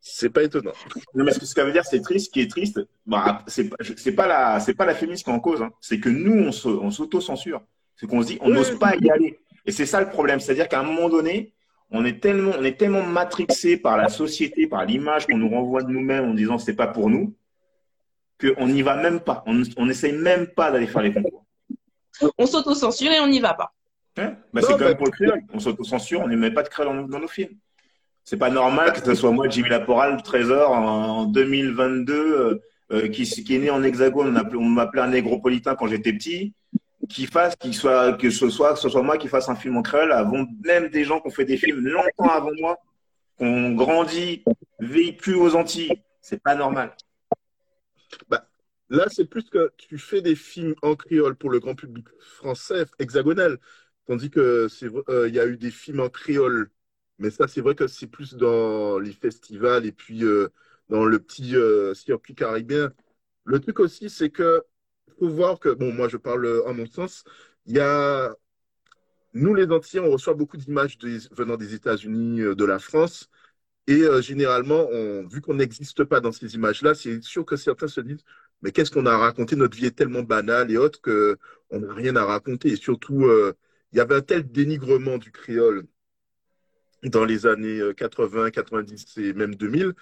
C'est 0.00 0.30
pas 0.30 0.44
étonnant. 0.44 0.72
Non, 1.14 1.24
mais 1.24 1.32
ce 1.32 1.40
que 1.40 1.46
ça 1.46 1.64
veut 1.64 1.72
dire, 1.72 1.84
c'est 1.84 2.00
triste. 2.00 2.26
Ce 2.26 2.30
qui 2.30 2.40
est 2.40 2.50
triste, 2.50 2.80
bah, 3.06 3.42
c'est 3.48 3.68
pas 4.14 4.26
la, 4.28 4.60
c'est 4.60 4.74
pas 4.74 4.84
la 4.84 4.94
féminisme 4.94 5.24
qui 5.24 5.30
est 5.30 5.32
en 5.32 5.40
cause. 5.40 5.62
Hein. 5.62 5.72
C'est 5.80 5.98
que 5.98 6.08
nous, 6.08 6.48
on 6.64 6.90
s'auto-censure. 6.90 7.62
C'est 7.96 8.06
qu'on 8.06 8.22
se 8.22 8.28
dit, 8.28 8.38
on 8.42 8.50
n'ose 8.50 8.78
pas 8.78 8.94
y 8.94 9.10
aller. 9.10 9.40
Et 9.64 9.72
c'est 9.72 9.86
ça 9.86 10.00
le 10.00 10.08
problème. 10.08 10.38
C'est-à-dire 10.38 10.68
qu'à 10.68 10.78
un 10.78 10.84
moment 10.84 11.08
donné, 11.08 11.52
on 11.90 12.04
est 12.04 12.20
tellement, 12.20 12.52
on 12.58 12.64
est 12.64 12.78
tellement 12.78 13.02
matrixé 13.02 13.76
par 13.76 13.96
la 13.96 14.08
société, 14.08 14.66
par 14.66 14.84
l'image 14.84 15.26
qu'on 15.26 15.38
nous 15.38 15.48
renvoie 15.48 15.82
de 15.82 15.90
nous-mêmes 15.90 16.30
en 16.30 16.34
disant 16.34 16.58
c'est 16.58 16.76
pas 16.76 16.88
pour 16.88 17.10
nous, 17.10 17.34
qu'on 18.40 18.68
n'y 18.68 18.82
va 18.82 18.96
même 18.96 19.20
pas. 19.20 19.44
On 19.46 19.86
n'essaye 19.86 20.12
même 20.12 20.48
pas 20.48 20.70
d'aller 20.70 20.86
faire 20.86 21.02
les 21.02 21.12
concours 21.12 21.46
on 22.38 22.46
s'auto-censure 22.46 23.12
et 23.12 23.20
on 23.20 23.28
n'y 23.28 23.40
va 23.40 23.54
pas. 23.54 23.72
Hein? 24.18 24.36
Bah, 24.52 24.60
c'est 24.62 24.78
comme 24.78 24.94
pour 24.96 25.06
le 25.06 25.12
créole. 25.12 25.42
On 25.52 25.58
s'auto-censure, 25.58 26.20
on 26.20 26.28
ne 26.28 26.36
met 26.36 26.50
pas 26.50 26.62
de 26.62 26.68
créole 26.68 27.08
dans, 27.08 27.18
nos 27.18 27.28
films. 27.28 27.56
C'est 28.24 28.38
pas 28.38 28.50
normal 28.50 28.92
que 28.92 29.04
ce 29.04 29.14
soit 29.14 29.30
moi, 29.30 29.48
Jimmy 29.48 29.68
Laporal, 29.68 30.20
Trésor, 30.22 30.70
en, 30.70 31.24
2022, 31.26 32.14
euh, 32.14 32.62
euh, 32.92 33.08
qui, 33.08 33.22
est 33.22 33.58
né 33.58 33.70
en 33.70 33.82
hexagone. 33.82 34.36
On, 34.54 34.64
m'appelait 34.64 35.02
un 35.02 35.08
négropolitain 35.08 35.74
quand 35.74 35.86
j'étais 35.86 36.12
petit. 36.12 36.54
Qui 37.08 37.26
fasse, 37.26 37.54
soit, 37.72 38.14
que 38.14 38.30
ce 38.30 38.50
soit, 38.50 38.76
ce 38.76 38.88
soit 38.88 39.02
moi 39.02 39.18
qui 39.18 39.28
fasse 39.28 39.48
un 39.48 39.56
film 39.56 39.76
en 39.76 39.82
créole, 39.82 40.12
avant 40.12 40.46
même 40.64 40.88
des 40.88 41.04
gens 41.04 41.20
qui 41.20 41.28
ont 41.28 41.30
fait 41.30 41.44
des 41.44 41.56
films 41.56 41.86
longtemps 41.86 42.30
avant 42.30 42.52
moi, 42.58 42.78
qui 43.38 43.44
ont 43.44 43.72
grandi, 43.72 44.44
vécu 44.78 45.34
aux 45.34 45.54
Antilles. 45.54 46.02
C'est 46.20 46.42
pas 46.42 46.54
normal. 46.54 46.96
Bah, 48.28 48.46
Là, 48.88 49.06
c'est 49.10 49.24
plus 49.24 49.48
que 49.50 49.72
tu 49.76 49.98
fais 49.98 50.22
des 50.22 50.36
films 50.36 50.74
en 50.82 50.94
créole 50.94 51.34
pour 51.36 51.50
le 51.50 51.58
grand 51.58 51.74
public 51.74 52.06
français, 52.20 52.84
hexagonal. 52.98 53.58
Tandis 54.06 54.30
que 54.30 54.68
euh, 55.08 55.28
il 55.28 55.34
y 55.34 55.40
a 55.40 55.46
eu 55.46 55.56
des 55.56 55.70
films 55.72 56.00
en 56.00 56.08
créole. 56.08 56.70
Mais 57.18 57.30
ça, 57.30 57.48
c'est 57.48 57.60
vrai 57.60 57.74
que 57.74 57.88
c'est 57.88 58.06
plus 58.06 58.34
dans 58.34 58.98
les 58.98 59.12
festivals 59.12 59.86
et 59.86 59.92
puis 59.92 60.24
euh, 60.24 60.48
dans 60.88 61.04
le 61.04 61.18
petit 61.18 61.56
euh, 61.56 61.94
circuit 61.94 62.34
caribéen. 62.34 62.92
Le 63.44 63.60
truc 63.60 63.80
aussi, 63.80 64.10
c'est 64.10 64.30
que 64.30 64.62
faut 65.18 65.28
voir 65.28 65.58
que, 65.58 65.70
bon, 65.70 65.92
moi, 65.92 66.08
je 66.08 66.16
parle 66.16 66.62
en 66.66 66.74
mon 66.74 66.86
sens, 66.86 67.24
il 67.66 67.76
y 67.76 67.80
a. 67.80 68.34
Nous, 69.34 69.54
les 69.54 69.66
Antillais, 69.70 70.00
on 70.02 70.10
reçoit 70.10 70.34
beaucoup 70.34 70.56
d'images 70.56 70.98
venant 71.32 71.56
des 71.56 71.74
États-Unis, 71.74 72.38
de 72.56 72.64
la 72.64 72.78
France. 72.78 73.28
Et 73.86 74.02
généralement, 74.22 74.86
on, 74.90 75.26
vu 75.26 75.40
qu'on 75.40 75.54
n'existe 75.54 76.04
pas 76.04 76.20
dans 76.20 76.32
ces 76.32 76.54
images-là, 76.54 76.94
c'est 76.94 77.22
sûr 77.22 77.44
que 77.44 77.56
certains 77.56 77.88
se 77.88 78.00
disent 78.00 78.24
mais 78.62 78.72
qu'est-ce 78.72 78.90
qu'on 78.90 79.06
a 79.06 79.16
raconté? 79.16 79.56
Notre 79.56 79.76
vie 79.76 79.86
est 79.86 79.96
tellement 79.96 80.22
banale 80.22 80.70
et 80.70 80.76
autre 80.78 81.00
qu'on 81.00 81.80
n'a 81.80 81.94
rien 81.94 82.16
à 82.16 82.24
raconter. 82.24 82.68
Et 82.70 82.76
surtout, 82.76 83.26
euh, 83.26 83.54
il 83.92 83.98
y 83.98 84.00
avait 84.00 84.16
un 84.16 84.22
tel 84.22 84.50
dénigrement 84.50 85.18
du 85.18 85.30
créole 85.32 85.86
dans 87.04 87.24
les 87.24 87.46
années 87.46 87.80
80, 87.96 88.46
euh, 88.46 88.50
90 88.50 89.18
et 89.18 89.32
même 89.32 89.54
2000 89.54 89.94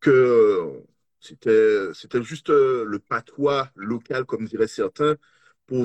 que 0.00 0.10
euh, 0.10 0.86
c'était, 1.26 1.88
c'était 1.94 2.22
juste 2.22 2.48
le 2.50 2.98
patois 2.98 3.70
local, 3.74 4.24
comme 4.24 4.46
diraient 4.46 4.68
certains, 4.68 5.16
pour, 5.66 5.84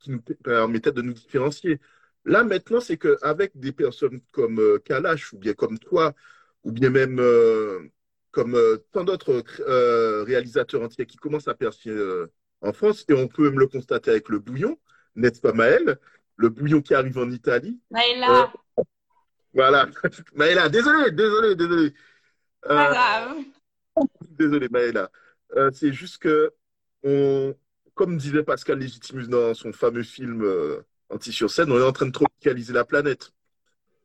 qui 0.00 0.10
nous 0.10 0.20
permettait 0.42 0.92
de 0.92 1.02
nous 1.02 1.12
différencier. 1.12 1.80
Là, 2.24 2.44
maintenant, 2.44 2.80
c'est 2.80 2.96
qu'avec 2.96 3.58
des 3.58 3.72
personnes 3.72 4.20
comme 4.32 4.60
Kalash 4.84 5.32
ou 5.32 5.38
bien 5.38 5.54
comme 5.54 5.78
toi, 5.78 6.14
ou 6.64 6.72
bien 6.72 6.90
même 6.90 7.20
comme 8.36 8.54
euh, 8.54 8.76
tant 8.92 9.02
d'autres 9.02 9.42
euh, 9.60 10.22
réalisateurs 10.24 10.82
entiers 10.82 11.06
qui 11.06 11.16
commencent 11.16 11.48
à 11.48 11.54
percer 11.54 11.88
euh, 11.88 12.30
en 12.60 12.74
France, 12.74 13.06
et 13.08 13.14
on 13.14 13.28
peut 13.28 13.48
même 13.48 13.58
le 13.58 13.66
constater 13.66 14.10
avec 14.10 14.28
le 14.28 14.38
bouillon, 14.38 14.78
n'est-ce 15.14 15.40
pas 15.40 15.54
Maël 15.54 15.98
Le 16.36 16.50
bouillon 16.50 16.82
qui 16.82 16.92
arrive 16.92 17.16
en 17.16 17.30
Italie. 17.30 17.80
Maëla 17.90 18.52
Voilà. 19.54 19.88
Maëla, 20.34 20.68
désolé, 20.68 21.12
désolé, 21.12 21.56
désolé. 21.56 21.94
Pas 22.60 22.90
grave. 22.90 23.36
Désolé, 24.38 24.68
Maëla. 24.68 25.10
C'est 25.72 25.92
juste 25.92 26.18
que, 26.18 26.52
on, 27.02 27.54
comme 27.94 28.16
disait 28.16 28.42
Pascal 28.42 28.78
Légitimus 28.78 29.28
dans 29.28 29.54
son 29.54 29.72
fameux 29.72 30.02
film 30.02 30.44
Anti 31.08 31.32
sur 31.32 31.50
scène, 31.50 31.70
on 31.70 31.78
est 31.78 31.84
en 31.84 31.92
train 31.92 32.06
de 32.06 32.12
tropicaliser 32.12 32.72
la 32.72 32.84
planète. 32.84 33.32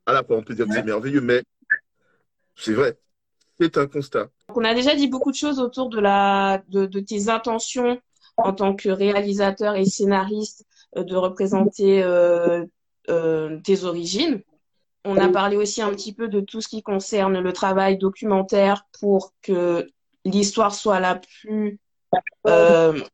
À 0.06 0.12
la 0.12 0.22
fois, 0.22 0.36
on 0.36 0.42
peut 0.42 0.54
dire 0.54 0.66
que 0.66 0.72
c'est 0.72 0.84
merveilleux, 0.84 1.20
mais 1.20 1.42
c'est 2.54 2.74
vrai 2.74 2.96
c'est 3.62 3.78
un 3.78 3.86
constat. 3.86 4.28
On 4.54 4.64
a 4.64 4.74
déjà 4.74 4.94
dit 4.94 5.08
beaucoup 5.08 5.30
de 5.30 5.36
choses 5.36 5.58
autour 5.58 5.88
de, 5.88 6.00
la, 6.00 6.62
de, 6.68 6.86
tes 7.00 7.28
intentions 7.28 8.00
en 8.36 8.52
tant 8.52 8.74
que 8.74 8.88
réalisateur 8.88 9.76
et 9.76 9.84
scénariste 9.84 10.64
euh, 10.96 11.04
de 11.04 11.16
représenter 11.16 12.02
euh, 12.02 12.64
euh, 13.08 13.60
tes 13.62 13.84
origines. 13.84 14.42
On 15.04 15.16
a 15.16 15.28
parlé 15.28 15.56
aussi 15.56 15.82
un 15.82 15.90
petit 15.90 16.14
peu 16.14 16.28
de 16.28 16.40
tout 16.40 16.60
ce 16.60 16.68
qui 16.68 16.80
concerne 16.80 17.40
le 17.40 17.52
travail 17.52 17.98
documentaire 17.98 18.86
pour 19.00 19.34
que 19.42 19.88
l'histoire 20.24 20.74
soit 20.74 21.00
la 21.00 21.16
plus 21.16 21.78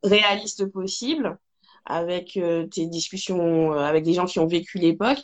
réaliste 0.02 0.66
possible 0.66 1.38
avec 1.84 2.38
tes 2.70 2.86
discussions 2.86 3.72
avec 3.72 4.04
des 4.04 4.12
gens 4.12 4.26
qui 4.26 4.38
ont 4.38 4.46
vécu 4.46 4.78
l'époque. 4.78 5.22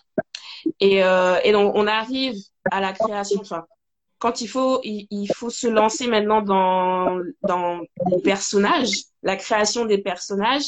Et, 0.81 0.99
et 0.99 1.53
donc, 1.53 1.73
on 1.75 1.87
arrive 1.87 2.37
à 2.71 2.81
la 2.81 2.93
création, 2.93 3.41
enfin, 3.41 3.67
quand 4.25 4.41
il 4.41 4.49
faut, 4.49 4.81
il, 4.85 5.29
faut 5.35 5.51
se 5.51 5.67
lancer 5.67 6.07
maintenant 6.07 6.41
dans, 6.41 7.21
dans 7.43 7.81
les 8.11 8.23
personnages, 8.23 9.03
la 9.23 9.37
création 9.37 9.85
des 9.85 9.99
personnages. 9.99 10.65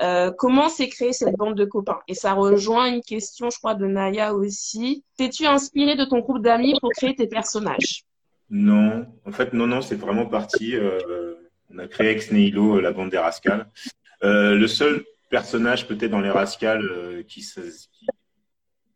Euh, 0.00 0.32
comment 0.36 0.68
s'est 0.68 0.88
créée 0.88 1.12
cette 1.12 1.36
bande 1.36 1.54
de 1.54 1.64
copains? 1.64 2.00
Et 2.08 2.14
ça 2.14 2.32
rejoint 2.32 2.86
une 2.86 3.02
question, 3.02 3.50
je 3.50 3.58
crois, 3.58 3.74
de 3.74 3.86
Naya 3.86 4.34
aussi. 4.34 5.04
T'es-tu 5.16 5.46
inspiré 5.46 5.94
de 5.94 6.04
ton 6.06 6.18
groupe 6.18 6.42
d'amis 6.42 6.74
pour 6.80 6.90
créer 6.90 7.14
tes 7.14 7.28
personnages? 7.28 8.02
Non, 8.50 9.06
en 9.24 9.32
fait, 9.32 9.52
non, 9.52 9.66
non, 9.66 9.82
c'est 9.82 9.96
vraiment 9.96 10.26
parti. 10.26 10.74
Euh, 10.74 11.34
on 11.70 11.78
a 11.78 11.86
créé 11.86 12.10
Ex 12.10 12.30
Nihilo, 12.32 12.76
euh, 12.76 12.80
la 12.80 12.92
bande 12.92 13.10
des 13.10 13.18
Rascals. 13.18 13.66
le 14.22 14.66
seul 14.66 15.04
personnage 15.28 15.86
peut-être 15.86 16.10
dans 16.10 16.20
les 16.20 16.30
Rascals 16.30 17.24
qui, 17.28 17.46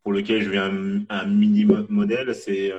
pour 0.01 0.11
lequel 0.13 0.41
je 0.41 0.49
vais 0.49 0.57
un, 0.57 1.03
un 1.09 1.25
mini 1.25 1.65
modèle, 1.89 2.33
c'est 2.33 2.73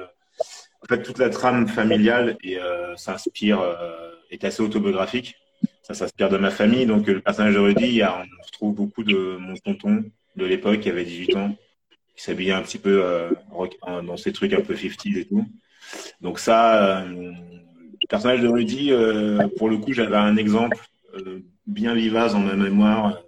en 0.85 0.87
fait, 0.87 1.03
toute 1.03 1.19
la 1.19 1.31
trame 1.31 1.67
familiale 1.67 2.37
et 2.43 2.59
euh, 2.59 2.95
s'inspire 2.97 3.61
euh, 3.61 4.11
est 4.31 4.45
assez 4.45 4.63
autobiographique. 4.63 5.35
Ça 5.83 5.95
s'inspire 5.95 6.29
de 6.29 6.37
ma 6.37 6.51
famille. 6.51 6.85
Donc, 6.85 7.07
le 7.07 7.21
personnage 7.21 7.55
de 7.55 7.59
Rudy, 7.59 8.03
on 8.03 8.45
retrouve 8.45 8.75
beaucoup 8.75 9.03
de 9.03 9.37
mon 9.39 9.55
tonton 9.57 10.05
de 10.37 10.45
l'époque 10.45 10.81
qui 10.81 10.91
avait 10.91 11.05
18 11.05 11.37
ans, 11.37 11.57
qui 12.17 12.23
s'habillait 12.23 12.53
un 12.53 12.63
petit 12.63 12.79
peu 12.79 13.03
euh, 13.03 13.31
dans 14.03 14.17
ces 14.17 14.33
trucs 14.33 14.53
un 14.53 14.61
peu 14.61 14.75
50s 14.75 15.19
et 15.19 15.25
tout. 15.27 15.47
Donc 16.21 16.39
ça, 16.39 17.05
le 17.05 18.09
personnage 18.09 18.41
de 18.41 18.49
Rudy, 18.49 18.93
pour 19.59 19.69
le 19.69 19.77
coup, 19.79 19.93
j'avais 19.93 20.17
un 20.17 20.37
exemple 20.37 20.79
bien 21.67 21.95
vivace 21.95 22.33
dans 22.33 22.41
ma 22.41 22.55
mémoire 22.55 23.21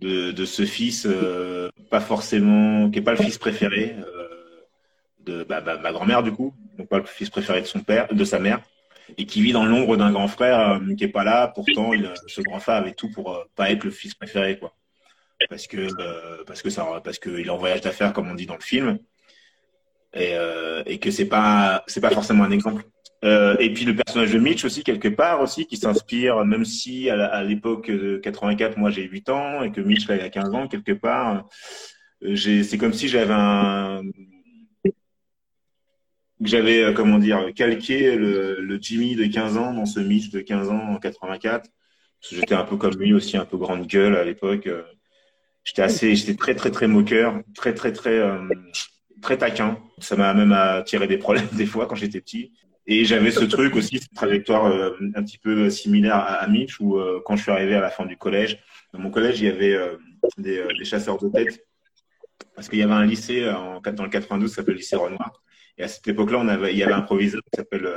de, 0.00 0.44
ce 0.44 0.64
fils, 0.64 1.06
pas 1.90 2.00
forcément, 2.00 2.90
qui 2.90 2.98
n'est 2.98 3.04
pas 3.04 3.12
le 3.14 3.22
fils 3.22 3.38
préféré 3.38 3.94
de 5.24 5.44
bah, 5.44 5.60
bah, 5.60 5.78
ma 5.78 5.92
grand-mère 5.92 6.22
du 6.22 6.32
coup, 6.32 6.54
donc 6.78 6.88
pas 6.88 6.98
le 6.98 7.04
fils 7.04 7.30
préféré 7.30 7.60
de 7.60 7.66
son 7.66 7.80
père, 7.80 8.12
de 8.12 8.24
sa 8.24 8.38
mère, 8.38 8.60
et 9.16 9.26
qui 9.26 9.42
vit 9.42 9.52
dans 9.52 9.64
l'ombre 9.64 9.96
d'un 9.96 10.12
grand 10.12 10.28
frère 10.28 10.72
euh, 10.72 10.94
qui 10.94 11.04
est 11.04 11.08
pas 11.08 11.24
là. 11.24 11.48
Pourtant, 11.48 11.92
il, 11.92 12.10
ce 12.26 12.40
grand 12.40 12.60
frère 12.60 12.76
avait 12.76 12.94
tout 12.94 13.10
pour 13.10 13.34
euh, 13.34 13.44
pas 13.56 13.70
être 13.70 13.84
le 13.84 13.90
fils 13.90 14.14
préféré, 14.14 14.58
quoi. 14.58 14.74
Parce 15.48 15.66
que 15.66 15.76
euh, 15.78 16.44
parce 16.46 16.62
que 16.62 17.28
qu'il 17.28 17.46
est 17.46 17.50
en 17.50 17.58
voyage 17.58 17.80
d'affaires 17.80 18.12
comme 18.12 18.30
on 18.30 18.34
dit 18.34 18.46
dans 18.46 18.56
le 18.56 18.60
film, 18.60 18.98
et, 20.14 20.34
et 20.86 20.98
que 20.98 21.10
c'est 21.10 21.26
pas 21.26 21.84
c'est 21.86 22.00
pas 22.00 22.10
forcément 22.10 22.44
un 22.44 22.50
exemple. 22.50 22.84
Euh, 23.24 23.56
et 23.60 23.72
puis 23.72 23.84
le 23.84 23.94
personnage 23.94 24.32
de 24.32 24.38
Mitch 24.38 24.64
aussi, 24.64 24.82
quelque 24.82 25.08
part 25.08 25.40
aussi, 25.40 25.66
qui 25.66 25.76
s'inspire, 25.76 26.44
même 26.44 26.64
si 26.64 27.08
à 27.08 27.42
l'époque 27.44 27.90
de 27.90 28.18
84, 28.18 28.76
moi 28.78 28.90
j'ai 28.90 29.04
8 29.04 29.28
ans, 29.28 29.62
et 29.62 29.70
que 29.70 29.80
Mitch 29.80 30.08
là, 30.08 30.16
il 30.16 30.22
a 30.22 30.28
15 30.28 30.54
ans, 30.54 30.66
quelque 30.66 30.92
part, 30.92 31.48
euh, 32.24 32.36
c'est 32.36 32.78
comme 32.78 32.92
si 32.92 33.08
j'avais 33.08 33.34
un... 33.34 34.02
J'avais, 36.44 36.82
euh, 36.82 36.92
comment 36.92 37.18
dire, 37.18 37.52
calqué 37.54 38.16
le, 38.16 38.60
le, 38.60 38.78
Jimmy 38.80 39.14
de 39.14 39.26
15 39.26 39.56
ans 39.58 39.72
dans 39.74 39.86
ce 39.86 40.00
Mitch 40.00 40.30
de 40.30 40.40
15 40.40 40.70
ans 40.70 40.88
en 40.88 40.98
84. 40.98 41.70
J'étais 42.20 42.54
un 42.56 42.64
peu 42.64 42.76
comme 42.76 42.94
lui 42.94 43.12
aussi, 43.14 43.36
un 43.36 43.44
peu 43.44 43.56
grande 43.56 43.86
gueule 43.86 44.16
à 44.16 44.24
l'époque. 44.24 44.68
J'étais 45.64 45.82
assez, 45.82 46.14
j'étais 46.14 46.34
très, 46.34 46.54
très, 46.54 46.70
très 46.70 46.88
moqueur, 46.88 47.40
très, 47.54 47.74
très, 47.74 47.92
très, 47.92 48.20
très 49.20 49.38
taquin. 49.38 49.78
Ça 49.98 50.16
m'a 50.16 50.34
même 50.34 50.52
attiré 50.52 51.06
des 51.06 51.18
problèmes 51.18 51.48
des 51.52 51.66
fois 51.66 51.86
quand 51.86 51.94
j'étais 51.94 52.20
petit. 52.20 52.52
Et 52.86 53.04
j'avais 53.04 53.30
ce 53.30 53.44
truc 53.44 53.76
aussi, 53.76 53.98
cette 53.98 54.14
trajectoire 54.14 54.66
euh, 54.66 54.90
un 55.14 55.22
petit 55.22 55.38
peu 55.38 55.70
similaire 55.70 56.16
à, 56.16 56.34
à 56.34 56.48
Mitch, 56.48 56.80
où 56.80 56.98
euh, 56.98 57.22
quand 57.24 57.36
je 57.36 57.42
suis 57.42 57.52
arrivé 57.52 57.74
à 57.76 57.80
la 57.80 57.90
fin 57.90 58.06
du 58.06 58.16
collège, 58.16 58.58
dans 58.92 58.98
mon 58.98 59.10
collège, 59.10 59.40
il 59.40 59.46
y 59.46 59.48
avait 59.48 59.74
euh, 59.74 59.96
des, 60.36 60.84
chasseurs 60.84 61.18
de 61.18 61.28
tête, 61.28 61.64
parce 62.56 62.68
qu'il 62.68 62.80
y 62.80 62.82
avait 62.82 62.92
un 62.92 63.06
lycée 63.06 63.44
dans 63.44 64.04
le 64.04 64.08
92 64.08 64.50
qui 64.50 64.54
s'appelle 64.54 64.74
le 64.74 64.78
lycée 64.78 64.96
Renoir. 64.96 65.42
Et 65.78 65.84
à 65.84 65.88
cette 65.88 66.06
époque-là, 66.08 66.44
il 66.70 66.76
y 66.76 66.82
avait 66.82 66.92
un 66.92 67.02
proviseur 67.02 67.40
qui 67.52 67.56
s'appelle 67.56 67.88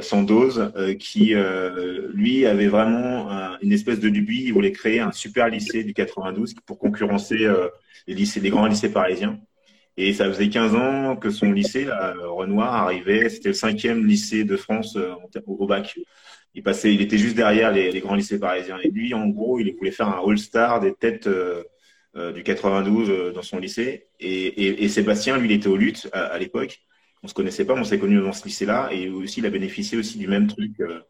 Sandoz, 0.00 0.72
qui, 0.98 1.34
lui, 2.14 2.46
avait 2.46 2.68
vraiment 2.68 3.28
une 3.60 3.72
espèce 3.72 4.00
de 4.00 4.08
lubie. 4.08 4.44
Il 4.44 4.52
voulait 4.52 4.72
créer 4.72 5.00
un 5.00 5.12
super 5.12 5.48
lycée 5.48 5.84
du 5.84 5.92
92 5.92 6.54
pour 6.66 6.78
concurrencer 6.78 7.46
les 8.06 8.14
lycées, 8.14 8.40
les 8.40 8.50
grands 8.50 8.66
lycées 8.66 8.90
parisiens. 8.90 9.38
Et 9.96 10.14
ça 10.14 10.26
faisait 10.26 10.48
15 10.48 10.74
ans 10.74 11.16
que 11.16 11.30
son 11.30 11.52
lycée, 11.52 11.86
Renoir, 12.20 12.74
arrivait. 12.74 13.28
C'était 13.28 13.50
le 13.50 13.54
cinquième 13.54 14.06
lycée 14.06 14.44
de 14.44 14.56
France 14.56 14.96
euh, 14.96 15.12
au 15.46 15.66
bac. 15.66 15.98
Il 16.54 16.62
passait, 16.62 16.94
il 16.94 17.00
était 17.02 17.18
juste 17.18 17.36
derrière 17.36 17.72
les, 17.72 18.00
grands 18.00 18.14
lycées 18.14 18.38
parisiens. 18.38 18.78
Et 18.82 18.88
lui, 18.88 19.14
en 19.14 19.28
gros, 19.28 19.58
il 19.58 19.74
voulait 19.74 19.90
faire 19.90 20.08
un 20.08 20.22
All-Star 20.26 20.80
des 20.80 20.94
têtes 20.94 21.26
euh, 21.26 21.62
euh 22.16 22.32
du 22.32 22.42
92 22.42 23.10
euh, 23.10 23.32
dans 23.32 23.42
son 23.42 23.58
lycée. 23.58 24.06
Et, 24.20 24.88
Sébastien, 24.88 25.36
lui, 25.38 25.48
il 25.48 25.52
était 25.52 25.68
au 25.68 25.76
lutte 25.76 26.08
à 26.12 26.38
l'époque. 26.38 26.80
On 27.22 27.28
se 27.28 27.34
connaissait 27.34 27.64
pas, 27.64 27.74
mais 27.74 27.80
on 27.80 27.84
s'est 27.84 27.98
connus 27.98 28.20
dans 28.20 28.32
ce 28.32 28.44
lycée-là. 28.44 28.88
Et 28.92 29.08
aussi, 29.08 29.40
il 29.40 29.46
a 29.46 29.50
bénéficié 29.50 29.96
aussi 29.98 30.18
du 30.18 30.26
même 30.26 30.48
truc 30.48 30.72
de, 30.78 31.04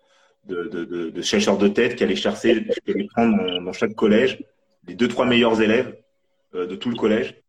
de, 0.47 0.85
de, 0.85 1.11
de 1.11 1.23
chercheurs 1.23 1.59
de 1.59 1.69
tête 1.69 1.97
qui 1.97 2.05
allait 2.05 2.17
chercher, 2.17 2.65
qui 2.65 2.91
allait 2.91 3.07
prendre 3.07 3.61
dans, 3.61 3.73
chaque 3.73 3.95
collège 3.95 4.39
les 4.87 4.95
deux, 4.95 5.09
trois 5.09 5.27
meilleurs 5.27 5.63
élèves 5.63 5.97
de 6.53 6.75
tout 6.77 6.91
le 6.91 6.97
collège 6.97 7.43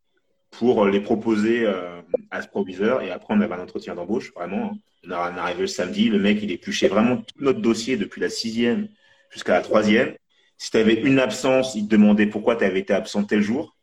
pour 0.57 0.85
les 0.85 0.99
proposer 0.99 1.65
euh, 1.65 2.01
à 2.31 2.41
ce 2.41 2.47
proviseur. 2.47 3.01
Et 3.01 3.11
après, 3.11 3.33
on 3.33 3.41
avait 3.41 3.55
un 3.55 3.61
entretien 3.61 3.95
d'embauche, 3.95 4.33
vraiment. 4.33 4.77
On 5.05 5.11
est 5.11 5.13
arrivé 5.13 5.61
le 5.61 5.67
samedi, 5.67 6.09
le 6.09 6.19
mec, 6.19 6.39
il 6.41 6.51
épluchait 6.51 6.87
vraiment 6.87 7.17
tout 7.17 7.35
notre 7.39 7.59
dossier 7.59 7.97
depuis 7.97 8.21
la 8.21 8.29
sixième 8.29 8.87
jusqu'à 9.29 9.53
la 9.53 9.61
troisième. 9.61 10.13
Si 10.57 10.71
tu 10.71 10.77
avais 10.77 10.93
une 10.93 11.19
absence, 11.19 11.75
il 11.75 11.87
te 11.87 11.91
demandait 11.91 12.27
pourquoi 12.27 12.55
tu 12.55 12.63
avais 12.63 12.79
été 12.79 12.93
absent 12.93 13.23
tel 13.23 13.41
jour. 13.41 13.75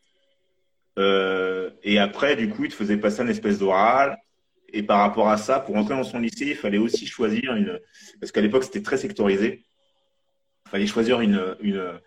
Euh, 0.98 1.70
et 1.82 1.98
après, 1.98 2.36
du 2.36 2.48
coup, 2.48 2.64
il 2.64 2.70
te 2.70 2.74
faisait 2.74 2.96
passer 2.96 3.20
un 3.20 3.28
espèce 3.28 3.58
d'oral. 3.58 4.16
Et 4.72 4.82
par 4.82 5.00
rapport 5.00 5.28
à 5.28 5.36
ça, 5.36 5.60
pour 5.60 5.76
entrer 5.76 5.94
dans 5.94 6.04
son 6.04 6.18
lycée, 6.18 6.46
il 6.46 6.54
fallait 6.54 6.78
aussi 6.78 7.06
choisir 7.06 7.54
une. 7.54 7.78
Parce 8.20 8.32
qu'à 8.32 8.40
l'époque, 8.40 8.64
c'était 8.64 8.82
très 8.82 8.96
sectorisé. 8.96 9.64
Il 10.66 10.70
fallait 10.70 10.86
choisir 10.86 11.20
une, 11.20 11.56
une, 11.60 11.76
euh, 11.76 11.98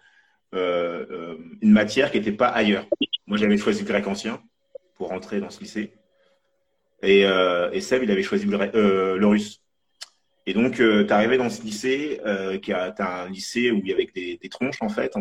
euh 0.54 1.38
matière 1.62 2.12
qui 2.12 2.20
n'était 2.20 2.32
pas 2.32 2.48
ailleurs. 2.48 2.86
Moi, 3.28 3.38
j'avais 3.38 3.58
choisi 3.58 3.82
le 3.82 3.88
grec 3.88 4.08
ancien 4.08 4.42
pour 4.96 5.10
rentrer 5.10 5.40
dans 5.40 5.50
ce 5.50 5.60
lycée. 5.60 5.94
Et, 7.02 7.26
euh, 7.26 7.78
Seb, 7.82 8.04
il 8.04 8.12
avait 8.12 8.24
choisi 8.24 8.46
le, 8.46 8.58
euh, 8.76 9.28
russe. 9.28 9.62
Et 10.46 10.54
donc, 10.54 10.76
tu 10.76 11.10
arrivé 11.10 11.38
dans 11.38 11.50
ce 11.50 11.62
lycée, 11.64 12.20
qui 12.62 12.74
a 12.74 12.94
un 13.00 13.30
lycée 13.30 13.72
où 13.72 13.80
il 13.84 13.88
y 13.88 13.94
avait 13.94 14.10
des, 14.14 14.50
tronches, 14.50 14.82
en 14.82 14.90
fait. 14.90 15.14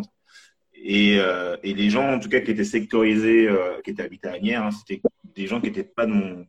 Et, 0.75 1.15
et, 1.15 1.75
les 1.75 1.91
gens, 1.91 2.15
en 2.15 2.19
tout 2.19 2.29
cas, 2.29 2.41
qui 2.41 2.51
étaient 2.51 2.65
sectorisés, 2.65 3.49
qui 3.85 3.93
étaient 3.93 4.03
habités 4.03 4.29
à 4.29 4.33
Agnières, 4.33 4.65
hein, 4.65 4.71
c'était 4.73 5.01
des 5.37 5.47
gens 5.47 5.61
qui 5.61 5.69
n'étaient 5.69 5.85
pas 5.85 6.07
de 6.07 6.13
mon, 6.13 6.45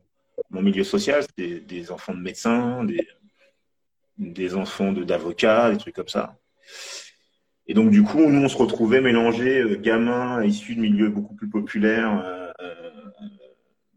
mon, 0.50 0.62
milieu 0.62 0.84
social. 0.84 1.22
C'était 1.22 1.60
des 1.60 1.90
enfants 1.90 2.14
de 2.14 2.20
médecins, 2.20 2.84
des, 4.18 4.54
enfants 4.54 4.92
d'avocats, 4.92 5.70
des 5.70 5.78
trucs 5.78 5.94
comme 5.94 6.08
ça. 6.08 6.36
Et 7.66 7.74
donc, 7.74 7.90
du 7.90 8.02
coup, 8.02 8.30
nous, 8.30 8.44
on 8.44 8.48
se 8.48 8.56
retrouvait 8.56 9.00
mélangés, 9.00 9.64
gamins 9.80 10.44
issus 10.44 10.74
de 10.74 10.80
milieux 10.80 11.08
beaucoup 11.08 11.34
plus 11.34 11.48
populaires, 11.48 12.52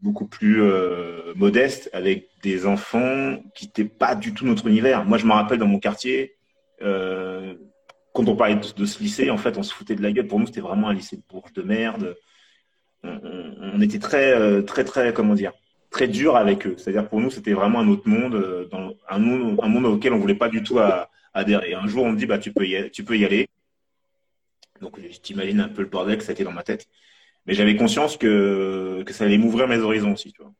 beaucoup 0.01 0.27
plus 0.27 0.61
euh, 0.61 1.33
modeste 1.35 1.89
avec 1.93 2.29
des 2.43 2.65
enfants 2.65 3.37
qui 3.55 3.65
n'étaient 3.65 3.85
pas 3.85 4.15
du 4.15 4.33
tout 4.33 4.45
notre 4.45 4.67
univers. 4.67 5.05
Moi, 5.05 5.17
je 5.17 5.25
me 5.25 5.33
rappelle 5.33 5.59
dans 5.59 5.67
mon 5.67 5.79
quartier, 5.79 6.35
euh, 6.81 7.55
quand 8.13 8.27
on 8.27 8.35
parlait 8.35 8.55
de, 8.55 8.85
ce 8.85 8.99
lycée, 8.99 9.29
en 9.29 9.37
fait, 9.37 9.57
on 9.57 9.63
se 9.63 9.73
foutait 9.73 9.95
de 9.95 10.03
la 10.03 10.11
gueule. 10.11 10.27
Pour 10.27 10.39
nous, 10.39 10.47
c'était 10.47 10.61
vraiment 10.61 10.89
un 10.89 10.93
lycée 10.93 11.17
de 11.17 11.23
bourge 11.29 11.53
de 11.53 11.61
merde. 11.61 12.15
On, 13.03 13.79
était 13.81 13.99
très, 13.99 14.33
euh, 14.33 14.61
très, 14.63 14.83
très, 14.83 15.13
comment 15.13 15.35
dire, 15.35 15.53
très 15.97 16.07
dur 16.07 16.35
avec 16.35 16.67
eux. 16.67 16.75
C'est-à-dire 16.77 17.09
pour 17.09 17.19
nous, 17.19 17.31
c'était 17.31 17.53
vraiment 17.53 17.79
un 17.79 17.87
autre 17.87 18.07
monde, 18.07 18.35
euh, 18.35 18.65
dans 18.65 18.95
un 19.09 19.17
monde, 19.17 19.85
auquel 19.85 20.13
on 20.13 20.19
voulait 20.19 20.35
pas 20.35 20.47
du 20.47 20.61
tout 20.61 20.77
à, 20.77 21.09
adhérer. 21.33 21.73
Un 21.73 21.87
jour, 21.87 22.03
on 22.03 22.11
me 22.11 22.17
dit, 22.17 22.27
bah, 22.27 22.37
tu 22.37 22.53
peux 22.53 22.67
y 22.67 22.75
aller. 22.75 22.91
Tu 22.91 23.03
peux 23.03 23.17
y. 23.17 23.47
Donc, 24.79 24.99
t'imagines 25.23 25.59
un 25.59 25.69
peu 25.69 25.81
le 25.81 25.87
bordel 25.87 26.17
que 26.17 26.23
ça 26.23 26.31
a 26.31 26.33
été 26.33 26.43
dans 26.43 26.51
ma 26.51 26.63
tête. 26.63 26.87
Mais 27.47 27.55
j'avais 27.55 27.75
conscience 27.75 28.15
que, 28.17 29.03
que 29.05 29.13
ça 29.13 29.25
allait 29.25 29.39
m'ouvrir 29.39 29.67
mes 29.67 29.79
horizons 29.79 30.13
aussi, 30.13 30.31
tu 30.31 30.41
vois. 30.41 30.53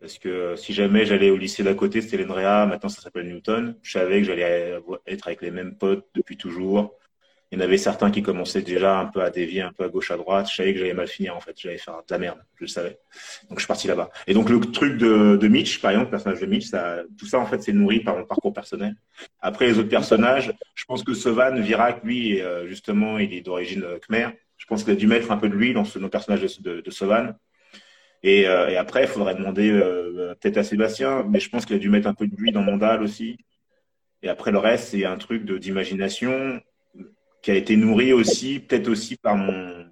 Parce 0.00 0.18
que 0.18 0.56
si 0.56 0.72
jamais 0.72 1.04
j'allais 1.04 1.30
au 1.30 1.36
lycée 1.36 1.62
d'à 1.62 1.74
côté, 1.74 2.00
c'était 2.00 2.16
l'ENREA, 2.16 2.66
maintenant 2.66 2.88
ça 2.88 3.02
s'appelle 3.02 3.28
Newton, 3.28 3.76
je 3.82 3.92
savais 3.92 4.20
que 4.20 4.26
j'allais 4.26 4.80
être 5.06 5.26
avec 5.28 5.42
les 5.42 5.50
mêmes 5.50 5.76
potes 5.76 6.06
depuis 6.14 6.38
toujours. 6.38 6.98
Il 7.50 7.58
y 7.58 7.62
en 7.62 7.64
avait 7.64 7.78
certains 7.78 8.12
qui 8.12 8.22
commençaient 8.22 8.62
déjà 8.62 9.00
un 9.00 9.06
peu 9.06 9.22
à 9.22 9.30
dévier, 9.30 9.62
un 9.62 9.72
peu 9.72 9.82
à 9.82 9.88
gauche, 9.88 10.12
à 10.12 10.16
droite. 10.16 10.48
Je 10.48 10.54
savais 10.54 10.72
que 10.72 10.78
j'allais 10.78 10.94
mal 10.94 11.08
finir, 11.08 11.36
en 11.36 11.40
fait. 11.40 11.58
J'allais 11.58 11.78
faire 11.78 11.96
de 11.96 12.14
la 12.14 12.18
merde. 12.18 12.38
Je 12.54 12.64
le 12.64 12.68
savais. 12.68 13.00
Donc, 13.48 13.58
je 13.58 13.64
suis 13.64 13.66
parti 13.66 13.88
là-bas. 13.88 14.10
Et 14.28 14.34
donc, 14.34 14.48
le 14.50 14.60
truc 14.60 14.98
de, 14.98 15.48
Mitch, 15.48 15.80
par 15.80 15.90
exemple, 15.90 16.06
le 16.06 16.10
personnage 16.12 16.40
de 16.40 16.46
Mitch, 16.46 16.70
tout 17.18 17.26
ça, 17.26 17.40
en 17.40 17.46
fait, 17.46 17.60
c'est 17.60 17.72
nourri 17.72 18.00
par 18.00 18.16
mon 18.16 18.24
parcours 18.24 18.52
personnel. 18.52 18.94
Après, 19.40 19.66
les 19.66 19.80
autres 19.80 19.88
personnages, 19.88 20.52
je 20.76 20.84
pense 20.84 21.02
que 21.02 21.12
Sovan, 21.12 21.60
Virac, 21.60 22.04
lui, 22.04 22.40
euh, 22.40 22.68
justement, 22.68 23.18
il 23.18 23.34
est 23.34 23.40
d'origine 23.40 23.84
khmer. 24.06 24.28
Je 24.56 24.66
pense 24.66 24.84
qu'il 24.84 24.92
a 24.92 24.96
dû 24.96 25.08
mettre 25.08 25.32
un 25.32 25.36
peu 25.36 25.48
de 25.48 25.54
lui 25.54 25.74
dans 25.74 25.84
ce, 25.84 25.98
nos 25.98 26.08
personnages 26.08 26.42
de, 26.60 26.80
de, 26.80 26.90
Sovan. 26.92 27.34
Et, 28.22 28.46
euh, 28.46 28.68
et, 28.68 28.76
après, 28.76 29.02
il 29.02 29.08
faudrait 29.08 29.34
demander 29.34 29.72
euh, 29.72 30.36
peut-être 30.40 30.58
à 30.58 30.62
Sébastien, 30.62 31.26
mais 31.28 31.40
je 31.40 31.48
pense 31.48 31.66
qu'il 31.66 31.74
a 31.74 31.80
dû 31.80 31.88
mettre 31.88 32.06
un 32.06 32.14
peu 32.14 32.28
de 32.28 32.36
lui 32.36 32.52
dans 32.52 32.62
Mandal 32.62 33.02
aussi. 33.02 33.38
Et 34.22 34.28
après, 34.28 34.52
le 34.52 34.58
reste, 34.58 34.90
c'est 34.90 35.04
un 35.04 35.16
truc 35.16 35.50
d'imagination 35.50 36.60
qui 37.42 37.50
a 37.50 37.54
été 37.54 37.76
nourri 37.76 38.12
aussi, 38.12 38.60
peut-être 38.60 38.88
aussi 38.88 39.16
par 39.16 39.36
mon, 39.36 39.86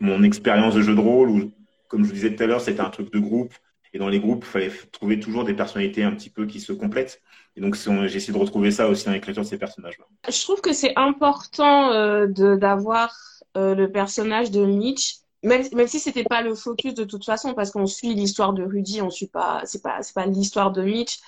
mon 0.00 0.22
expérience 0.22 0.74
de 0.74 0.82
jeu 0.82 0.94
de 0.94 1.00
rôle, 1.00 1.30
où, 1.30 1.52
comme 1.88 2.02
je 2.02 2.08
vous 2.08 2.14
disais 2.14 2.34
tout 2.34 2.42
à 2.42 2.46
l'heure, 2.46 2.60
c'était 2.60 2.80
un 2.80 2.90
truc 2.90 3.12
de 3.12 3.18
groupe. 3.18 3.54
Et 3.94 3.98
dans 3.98 4.08
les 4.08 4.20
groupes, 4.20 4.44
il 4.46 4.50
fallait 4.50 4.72
trouver 4.90 5.20
toujours 5.20 5.44
des 5.44 5.54
personnalités 5.54 6.02
un 6.02 6.12
petit 6.12 6.30
peu 6.30 6.46
qui 6.46 6.60
se 6.60 6.72
complètent. 6.72 7.20
Et 7.56 7.60
donc, 7.60 7.76
j'ai 7.76 8.16
essayé 8.16 8.32
de 8.32 8.38
retrouver 8.38 8.70
ça 8.70 8.88
aussi 8.88 9.04
dans 9.04 9.12
l'écriture 9.12 9.42
de 9.42 9.48
ces 9.48 9.58
personnages-là. 9.58 10.06
Je 10.30 10.42
trouve 10.42 10.62
que 10.62 10.72
c'est 10.72 10.94
important 10.96 11.92
euh, 11.92 12.26
d'avoir 12.26 13.14
euh, 13.56 13.74
le 13.74 13.92
personnage 13.92 14.50
de 14.50 14.64
Mitch, 14.64 15.16
même, 15.42 15.62
même 15.74 15.88
si 15.88 16.00
c'était 16.00 16.24
pas 16.24 16.40
le 16.40 16.54
focus 16.54 16.94
de 16.94 17.04
toute 17.04 17.24
façon, 17.24 17.52
parce 17.52 17.70
qu'on 17.70 17.86
suit 17.86 18.14
l'histoire 18.14 18.54
de 18.54 18.64
Rudy, 18.64 19.02
on 19.02 19.10
suit 19.10 19.26
pas, 19.26 19.62
pas, 19.82 20.00
pas 20.14 20.26
l'histoire 20.26 20.72
de 20.72 20.82
Mitch, 20.82 21.18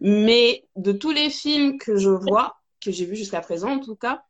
mais 0.00 0.64
de 0.76 0.92
tous 0.92 1.10
les 1.10 1.30
films 1.30 1.78
que 1.78 1.96
je 1.96 2.10
vois, 2.10 2.60
que 2.80 2.92
j'ai 2.92 3.06
vus 3.06 3.16
jusqu'à 3.16 3.40
présent 3.40 3.70
en 3.70 3.80
tout 3.80 3.96
cas, 3.96 4.22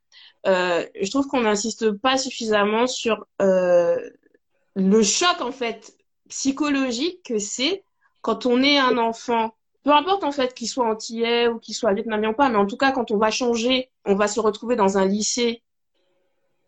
euh, 0.46 0.84
je 1.00 1.10
trouve 1.10 1.26
qu'on 1.26 1.42
n'insiste 1.42 1.92
pas 1.92 2.18
suffisamment 2.18 2.86
sur 2.86 3.26
euh, 3.40 3.96
le 4.74 5.02
choc 5.02 5.40
en 5.40 5.52
fait 5.52 5.96
psychologique 6.28 7.22
que 7.24 7.38
c'est 7.38 7.82
quand 8.20 8.46
on 8.46 8.62
est 8.62 8.78
un 8.78 8.98
enfant, 8.98 9.54
peu 9.84 9.92
importe 9.92 10.24
en 10.24 10.32
fait 10.32 10.54
qu'il 10.54 10.68
soit 10.68 10.88
antillais 10.88 11.48
ou 11.48 11.58
qu'il 11.58 11.74
soit 11.74 11.92
vietnamien 11.92 12.30
ou 12.30 12.34
pas, 12.34 12.48
mais 12.50 12.56
en 12.56 12.66
tout 12.66 12.76
cas 12.76 12.92
quand 12.92 13.10
on 13.10 13.16
va 13.16 13.30
changer, 13.30 13.90
on 14.04 14.14
va 14.14 14.28
se 14.28 14.40
retrouver 14.40 14.76
dans 14.76 14.98
un 14.98 15.06
lycée 15.06 15.62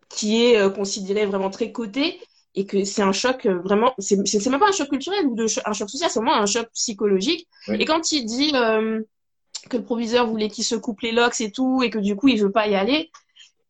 qui 0.09 0.43
est 0.43 0.57
euh, 0.57 0.69
considéré 0.69 1.25
vraiment 1.25 1.49
très 1.49 1.71
coté 1.71 2.19
et 2.55 2.65
que 2.65 2.83
c'est 2.83 3.03
un 3.03 3.11
choc 3.11 3.45
vraiment, 3.45 3.93
c'est 3.99 4.17
même 4.49 4.59
pas 4.59 4.69
un 4.69 4.71
choc 4.71 4.89
culturel 4.89 5.27
ou 5.27 5.35
de, 5.35 5.45
un 5.65 5.73
choc 5.73 5.89
social, 5.89 6.09
c'est 6.09 6.19
vraiment 6.19 6.35
un 6.35 6.47
choc 6.47 6.67
psychologique. 6.73 7.47
Oui. 7.67 7.77
Et 7.79 7.85
quand 7.85 8.11
il 8.11 8.25
dit 8.25 8.51
que 8.51 9.77
le 9.77 9.83
proviseur 9.83 10.25
voulait 10.25 10.49
qu'il 10.49 10.63
se 10.63 10.73
coupe 10.73 11.01
les 11.01 11.11
locks 11.11 11.39
et 11.41 11.51
tout 11.51 11.83
et 11.83 11.91
que 11.91 11.99
du 11.99 12.15
coup 12.15 12.29
il 12.29 12.41
veut 12.41 12.51
pas 12.51 12.67
y 12.67 12.73
aller, 12.73 13.11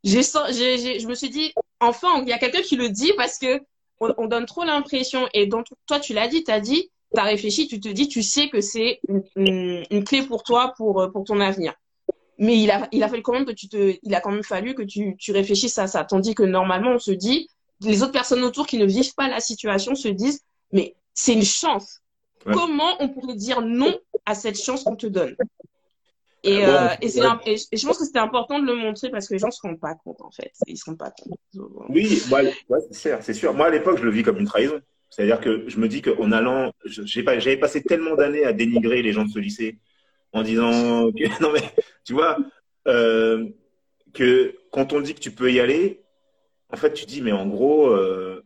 j'ai, 0.08 1.00
je 1.00 1.08
me 1.08 1.16
suis 1.16 1.30
dit, 1.30 1.54
enfin, 1.80 2.22
il 2.22 2.30
y 2.30 2.34
a 2.34 2.38
quelqu'un 2.38 2.62
qui 2.62 2.76
le 2.76 2.90
dit 2.90 3.12
parce 3.18 3.38
que 3.38 3.62
on, 4.00 4.14
on 4.18 4.28
donne 4.28 4.46
trop 4.46 4.64
l'impression 4.64 5.28
et 5.34 5.48
donc 5.48 5.66
toi 5.86 6.00
tu 6.00 6.14
l'as 6.14 6.28
dit, 6.28 6.44
tu 6.44 6.52
as 6.52 6.60
dit, 6.60 6.90
tu 7.14 7.20
as 7.20 7.24
réfléchi, 7.24 7.68
tu 7.68 7.80
te 7.80 7.90
dis, 7.90 8.08
tu 8.08 8.22
sais 8.24 8.50
que 8.50 8.62
c'est 8.62 9.00
une, 9.08 9.24
une, 9.36 9.84
une, 9.90 10.04
clé 10.04 10.22
pour 10.22 10.44
toi 10.44 10.74
pour 10.78 11.10
pour 11.12 11.24
ton 11.24 11.40
avenir 11.40 11.74
mais 12.38 12.62
il 12.62 12.72
a, 12.72 12.88
il 12.92 13.04
a 13.04 13.10
fallu 13.10 13.22
quand 13.22 13.34
même 13.34 13.46
que 13.46 13.52
tu 13.52 13.68
te, 13.68 13.98
il 14.02 14.16
a 14.16 14.22
quand 14.22 14.32
même 14.32 14.44
fallu 14.44 14.76
que 14.76 14.84
tu, 14.84 15.16
tu 15.18 15.32
réfléchisses 15.32 15.78
à 15.78 15.88
ça. 15.88 16.04
Tandis 16.04 16.36
que 16.36 16.44
normalement, 16.44 16.92
on 16.92 17.00
se 17.00 17.12
dit, 17.12 17.50
les 17.82 18.04
autres 18.04 18.12
personnes 18.12 18.44
autour 18.44 18.68
qui 18.68 18.78
ne 18.78 18.86
vivent 18.86 19.14
pas 19.16 19.28
la 19.28 19.40
situation 19.40 19.96
se 19.96 20.08
disent, 20.08 20.42
mais 20.72 20.96
c'est 21.14 21.34
une 21.34 21.44
chance. 21.44 22.02
comment 22.44 22.96
on 23.00 23.10
pourrait 23.10 23.36
dire 23.36 23.62
non 23.62 23.98
à 24.26 24.36
cette 24.36 24.60
chance 24.62 24.84
qu'on 24.84 24.96
te 24.96 25.08
donne? 25.08 25.36
Et, 26.48 26.64
Ah 26.64 26.94
euh, 26.94 26.96
je- 27.02 27.66
et 27.72 27.78
je 27.78 27.86
pense 27.88 27.98
que 27.98 28.06
c'était 28.06 28.20
important 28.20 28.60
de 28.60 28.66
le 28.66 28.76
montrer 28.76 29.10
parce 29.10 29.28
que 29.28 29.34
les 29.34 29.40
gens 29.40 29.52
se 29.52 29.62
rendent 29.62 29.80
pas 29.80 29.96
compte 29.96 30.22
en 30.22 30.32
fait. 30.32 30.52
Ils 30.68 30.78
se 30.78 30.86
rendent 30.86 30.98
pas 30.98 31.12
compte. 31.12 31.38
Oui, 31.90 32.22
moi, 32.30 32.42
ouais, 32.70 32.80
c'est 32.92 33.34
sûr. 33.34 33.54
Moi, 33.54 33.68
à 33.68 33.70
l'époque, 33.70 33.98
je 34.00 34.04
le 34.04 34.12
vis 34.12 34.24
comme 34.24 34.38
une 34.40 34.46
trahison. 34.46 34.80
C'est-à-dire 35.10 35.40
que 35.40 35.70
je 35.70 35.80
me 35.80 35.88
dis 35.88 36.02
qu'en 36.02 36.32
allant, 36.32 36.72
j'avais 36.86 37.58
passé 37.58 37.82
tellement 37.82 38.16
d'années 38.16 38.44
à 38.44 38.54
dénigrer 38.54 39.02
les 39.02 39.14
gens 39.14 39.26
de 39.26 39.32
ce 39.32 39.40
lycée 39.40 39.80
en 40.34 40.44
disant 40.44 41.12
que, 41.12 41.24
non 41.44 41.52
mais, 41.54 41.62
tu 42.06 42.14
vois, 42.14 42.38
euh, 42.88 43.46
que 44.14 44.56
quand 44.72 44.94
on 44.94 45.02
dit 45.02 45.14
que 45.16 45.20
tu 45.20 45.32
peux 45.32 45.52
y 45.52 45.60
aller, 45.60 46.02
en 46.70 46.78
fait, 46.78 46.94
tu 46.94 47.06
dis, 47.06 47.22
mais 47.22 47.32
en 47.32 47.48
gros, 47.48 47.90
euh, 47.90 48.44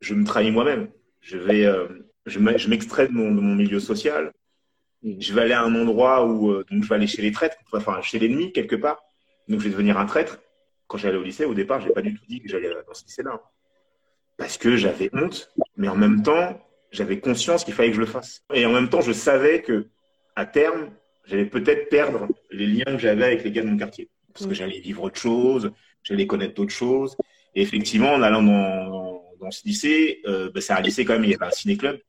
je 0.00 0.14
me 0.14 0.24
trahis 0.24 0.50
moi-même. 0.50 0.90
Je 1.20 1.38
vais, 1.38 1.64
euh, 1.66 1.88
je 2.26 2.38
m'e- 2.38 2.58
je 2.58 2.68
m'extrais 2.68 3.08
de 3.08 3.12
mon, 3.12 3.34
de 3.34 3.40
mon 3.40 3.54
milieu 3.54 3.80
social. 3.80 4.32
Je 5.04 5.34
vais 5.34 5.42
aller 5.42 5.54
à 5.54 5.62
un 5.62 5.74
endroit 5.74 6.24
où, 6.24 6.50
euh, 6.50 6.64
donc 6.70 6.84
je 6.84 6.88
vais 6.88 6.94
aller 6.94 7.06
chez 7.06 7.22
les 7.22 7.32
traîtres, 7.32 7.56
enfin 7.72 8.00
chez 8.02 8.18
l'ennemi 8.18 8.52
quelque 8.52 8.76
part. 8.76 9.02
Donc 9.48 9.60
je 9.60 9.64
vais 9.64 9.70
devenir 9.70 9.98
un 9.98 10.06
traître. 10.06 10.38
Quand 10.86 10.98
j'allais 10.98 11.16
au 11.16 11.22
lycée, 11.22 11.44
au 11.44 11.54
départ, 11.54 11.80
j'ai 11.80 11.90
pas 11.90 12.02
du 12.02 12.14
tout 12.14 12.24
dit 12.28 12.40
que 12.40 12.48
j'allais 12.48 12.68
dans 12.68 12.94
ce 12.94 13.04
lycée-là. 13.04 13.40
Parce 14.36 14.58
que 14.58 14.76
j'avais 14.76 15.10
honte, 15.12 15.50
mais 15.76 15.88
en 15.88 15.96
même 15.96 16.22
temps, 16.22 16.60
j'avais 16.90 17.18
conscience 17.18 17.64
qu'il 17.64 17.74
fallait 17.74 17.88
que 17.88 17.96
je 17.96 18.00
le 18.00 18.06
fasse. 18.06 18.44
Et 18.52 18.66
en 18.66 18.72
même 18.72 18.88
temps, 18.88 19.00
je 19.00 19.12
savais 19.12 19.62
que, 19.62 19.88
à 20.36 20.44
terme, 20.46 20.90
j'allais 21.24 21.46
peut-être 21.46 21.88
perdre 21.88 22.28
les 22.50 22.66
liens 22.66 22.84
que 22.84 22.98
j'avais 22.98 23.24
avec 23.24 23.44
les 23.44 23.50
gars 23.50 23.62
de 23.62 23.68
mon 23.68 23.78
quartier. 23.78 24.10
Parce 24.32 24.46
que 24.46 24.54
j'allais 24.54 24.80
vivre 24.80 25.02
autre 25.02 25.18
chose, 25.18 25.72
j'allais 26.02 26.26
connaître 26.26 26.54
d'autres 26.54 26.72
choses. 26.72 27.16
Et 27.54 27.62
effectivement, 27.62 28.12
en 28.12 28.22
allant 28.22 28.42
dans, 28.42 29.22
dans 29.40 29.50
ce 29.50 29.66
lycée, 29.66 30.20
euh, 30.26 30.50
bah, 30.54 30.60
c'est 30.60 30.72
un 30.72 30.80
lycée 30.80 31.04
quand 31.04 31.14
même, 31.14 31.24
il 31.24 31.30
y 31.30 31.34
avait 31.34 31.46
un 31.46 31.50
ciné-club. 31.50 32.00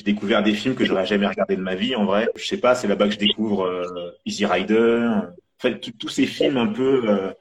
J'ai 0.00 0.04
découvert 0.14 0.42
des 0.42 0.54
films 0.54 0.74
que 0.74 0.84
j'aurais 0.86 1.04
jamais 1.06 1.26
regardé 1.26 1.56
de 1.56 1.60
ma 1.60 1.74
vie, 1.74 1.94
en 1.94 2.06
vrai. 2.06 2.30
Je 2.34 2.46
sais 2.46 2.56
pas, 2.56 2.74
c'est 2.74 2.88
là-bas 2.88 3.06
que 3.08 3.12
je 3.14 3.18
découvre 3.18 3.64
euh, 3.66 4.12
Easy 4.24 4.46
Rider. 4.46 5.06
En 5.06 5.60
fait, 5.60 5.78
tous- 5.98 6.08
ces 6.08 6.26
films 6.26 6.56
un 6.56 6.68
peu 6.68 7.02
euh, 7.10 7.32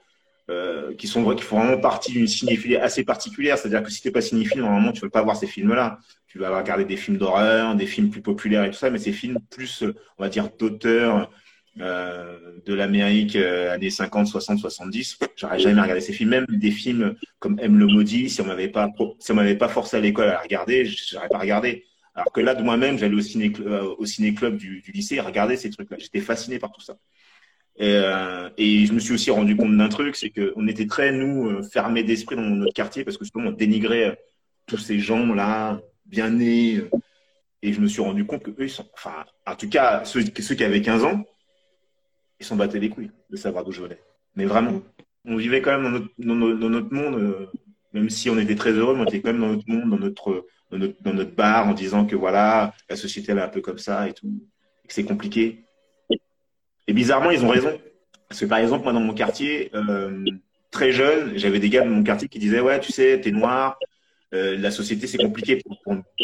euh, 0.49 0.95
qui 0.95 1.07
sont 1.07 1.23
qui 1.35 1.43
font 1.43 1.59
vraiment 1.59 1.79
partie 1.79 2.13
d'une 2.13 2.27
cinéphilie 2.27 2.77
assez 2.77 3.03
particulière. 3.05 3.57
C'est-à-dire 3.57 3.83
que 3.83 3.91
si 3.91 4.01
t'es 4.01 4.11
pas 4.11 4.21
cinéphile, 4.21 4.61
normalement, 4.61 4.91
tu 4.93 5.01
veux 5.01 5.09
pas 5.09 5.23
voir 5.23 5.37
ces 5.37 5.47
films-là. 5.47 5.99
Tu 6.27 6.39
vas 6.39 6.57
regarder 6.57 6.85
des 6.85 6.97
films 6.97 7.17
d'horreur, 7.17 7.75
des 7.75 7.87
films 7.87 8.09
plus 8.11 8.21
populaires 8.21 8.65
et 8.65 8.71
tout 8.71 8.77
ça, 8.77 8.89
mais 8.89 8.99
ces 8.99 9.13
films 9.13 9.39
plus, 9.51 9.83
on 10.17 10.23
va 10.23 10.29
dire, 10.29 10.49
d'auteurs 10.59 11.31
euh, 11.81 12.37
de 12.65 12.73
l'Amérique 12.73 13.35
euh, 13.35 13.73
années 13.73 13.89
50, 13.89 14.27
60, 14.27 14.59
70. 14.59 15.17
J'aurais 15.37 15.59
jamais 15.59 15.81
regardé 15.81 16.01
ces 16.01 16.13
films, 16.13 16.31
même 16.31 16.45
des 16.49 16.71
films 16.71 17.15
comme 17.39 17.59
M 17.59 17.77
le 17.77 17.87
maudit. 17.87 18.29
Si 18.29 18.41
on 18.41 18.45
m'avait 18.45 18.69
pas, 18.69 18.89
si 19.19 19.33
pas 19.57 19.69
forcé 19.69 19.97
à 19.97 19.99
l'école 20.01 20.29
à 20.29 20.39
regarder, 20.39 20.85
j'aurais 20.85 21.29
pas 21.29 21.39
regardé. 21.39 21.85
Alors 22.19 22.33
que 22.33 22.41
là, 22.41 22.53
de 22.53 22.61
moi-même, 22.61 22.97
j'allais 22.97 23.15
au 23.15 23.21
ciné, 23.21 23.53
euh, 23.61 23.95
au 23.97 24.05
ciné-club 24.05 24.57
du, 24.57 24.81
du 24.81 24.91
lycée 24.91 25.15
et 25.15 25.21
regarder 25.21 25.55
ces 25.55 25.69
trucs-là. 25.69 25.95
J'étais 25.99 26.19
fasciné 26.19 26.59
par 26.59 26.69
tout 26.73 26.81
ça. 26.81 26.97
Et, 27.77 27.93
euh, 27.93 28.49
et 28.57 28.85
je 28.85 28.91
me 28.91 28.99
suis 28.99 29.13
aussi 29.13 29.31
rendu 29.31 29.55
compte 29.55 29.77
d'un 29.77 29.87
truc, 29.87 30.17
c'est 30.17 30.29
qu'on 30.29 30.67
était 30.67 30.85
très, 30.85 31.13
nous, 31.13 31.47
euh, 31.47 31.63
fermés 31.63 32.03
d'esprit 32.03 32.35
dans 32.35 32.41
notre 32.41 32.73
quartier 32.73 33.05
parce 33.05 33.15
que 33.17 33.23
justement, 33.23 33.47
on 33.47 33.51
dénigrait 33.53 34.19
tous 34.67 34.77
ces 34.77 34.99
gens-là, 34.99 35.79
bien 36.05 36.29
nés. 36.31 36.81
Et 37.61 37.71
je 37.71 37.79
me 37.79 37.87
suis 37.87 38.01
rendu 38.01 38.25
compte 38.25 38.43
que 38.43 38.51
eux, 38.51 38.67
enfin, 38.93 39.23
en 39.47 39.55
tout 39.55 39.69
cas, 39.69 40.03
ceux, 40.03 40.23
qui 40.23 40.63
avaient 40.65 40.81
15 40.81 41.05
ans, 41.05 41.23
ils 42.41 42.45
s'en 42.45 42.57
battaient 42.57 42.79
les 42.79 42.89
couilles 42.89 43.11
de 43.29 43.37
savoir 43.37 43.63
d'où 43.63 43.71
je 43.71 43.81
venais. 43.81 43.99
Mais 44.35 44.43
vraiment, 44.43 44.81
on 45.23 45.37
vivait 45.37 45.61
quand 45.61 45.79
même 45.79 46.09
dans 46.17 46.35
notre, 46.35 46.93
monde, 46.93 47.49
même 47.93 48.09
si 48.09 48.29
on 48.29 48.37
était 48.37 48.55
très 48.55 48.71
heureux, 48.73 48.93
mais 48.95 49.03
on 49.03 49.05
était 49.05 49.21
quand 49.21 49.31
même 49.31 49.41
dans 49.41 49.53
notre 49.53 49.69
monde, 49.69 49.89
dans 49.89 49.99
notre, 49.99 50.45
dans 50.71 51.13
notre, 51.13 51.35
bar, 51.35 51.67
en 51.67 51.73
disant 51.73 52.05
que 52.05 52.15
voilà, 52.15 52.73
la 52.89 52.95
société 52.95 53.31
elle 53.31 53.39
est 53.39 53.41
un 53.41 53.49
peu 53.49 53.61
comme 53.61 53.79
ça 53.79 54.07
et 54.07 54.13
tout, 54.13 54.31
et 54.83 54.87
que 54.87 54.93
c'est 54.93 55.03
compliqué. 55.03 55.65
Et 56.87 56.93
bizarrement, 56.93 57.31
ils 57.31 57.43
ont 57.43 57.49
raison. 57.49 57.79
Parce 58.27 58.41
que 58.41 58.45
par 58.45 58.59
exemple, 58.59 58.83
moi, 58.83 58.93
dans 58.93 58.99
mon 58.99 59.13
quartier, 59.13 59.71
euh, 59.73 60.25
très 60.71 60.91
jeune, 60.91 61.37
j'avais 61.37 61.59
des 61.59 61.69
gars 61.69 61.83
de 61.83 61.89
mon 61.89 62.03
quartier 62.03 62.27
qui 62.27 62.39
disaient 62.39 62.59
Ouais, 62.59 62.79
tu 62.79 62.91
sais, 62.91 63.19
t'es 63.21 63.31
noir, 63.31 63.77
euh, 64.33 64.57
la 64.57 64.71
société, 64.71 65.07
c'est 65.07 65.17
compliqué. 65.17 65.61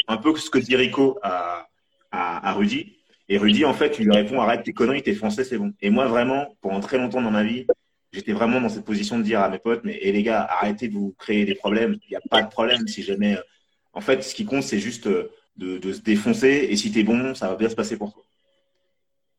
Un 0.08 0.18
peu 0.18 0.36
ce 0.36 0.50
que 0.50 0.60
dit 0.60 0.76
Rico 0.76 1.20
à, 1.24 1.68
à, 2.12 2.54
Rudy. 2.54 2.98
Et 3.28 3.38
Rudy, 3.38 3.66
en 3.66 3.74
fait, 3.74 3.98
il 4.00 4.06
lui 4.06 4.14
répond 4.14 4.40
Arrête 4.40 4.64
tes 4.64 4.74
conneries, 4.74 5.02
t'es 5.02 5.16
français, 5.16 5.44
c'est 5.44 5.58
bon. 5.58 5.74
Et 5.82 5.90
moi, 5.90 6.08
vraiment, 6.08 6.56
pendant 6.62 6.80
très 6.80 6.98
longtemps 6.98 7.22
dans 7.22 7.32
ma 7.32 7.44
vie, 7.44 7.66
j'étais 8.12 8.34
vraiment 8.34 8.62
dans 8.62 8.70
cette 8.70 8.86
position 8.86 9.18
de 9.18 9.24
dire 9.24 9.42
à 9.42 9.50
mes 9.50 9.58
potes 9.58 9.82
Mais 9.84 9.98
et 9.98 10.12
les 10.12 10.22
gars, 10.22 10.44
arrêtez 10.44 10.88
de 10.88 10.94
vous 10.94 11.16
créer 11.18 11.46
des 11.46 11.56
problèmes. 11.56 11.98
Il 12.08 12.12
n'y 12.12 12.16
a 12.16 12.22
pas 12.30 12.44
de 12.44 12.50
problème 12.50 12.88
si 12.88 13.02
jamais. 13.02 13.38
En 13.96 14.02
fait, 14.02 14.22
ce 14.24 14.36
qui 14.36 14.46
compte, 14.46 14.64
c'est 14.64 14.80
juste 14.80 15.08
euh, 15.08 15.32
de, 15.58 15.94
se 15.94 16.02
défoncer. 16.02 16.68
Et 16.70 16.76
si 16.76 16.92
t'es 16.92 17.04
bon, 17.04 17.34
ça 17.34 17.48
va 17.48 17.56
bien 17.56 17.70
se 17.70 17.76
passer 17.76 17.98
pour 17.98 18.14
toi. 18.14 18.24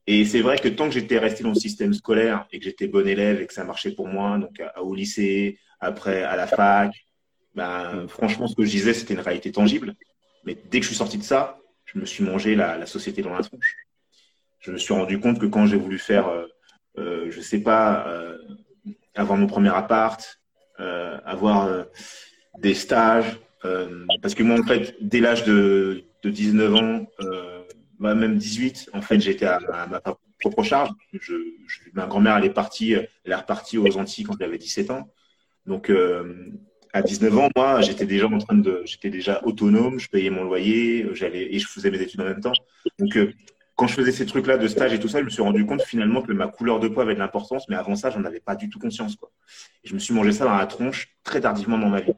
Et 0.07 0.25
c'est 0.25 0.41
vrai 0.41 0.59
que 0.59 0.69
tant 0.69 0.87
que 0.87 0.95
j'étais 0.95 1.19
resté 1.19 1.43
dans 1.43 1.51
le 1.51 1.57
système 1.57 1.93
scolaire 1.93 2.47
et 2.53 2.59
que 2.59 2.65
j'étais 2.65 2.89
bon 2.89 3.07
élève 3.07 3.41
et 3.41 3.47
que 3.47 3.53
ça 3.53 3.65
marchait 3.65 3.91
pour 3.91 4.09
moi, 4.09 4.39
donc 4.39 4.59
à- 4.61 4.83
au 4.83 4.95
lycée, 4.95 5.59
après 5.79 6.23
à 6.23 6.37
la 6.37 6.47
fac, 6.47 6.93
ben, 7.55 8.07
franchement, 8.09 8.47
ce 8.47 8.55
que 8.55 8.65
je 8.65 8.71
disais, 8.71 8.95
c'était 8.95 9.15
une 9.15 9.21
réalité 9.21 9.53
tangible. 9.53 9.95
Mais 10.45 10.55
dès 10.55 10.79
que 10.79 10.85
je 10.85 10.89
suis 10.89 10.97
sorti 10.97 11.19
de 11.19 11.23
ça, 11.23 11.59
je 11.85 11.99
me 11.99 12.07
suis 12.07 12.25
mangé 12.25 12.55
la, 12.55 12.87
société 12.87 13.21
dans 13.21 13.35
la 13.35 13.43
tronche. 13.43 13.77
Je 14.61 14.71
me 14.71 14.79
suis 14.79 14.95
rendu 14.95 15.21
compte 15.21 15.39
que 15.39 15.47
quand 15.47 15.67
j'ai 15.67 15.77
voulu 15.77 15.99
faire, 15.99 16.29
euh, 16.29 16.47
euh, 16.99 17.31
je 17.31 17.41
sais 17.41 17.61
pas, 17.61 18.07
euh, 18.09 18.39
avoir 19.15 19.39
mon 19.39 19.47
premier 19.47 19.75
appart, 19.75 20.41
euh, 20.81 21.19
avoir 21.25 21.87
des 22.59 22.75
stages, 22.75 23.39
euh, 23.67 24.05
parce 24.23 24.35
que 24.35 24.43
moi, 24.43 24.59
en 24.59 24.63
fait, 24.63 24.97
dès 25.01 25.21
l'âge 25.21 25.45
de, 25.45 26.05
de 26.23 26.31
19 26.31 26.75
ans, 26.75 27.07
euh, 27.21 27.63
bah, 27.99 28.15
même 28.15 28.37
18, 28.37 28.91
en 28.93 29.03
fait, 29.03 29.21
j'étais 29.21 29.47
à, 29.47 29.61
ma 29.91 30.01
propre 30.01 30.63
charge. 30.63 30.91
Ma 31.95 32.07
grand-mère, 32.07 32.37
elle 32.37 32.45
est 32.45 32.51
partie, 32.51 32.93
elle 32.93 33.09
est 33.25 33.35
repartie 33.35 33.79
aux 33.79 33.97
Antilles 33.97 34.25
quand 34.25 34.37
j'avais 34.39 34.59
17 34.59 34.91
ans. 34.91 35.11
Donc, 35.67 35.91
euh, 35.91 36.51
à 36.93 37.03
19 37.03 37.39
ans, 37.39 37.49
moi, 37.57 37.81
j'étais 37.81 38.07
déjà 38.07 38.27
en 38.27 38.39
train 38.39 38.57
de, 38.57 38.83
j'étais 38.85 39.11
déjà 39.11 39.43
autonome, 39.45 39.99
je 39.99 40.09
payais 40.09 40.31
mon 40.31 40.45
loyer, 40.45 41.07
j'allais 41.13 41.55
et 41.55 41.59
je 41.59 41.67
faisais 41.67 41.91
mes 41.91 42.01
études 42.01 42.21
en 42.21 42.25
même 42.25 42.41
temps. 42.41 42.53
Donc, 42.99 43.17
euh, 43.17 43.33
quand 43.75 43.87
je 43.87 43.95
faisais 43.95 44.13
ces 44.13 44.25
trucs-là 44.25 44.57
de 44.57 44.69
stage 44.69 44.95
et 44.95 45.01
tout 45.01 45.09
ça, 45.09 45.21
je 45.21 45.25
me 45.25 45.31
suis 45.31 45.43
rendu 45.43 45.67
compte 45.67 45.83
finalement 45.83 46.23
que 46.23 46.33
ma 46.33 46.49
couleur 46.49 46.81
de 46.81 46.89
peau 46.89 47.01
avait 47.01 47.15
de 47.15 47.19
l'importance, 47.19 47.69
mais 47.69 47.77
avant 47.77 47.95
ça, 47.95 48.11
j'en 48.11 48.25
avais 48.25 48.41
pas 48.41 48.57
du 48.57 48.71
tout 48.71 48.79
conscience. 48.79 49.17
Et 49.85 49.89
je 49.89 49.95
me 49.95 49.99
suis 49.99 50.15
mangé 50.15 50.33
ça 50.33 50.45
dans 50.45 50.57
la 50.57 50.67
tronche 50.67 51.09
très 51.25 51.41
tardivement 51.43 51.77
dans 51.77 51.91
ma 51.91 52.01
vie. 52.01 52.15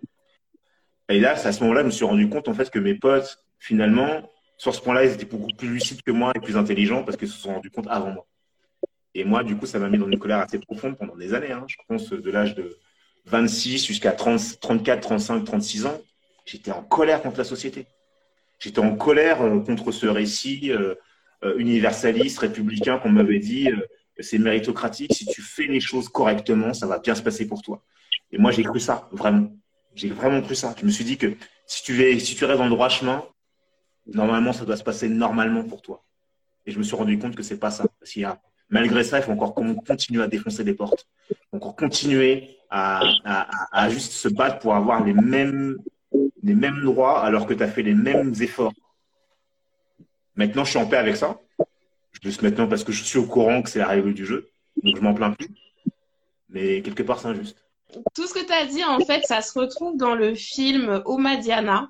Et 1.09 1.21
là, 1.21 1.33
à 1.33 1.53
ce 1.53 1.61
moment-là, 1.63 1.81
je 1.83 1.87
me 1.87 1.91
suis 1.91 2.05
rendu 2.05 2.29
compte 2.29 2.49
en 2.49 2.55
fait 2.55 2.71
que 2.71 2.79
mes 2.79 2.95
potes, 2.95 3.43
finalement, 3.59 4.31
sur 4.57 4.75
ce 4.75 4.81
point-là, 4.81 5.05
ils 5.05 5.13
étaient 5.13 5.25
beaucoup 5.27 5.53
plus 5.57 5.69
lucides 5.69 6.03
que 6.03 6.11
moi 6.11 6.33
et 6.35 6.41
plus 6.41 6.57
intelligents 6.57 7.05
parce 7.05 7.17
qu'ils 7.17 7.29
se 7.29 7.39
sont 7.39 7.55
rendus 7.55 7.71
compte 7.71 7.87
avant 7.89 8.11
moi. 8.11 8.27
Et 9.15 9.25
moi, 9.25 9.43
du 9.43 9.57
coup, 9.57 9.67
ça 9.67 9.79
m'a 9.79 9.89
mis 9.89 9.99
dans 9.99 10.09
une 10.09 10.19
colère 10.19 10.39
assez 10.39 10.59
profonde 10.59 10.97
pendant 10.99 11.17
des 11.17 11.35
années. 11.35 11.53
hein. 11.53 11.65
Je 11.67 11.77
pense 11.89 12.11
de 12.11 12.31
l'âge 12.31 12.55
de 12.55 12.77
26 13.27 13.87
jusqu'à 13.87 14.13
30 14.13 14.61
34, 14.61 15.01
35, 15.01 15.45
36 15.45 15.87
ans, 15.87 16.01
j'étais 16.45 16.71
en 16.71 16.83
colère 16.83 17.23
contre 17.23 17.39
la 17.39 17.45
société. 17.45 17.87
J'étais 18.59 18.81
en 18.81 18.97
colère 18.97 19.43
euh, 19.43 19.61
contre 19.61 19.93
ce 19.93 20.07
récit 20.07 20.73
euh, 20.73 20.95
euh, 21.45 21.57
universaliste, 21.59 22.39
républicain 22.41 22.99
qu'on 22.99 23.11
m'avait 23.11 23.39
dit, 23.39 23.71
c'est 24.19 24.39
méritocratique, 24.39 25.15
si 25.15 25.27
tu 25.27 25.43
fais 25.43 25.67
les 25.67 25.81
choses 25.81 26.09
correctement, 26.09 26.75
ça 26.75 26.87
va 26.87 26.99
bien 26.99 27.15
se 27.15 27.23
passer 27.23 27.47
pour 27.47 27.63
toi. 27.63 27.83
Et 28.33 28.39
moi, 28.39 28.51
j'ai 28.51 28.65
cru 28.65 28.81
ça, 28.81 29.09
vraiment. 29.13 29.51
J'ai 29.99 30.11
vraiment 30.11 30.40
cru 30.42 30.55
ça. 30.55 30.76
Je 30.78 30.86
me 30.86 30.90
suis 30.90 31.05
dit 31.05 31.18
que 31.18 31.34
si 31.66 31.82
tu, 31.82 32.01
es, 32.05 32.20
si 32.20 32.36
tu 32.36 32.44
restes 32.44 32.59
dans 32.59 32.64
le 32.64 32.70
droit 32.70 32.88
chemin, 32.88 33.24
normalement, 34.07 34.53
ça 34.53 34.64
doit 34.64 34.76
se 34.76 34.84
passer 34.84 35.09
normalement 35.09 35.64
pour 35.64 35.82
toi. 35.82 36.05
Et 36.66 36.70
je 36.70 36.78
me 36.78 36.84
suis 36.84 36.94
rendu 36.94 37.18
compte 37.18 37.34
que 37.34 37.42
c'est 37.42 37.59
pas 37.59 37.72
ça. 37.72 37.84
Malgré 38.70 39.03
ça, 39.03 39.18
il 39.18 39.24
faut 39.24 39.32
encore 39.32 39.55
qu'on 39.55 39.74
continue 39.74 40.22
à 40.22 40.28
défoncer 40.28 40.62
des 40.62 40.74
portes. 40.74 41.09
Il 41.30 41.36
faut 41.51 41.57
encore 41.57 41.74
continuer 41.74 42.59
à, 42.70 43.03
juste 43.90 44.12
se 44.12 44.28
battre 44.28 44.61
pour 44.61 44.76
avoir 44.76 45.05
les 45.05 45.14
mêmes, 45.14 45.78
les 46.44 46.55
mêmes 46.55 46.80
droits 46.84 47.24
alors 47.24 47.46
que 47.46 47.55
tu 47.55 47.62
as 47.64 47.68
fait 47.68 47.82
les 47.82 47.94
mêmes 47.94 48.32
efforts. 48.40 48.74
Maintenant, 50.36 50.62
je 50.62 50.70
suis 50.70 50.78
en 50.78 50.86
paix 50.86 50.99
avec 50.99 51.16
ça. 51.16 51.40
Je 52.12 52.28
le 52.28 52.42
maintenant 52.42 52.68
parce 52.68 52.84
que 52.84 52.92
je 52.92 53.03
suis 53.03 53.18
au 53.18 53.26
courant 53.26 53.62
que 53.62 53.70
c'est 53.70 53.80
la 53.80 53.88
règle 53.88 54.14
du 54.14 54.24
jeu. 54.24 54.49
Donc, 54.80 54.96
je 54.96 55.01
m'en 55.01 55.12
plains 55.12 55.32
plus. 55.32 55.49
Mais 56.51 56.82
quelque 56.82 57.03
part, 57.03 57.18
c'est 57.18 57.26
injuste. 57.26 57.68
Tout 58.14 58.26
ce 58.26 58.34
que 58.34 58.45
tu 58.45 58.53
as 58.53 58.66
dit, 58.66 58.84
en 58.84 59.01
fait, 59.01 59.24
ça 59.24 59.41
se 59.41 59.59
retrouve 59.59 59.97
dans 59.97 60.14
le 60.14 60.34
film 60.34 61.03
Omadiana 61.07 61.89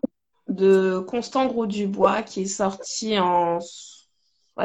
de 0.48 0.98
Constant 1.06 1.46
Gros-Dubois 1.46 2.22
qui 2.22 2.42
est 2.42 2.46
sorti 2.46 3.18
en 3.18 3.58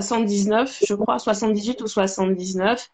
79, 0.02 0.84
je 0.88 0.94
crois, 0.96 1.20
78 1.20 1.82
ou 1.82 1.88
79. 1.88 2.90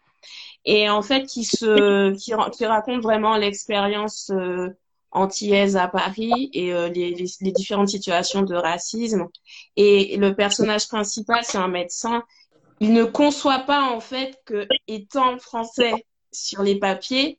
Et 0.66 0.90
en 0.90 1.02
fait, 1.02 1.24
qui, 1.24 1.44
se, 1.44 2.12
qui, 2.16 2.66
raconte 2.66 3.02
vraiment 3.02 3.36
l'expérience 3.36 4.30
euh, 4.30 4.68
antillaise 5.10 5.76
à 5.76 5.88
Paris 5.88 6.50
et 6.52 6.74
euh, 6.74 6.88
les, 6.88 7.14
les 7.40 7.52
différentes 7.52 7.88
situations 7.88 8.42
de 8.42 8.54
racisme. 8.54 9.28
Et 9.76 10.16
le 10.18 10.34
personnage 10.34 10.88
principal, 10.88 11.40
c'est 11.44 11.58
un 11.58 11.68
médecin. 11.68 12.22
Il 12.80 12.92
ne 12.92 13.04
conçoit 13.04 13.60
pas, 13.60 13.90
en 13.90 14.00
fait, 14.00 14.38
que 14.44 14.66
étant 14.86 15.38
français 15.38 15.92
sur 16.32 16.62
les 16.62 16.78
papiers, 16.78 17.38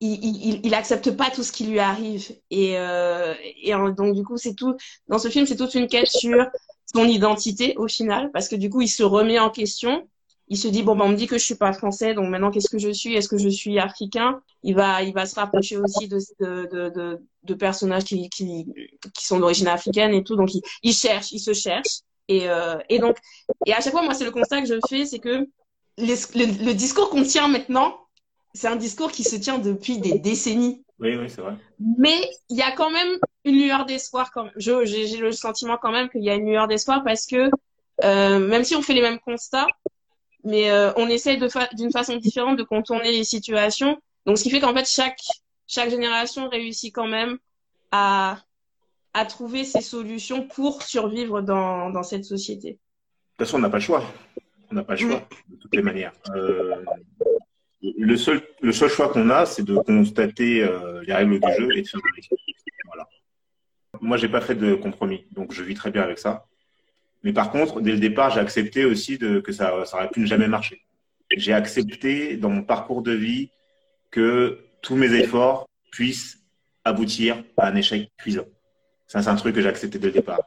il, 0.00 0.24
il, 0.24 0.60
il 0.64 0.74
accepte 0.74 1.10
pas 1.12 1.30
tout 1.30 1.42
ce 1.42 1.52
qui 1.52 1.64
lui 1.64 1.78
arrive. 1.78 2.34
Et, 2.50 2.78
euh, 2.78 3.34
et 3.62 3.72
donc 3.96 4.14
du 4.14 4.24
coup 4.24 4.36
c'est 4.36 4.54
tout 4.54 4.76
dans 5.08 5.18
ce 5.18 5.28
film 5.28 5.46
c'est 5.46 5.56
toute 5.56 5.74
une 5.74 5.88
quête 5.88 6.08
sur 6.08 6.46
son 6.94 7.04
identité 7.04 7.74
au 7.76 7.88
final, 7.88 8.30
parce 8.32 8.48
que 8.48 8.56
du 8.56 8.70
coup, 8.70 8.80
il 8.82 8.88
se 8.88 9.02
remet 9.02 9.38
en 9.38 9.50
question. 9.50 10.08
Il 10.48 10.58
se 10.58 10.68
dit 10.68 10.82
bon 10.82 10.94
ben 10.94 11.06
on 11.06 11.08
me 11.08 11.16
dit 11.16 11.26
que 11.26 11.38
je 11.38 11.44
suis 11.44 11.54
pas 11.54 11.72
français, 11.72 12.12
donc 12.12 12.28
maintenant 12.28 12.50
qu'est-ce 12.50 12.68
que 12.68 12.78
je 12.78 12.90
suis? 12.90 13.14
Est-ce 13.14 13.28
que 13.28 13.38
je 13.38 13.48
suis 13.48 13.78
africain? 13.78 14.42
Il 14.62 14.74
va 14.74 15.02
il 15.02 15.14
va 15.14 15.24
se 15.24 15.34
rapprocher 15.34 15.78
aussi 15.78 16.06
de 16.06 16.18
de, 16.38 16.90
de, 16.90 17.18
de, 17.44 17.54
personnages 17.54 18.04
qui, 18.04 18.28
qui, 18.28 18.66
qui 19.14 19.24
sont 19.24 19.38
d'origine 19.40 19.68
africaine 19.68 20.12
et 20.12 20.22
tout, 20.22 20.36
donc 20.36 20.54
il, 20.54 20.60
il 20.82 20.92
cherche, 20.92 21.32
il 21.32 21.40
se 21.40 21.54
cherche. 21.54 22.00
Et, 22.28 22.48
euh, 22.48 22.76
et 22.90 22.98
donc 22.98 23.16
et 23.66 23.72
à 23.72 23.80
chaque 23.80 23.92
fois 23.92 24.02
moi 24.02 24.12
c'est 24.12 24.24
le 24.24 24.30
constat 24.30 24.60
que 24.60 24.68
je 24.68 24.78
fais, 24.86 25.06
c'est 25.06 25.18
que 25.18 25.48
le, 25.96 26.64
le 26.66 26.74
discours 26.74 27.08
qu'on 27.08 27.22
tient 27.22 27.48
maintenant, 27.48 28.03
c'est 28.54 28.68
un 28.68 28.76
discours 28.76 29.10
qui 29.10 29.24
se 29.24 29.36
tient 29.36 29.58
depuis 29.58 29.98
des 29.98 30.18
décennies. 30.18 30.82
Oui, 31.00 31.16
oui, 31.16 31.28
c'est 31.28 31.40
vrai. 31.40 31.56
Mais 31.98 32.30
il 32.48 32.56
y 32.56 32.62
a 32.62 32.70
quand 32.72 32.90
même 32.90 33.18
une 33.44 33.56
lueur 33.56 33.84
d'espoir. 33.84 34.30
Quand 34.32 34.48
j'ai 34.56 35.16
le 35.16 35.32
sentiment 35.32 35.76
quand 35.76 35.90
même 35.90 36.08
qu'il 36.08 36.22
y 36.22 36.30
a 36.30 36.34
une 36.34 36.46
lueur 36.46 36.68
d'espoir 36.68 37.02
parce 37.04 37.26
que 37.26 37.50
euh, 38.02 38.38
même 38.38 38.64
si 38.64 38.74
on 38.74 38.82
fait 38.82 38.94
les 38.94 39.02
mêmes 39.02 39.18
constats, 39.18 39.66
mais 40.44 40.70
euh, 40.70 40.92
on 40.96 41.08
essaie 41.08 41.36
d'une 41.72 41.90
façon 41.90 42.16
différente 42.16 42.56
de 42.56 42.62
contourner 42.62 43.12
les 43.12 43.24
situations. 43.24 43.98
Donc, 44.26 44.38
ce 44.38 44.42
qui 44.42 44.50
fait 44.50 44.60
qu'en 44.60 44.74
fait, 44.74 44.88
chaque, 44.88 45.20
chaque 45.66 45.90
génération 45.90 46.48
réussit 46.48 46.94
quand 46.94 47.08
même 47.08 47.38
à, 47.90 48.38
à 49.14 49.24
trouver 49.24 49.64
ses 49.64 49.80
solutions 49.80 50.46
pour 50.46 50.82
survivre 50.82 51.40
dans, 51.40 51.90
dans 51.90 52.02
cette 52.02 52.24
société. 52.24 52.72
De 52.72 52.76
toute 53.44 53.46
façon, 53.46 53.56
on 53.56 53.60
n'a 53.60 53.70
pas 53.70 53.78
le 53.78 53.82
choix. 53.82 54.04
On 54.70 54.74
n'a 54.74 54.84
pas 54.84 54.94
le 54.94 54.98
choix, 54.98 55.16
mm. 55.16 55.54
de 55.54 55.56
toutes 55.56 55.74
les 55.74 55.82
manières. 55.82 56.12
Euh, 56.34 56.76
le 57.98 58.16
seul, 58.16 58.40
le 58.62 58.72
seul 58.72 58.88
choix 58.88 59.08
qu'on 59.10 59.28
a, 59.30 59.46
c'est 59.46 59.62
de 59.62 59.76
constater 59.76 60.62
euh, 60.62 61.02
les 61.02 61.12
règles 61.12 61.40
du 61.40 61.52
jeu 61.58 61.76
et 61.76 61.82
de 61.82 61.88
faire 61.88 62.00
Voilà. 62.86 63.08
Moi, 64.00 64.16
j'ai 64.16 64.28
pas 64.28 64.40
fait 64.40 64.54
de 64.54 64.74
compromis, 64.74 65.26
donc 65.32 65.52
je 65.52 65.62
vis 65.62 65.74
très 65.74 65.90
bien 65.90 66.02
avec 66.02 66.18
ça. 66.18 66.46
Mais 67.22 67.32
par 67.32 67.50
contre, 67.50 67.80
dès 67.80 67.92
le 67.92 67.98
départ, 67.98 68.30
j'ai 68.30 68.40
accepté 68.40 68.84
aussi 68.84 69.18
de, 69.18 69.40
que 69.40 69.52
ça, 69.52 69.84
ça 69.84 69.96
aurait 69.96 70.10
pu 70.10 70.20
ne 70.20 70.26
jamais 70.26 70.48
marcher. 70.48 70.82
J'ai 71.36 71.52
accepté 71.52 72.36
dans 72.36 72.50
mon 72.50 72.62
parcours 72.62 73.02
de 73.02 73.12
vie 73.12 73.50
que 74.10 74.58
tous 74.82 74.96
mes 74.96 75.12
efforts 75.14 75.66
puissent 75.90 76.42
aboutir 76.84 77.42
à 77.56 77.68
un 77.68 77.76
échec 77.76 78.10
cuisant. 78.18 78.44
Ça, 79.06 79.22
c'est 79.22 79.30
un 79.30 79.36
truc 79.36 79.54
que 79.54 79.62
j'ai 79.62 79.68
accepté 79.68 79.98
dès 79.98 80.10
départ. 80.10 80.40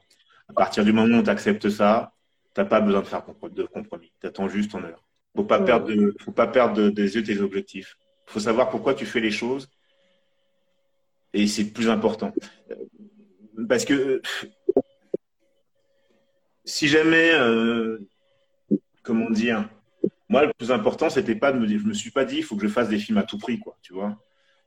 À 0.50 0.54
partir 0.54 0.86
du 0.86 0.94
moment 0.94 1.20
où 1.20 1.24
tu 1.24 1.30
acceptes 1.30 1.70
ça, 1.70 2.14
tu 2.54 2.62
n'as 2.62 2.68
pas 2.68 2.80
besoin 2.80 3.02
de 3.02 3.08
faire 3.08 3.24
de 3.52 3.64
compromis. 3.64 4.12
Tu 4.22 4.28
attends 4.28 4.48
juste 4.48 4.72
ton 4.72 4.84
heure. 4.84 5.07
Faut 5.38 5.44
pas 5.44 5.60
perdre, 5.60 5.94
faut 6.20 6.32
pas 6.32 6.48
perdre 6.48 6.90
des 6.90 7.14
yeux 7.14 7.22
tes 7.22 7.40
objectifs. 7.40 7.96
Faut 8.26 8.40
savoir 8.40 8.72
pourquoi 8.72 8.96
tu 8.96 9.06
fais 9.06 9.20
les 9.20 9.30
choses. 9.30 9.70
Et 11.32 11.46
c'est 11.46 11.66
plus 11.66 11.92
important. 11.92 12.34
Parce 13.70 13.86
que 13.86 14.20
si 16.66 16.88
jamais, 16.88 17.30
euh, 17.34 18.00
comment 19.04 19.30
dire, 19.30 19.70
moi 20.28 20.44
le 20.44 20.54
plus 20.54 20.72
important 20.72 21.12
c'était 21.12 21.36
pas 21.36 21.52
de 21.52 21.60
me 21.60 21.68
dire, 21.68 21.82
je 21.82 21.86
me 21.86 21.94
suis 21.94 22.10
pas 22.10 22.26
dit, 22.26 22.38
il 22.38 22.44
faut 22.44 22.56
que 22.56 22.64
je 22.64 22.72
fasse 22.74 22.90
des 22.90 22.98
films 22.98 23.20
à 23.20 23.24
tout 23.24 23.38
prix, 23.38 23.60
quoi. 23.60 23.78
Tu 23.84 23.94
vois. 23.94 24.18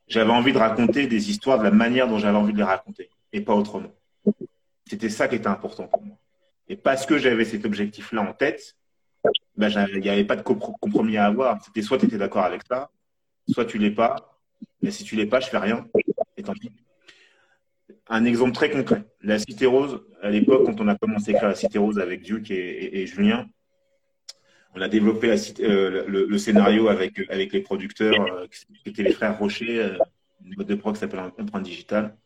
J'avais 0.07 0.31
envie 0.31 0.53
de 0.53 0.59
raconter 0.59 1.09
des 1.09 1.31
histoires 1.31 1.59
de 1.59 1.65
la 1.65 1.73
manière 1.73 2.07
dont 2.07 2.19
j'avais 2.19 2.39
envie 2.39 2.53
de 2.53 2.59
les 2.59 2.63
raconter 2.63 3.11
et 3.33 3.41
pas 3.41 3.55
autrement. 3.55 3.93
C'était 4.89 5.11
ça 5.11 5.27
qui 5.27 5.35
était 5.35 5.49
important 5.49 5.89
pour 5.89 6.05
moi. 6.05 6.17
Et 6.69 6.77
parce 6.77 7.07
que 7.07 7.19
j'avais 7.19 7.45
cet 7.45 7.65
objectif-là 7.65 8.23
en 8.23 8.35
tête, 8.35 8.77
ben, 9.57 9.87
il 9.93 10.01
n'y 10.01 10.09
avait 10.09 10.25
pas 10.25 10.37
de 10.37 10.43
compromis 10.43 11.17
à 11.17 11.27
avoir. 11.27 11.63
C'était 11.65 11.83
soit 11.83 11.99
tu 11.99 12.07
étais 12.07 12.19
d'accord 12.19 12.45
avec 12.45 12.63
ça, 12.69 12.91
soit 13.49 13.65
tu 13.65 13.79
l'es 13.79 13.91
pas. 13.91 14.41
Mais 14.83 14.91
si 14.91 15.05
tu 15.05 15.17
l'es 15.17 15.27
pas, 15.27 15.41
je 15.41 15.49
fais 15.49 15.59
rien. 15.59 15.87
Et 16.37 16.43
tant 16.43 16.55
pis. 16.55 16.71
Un 18.09 18.25
exemple 18.25 18.53
très 18.53 18.71
concret. 18.71 19.05
La 19.23 19.39
Cité 19.39 19.67
Rose, 19.67 20.03
à 20.23 20.31
l'époque, 20.31 20.65
quand 20.67 20.81
on 20.81 20.89
a 20.89 20.97
commencé 20.97 21.31
à 21.31 21.35
écrire 21.35 21.49
la 21.49 21.55
Cité 21.55 21.79
Rose 21.79 21.99
avec 21.99 22.23
Duke 22.23 22.51
et, 22.51 23.07
Julien, 23.07 23.47
on 24.75 24.81
a 24.81 24.89
développé 24.89 25.35
euh, 25.61 26.05
le, 26.07 26.39
scénario 26.39 26.89
avec, 26.89 27.21
avec 27.29 27.53
les 27.53 27.61
producteurs, 27.61 28.15
euh, 28.21 28.47
qui 28.49 28.89
étaient 28.89 29.03
les 29.03 29.13
frères 29.13 29.39
Rocher, 29.39 29.81
euh, 29.81 29.99
une 30.45 30.55
boîte 30.55 30.69
de 30.69 30.75
pro 30.75 30.93
qui 30.93 31.01
s'appelle 31.01 31.21
Empreinte 31.39 31.65
Digital. 31.65 32.17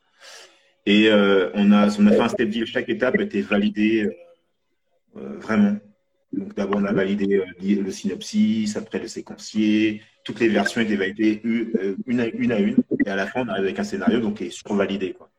Et 0.87 1.11
on, 1.11 1.73
a, 1.73 1.99
on 1.99 2.07
a 2.07 2.13
fait 2.13 2.21
un 2.21 2.29
step 2.29 2.49
deal. 2.49 2.67
Chaque 2.67 2.89
étape 2.89 3.19
était 3.19 3.41
validée 3.41 4.09
vraiment. 5.15 5.79
Donc 6.35 6.55
d'abord 6.55 6.81
on 6.81 6.85
a 6.85 6.93
validé 6.93 7.37
euh, 7.37 7.83
le 7.83 7.91
synopsis, 7.91 8.77
après 8.77 8.99
le 8.99 9.09
séquencier, 9.09 10.03
toutes 10.25 10.41
les 10.41 10.49
versions 10.49 10.81
étaient 10.81 10.97
validées 10.97 11.41
euh, 11.45 11.97
une 12.07 12.21
à 12.21 12.27
une, 12.27 12.77
et 13.05 13.09
à 13.09 13.17
la 13.17 13.27
fin 13.27 13.45
on 13.45 13.49
arrive 13.49 13.65
avec 13.65 13.79
un 13.79 13.85
scénario 13.85 14.21
donc 14.21 14.39
qui 14.39 14.45
est 14.45 14.51
survalidé. 14.51 15.13
Quoi. 15.13 15.31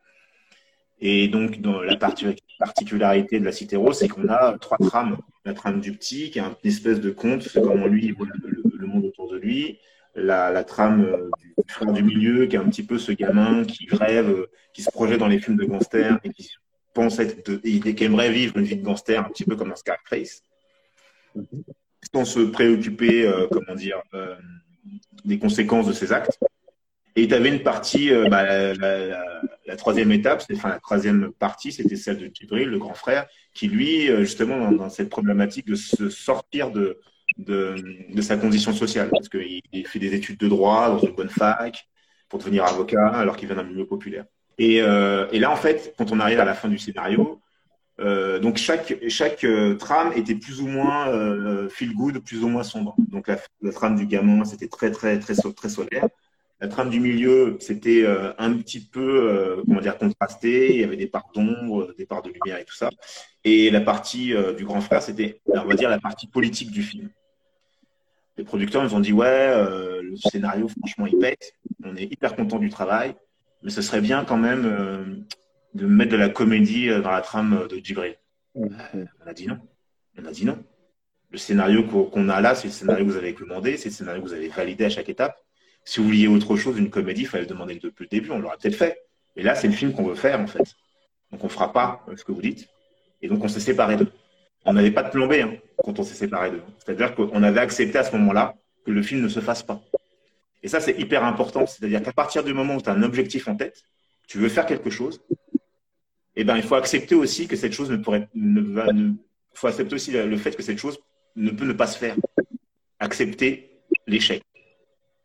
Et 1.00 1.28
donc 1.28 1.62
dans 1.62 1.82
la 1.82 1.98
particularité 1.98 3.40
de 3.40 3.46
la 3.46 3.52
Cité 3.52 3.76
Rose, 3.76 3.98
c'est 3.98 4.08
qu'on 4.08 4.30
a 4.30 4.58
trois 4.60 4.78
trames. 4.78 5.18
La 5.44 5.54
trame 5.54 5.80
du 5.80 5.92
petit, 5.92 6.32
qui 6.32 6.40
est 6.40 6.42
une 6.42 6.56
espèce 6.64 7.00
de 7.00 7.12
conte, 7.12 7.48
comment 7.54 7.86
lui 7.86 8.12
voit 8.12 8.28
le, 8.44 8.88
monde 8.88 9.06
autour 9.06 9.30
de 9.32 9.38
lui. 9.38 9.78
La, 10.16 10.64
trame 10.64 11.06
euh, 11.06 11.30
du 11.58 11.72
frère 11.72 11.92
du 11.92 12.02
milieu, 12.02 12.46
qui 12.46 12.56
est 12.56 12.60
un 12.60 12.70
petit 12.70 12.84
peu 12.84 12.98
ce 12.98 13.12
gamin 13.12 13.64
qui 13.66 13.88
rêve, 13.92 14.48
qui 14.74 14.82
se 14.82 14.90
projette 14.90 15.20
dans 15.20 15.28
les 15.28 15.40
films 15.40 15.58
de 15.58 15.66
gangsters 15.66 16.18
et 16.24 16.30
qui 16.30 16.50
pense 16.94 17.20
être 17.20 17.46
de, 17.46 17.60
et 17.64 17.94
qui 17.94 18.04
aimerait 18.04 18.32
vivre 18.32 18.58
une 18.58 18.64
vie 18.64 18.78
de 18.78 18.84
gangster 18.84 19.20
un 19.20 19.30
petit 19.30 19.44
peu 19.44 19.56
comme 19.56 19.72
un 19.72 19.76
Scarface 19.76 20.42
sans 22.14 22.26
se 22.26 22.40
préoccuper, 22.40 23.28
euh, 23.28 23.48
comment 23.52 23.76
dire, 23.76 24.02
euh, 24.14 24.36
des 25.24 25.40
conséquences 25.40 25.88
de 25.88 25.94
ses 25.94 26.14
actes. 26.14 26.40
Et 27.16 27.28
tu 27.28 27.34
avais 27.34 27.50
une 27.50 27.64
partie, 27.64 28.12
euh, 28.12 28.28
bah, 28.30 28.74
la, 28.74 29.76
troisième 29.78 30.12
étape, 30.12 30.44
enfin 30.54 30.70
la 30.70 30.80
troisième 30.80 31.32
partie, 31.32 31.72
c'était 31.72 31.96
celle 31.96 32.18
de 32.18 32.30
Djibril, 32.34 32.70
le 32.70 32.78
grand 32.78 32.94
frère, 32.94 33.26
qui 33.54 33.68
lui, 33.68 34.08
justement, 34.20 34.72
dans, 34.72 34.90
cette 34.90 35.10
problématique 35.10 35.68
de 35.68 35.76
se 35.76 36.10
sortir 36.10 36.72
de, 36.72 37.00
de, 37.38 38.22
sa 38.22 38.38
condition 38.38 38.74
sociale, 38.74 39.10
parce 39.10 39.30
qu'il 39.30 39.88
fait 39.88 40.00
des 40.00 40.14
études 40.14 40.38
de 40.38 40.48
droit 40.48 40.90
dans 40.90 41.00
une 41.00 41.16
bonne 41.16 41.30
fac 41.30 41.88
pour 42.30 42.40
devenir 42.40 42.66
avocat, 42.66 43.08
alors 43.08 43.38
qu'il 43.38 43.48
vient 43.48 43.58
d'un 43.58 43.64
milieu 43.64 43.86
populaire. 43.86 44.26
Et, 44.58 44.76
et, 44.76 45.40
là, 45.40 45.52
en 45.52 45.56
fait, 45.56 45.94
quand 45.98 46.12
on 46.12 46.20
arrive 46.20 46.40
à 46.40 46.46
la 46.46 46.54
fin 46.54 46.68
du 46.68 46.78
scénario, 46.78 47.42
euh, 48.02 48.40
donc 48.40 48.58
chaque 48.58 48.94
chaque 49.08 49.46
euh, 49.46 49.76
trame 49.76 50.12
était 50.16 50.36
plus 50.36 50.60
ou 50.60 50.68
moins 50.68 51.08
euh, 51.08 51.70
feel 51.70 51.94
good, 51.94 52.20
plus 52.20 52.44
ou 52.44 52.50
moins 52.50 52.64
sombre. 52.64 52.96
Donc 52.98 53.28
la, 53.28 53.38
trame 53.72 53.96
du 53.96 54.06
gamin 54.06 54.44
c'était 54.44 54.68
très 54.68 54.92
très 54.92 55.20
très 55.20 55.34
très 55.36 55.70
solaire. 55.70 56.08
La 56.60 56.68
trame 56.68 56.90
du 56.90 57.00
milieu 57.00 57.58
c'était 57.60 58.06
un 58.38 58.54
petit 58.54 58.80
peu 58.80 59.62
comment 59.66 59.82
dire 59.82 59.98
contrasté. 59.98 60.74
Il 60.74 60.82
y 60.82 60.84
avait 60.84 60.98
des 60.98 61.08
parts 61.08 61.30
d'ombre, 61.34 61.94
des 61.98 62.06
parts 62.06 62.22
de 62.22 62.32
lumière 62.32 62.60
et 62.60 62.66
tout 62.66 62.76
ça. 62.76 62.90
Et 63.44 63.70
la 63.70 63.82
partie 63.82 64.34
du 64.58 64.66
grand 64.66 64.82
frère 64.82 65.02
c'était 65.02 65.42
on 65.48 65.66
va 65.66 65.76
dire 65.76 65.90
la 65.90 66.00
partie 66.00 66.28
politique 66.28 66.72
du 66.72 66.82
film. 66.82 67.10
Les 68.38 68.44
producteurs 68.44 68.84
nous 68.84 68.94
ont 68.96 69.02
dit 69.02 69.14
ouais 69.14 69.54
le 70.02 70.16
scénario 70.16 70.70
franchement 70.70 71.08
il 71.08 71.18
pète. 71.18 71.54
On 71.84 71.96
est 71.98 72.06
hyper 72.06 72.36
content 72.36 72.58
du 72.58 72.70
travail, 72.70 73.16
mais 73.62 73.70
ce 73.70 73.82
serait 73.82 74.02
bien 74.02 74.24
quand 74.24 74.38
même 74.38 75.26
de 75.76 75.86
mettre 75.86 76.12
de 76.12 76.18
la 76.18 76.30
comédie 76.30 76.90
euh, 76.90 77.02
dans 77.02 77.12
la 77.12 77.22
trame 77.22 77.68
de 77.70 77.78
Djibril. 77.78 78.16
On 78.56 78.70
a 79.26 79.34
dit 79.34 79.48
non. 79.48 79.60
On 80.18 80.26
a 80.26 80.32
dit 80.32 80.46
non. 80.46 80.58
Le 81.32 81.38
scénario 81.38 81.84
qu'on 81.84 82.30
a 82.30 82.40
là, 82.40 82.56
c'est 82.56 82.68
le 82.68 82.74
scénario 82.74 83.06
que 83.06 83.12
vous 83.12 83.18
avez 83.18 83.34
commandé, 83.34 83.76
c'est 83.76 83.90
le 83.90 83.96
scénario 83.96 84.22
que 84.22 84.28
vous 84.28 84.34
avez 84.34 84.48
validé 84.48 84.86
à 84.86 84.90
chaque 84.90 85.10
étape. 85.10 85.38
Si 85.84 86.00
vous 86.00 86.06
vouliez 86.06 86.28
autre 86.28 86.56
chose, 86.56 86.78
une 86.80 86.90
comédie, 86.90 87.22
il 87.22 87.28
fallait 87.28 87.44
le 87.44 87.50
demander 87.50 87.76
depuis 87.76 88.06
le 88.06 88.10
début, 88.10 88.32
on 88.32 88.40
l'aurait 88.40 88.56
peut-être 88.60 88.76
fait. 88.76 89.02
Et 89.36 89.44
là, 89.44 89.54
c'est 89.54 89.68
le 89.68 89.74
film 89.74 89.92
qu'on 89.92 90.06
veut 90.06 90.16
faire, 90.16 90.40
en 90.40 90.48
fait. 90.48 90.64
Donc, 91.32 91.44
on 91.44 91.48
ne 91.48 91.52
fera 91.52 91.74
pas 91.74 92.06
euh, 92.08 92.16
ce 92.16 92.24
que 92.24 92.32
vous 92.32 92.42
dites. 92.42 92.70
Et 93.22 93.28
donc, 93.28 93.44
on 93.44 93.50
s'est 93.50 93.60
séparés 93.60 93.98
d'eux. 93.98 94.08
On 94.64 94.74
n'avait 94.74 94.92
pas 94.92 95.04
de 95.04 95.10
plan 95.10 95.28
B 95.28 95.34
hein, 95.34 95.54
quand 95.84 96.00
on 96.00 96.04
s'est 96.04 96.16
séparés 96.16 96.52
d'eux. 96.52 96.64
C'est-à-dire 96.80 97.14
qu'on 97.14 97.44
avait 97.44 97.60
accepté 97.60 97.98
à 97.98 98.04
ce 98.04 98.16
moment-là 98.16 98.56
que 98.86 98.92
le 98.92 99.04
film 99.04 99.22
ne 99.22 99.28
se 99.28 99.42
fasse 99.42 99.62
pas. 99.62 99.82
Et 100.64 100.70
ça, 100.70 100.80
c'est 100.80 100.98
hyper 100.98 101.26
important. 101.26 101.68
C'est-à-dire 101.68 102.02
qu'à 102.02 102.14
partir 102.14 102.44
du 102.44 102.54
moment 102.54 102.76
où 102.76 102.82
tu 102.82 102.90
as 102.90 102.94
un 102.94 103.04
objectif 103.04 103.48
en 103.50 103.56
tête, 103.56 103.84
tu 104.28 104.38
veux 104.38 104.50
faire 104.50 104.66
quelque 104.66 104.90
chose, 104.90 105.22
eh 106.36 106.44
ben, 106.44 106.58
il 106.58 106.64
faut 106.64 106.76
accepter 106.76 107.16
aussi 107.16 107.48
que 107.48 107.56
cette 107.56 107.74
chose 107.74 107.90
ne 107.90 107.98
pourrait, 107.98 108.28
faut 109.54 109.68
accepter 109.68 109.96
aussi 109.96 110.12
le 110.12 110.38
fait 110.38 110.56
que 110.56 110.64
cette 110.64 110.78
chose 110.78 111.00
ne 111.36 111.52
peut 111.52 111.66
ne 111.66 111.74
pas 111.74 111.88
se 111.88 111.98
faire. 111.98 112.16
Accepter 113.00 113.82
l'échec. 114.08 114.44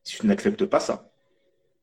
Si 0.04 0.18
tu 0.18 0.26
n'acceptes 0.26 0.64
pas 0.64 0.80
ça, 0.80 1.12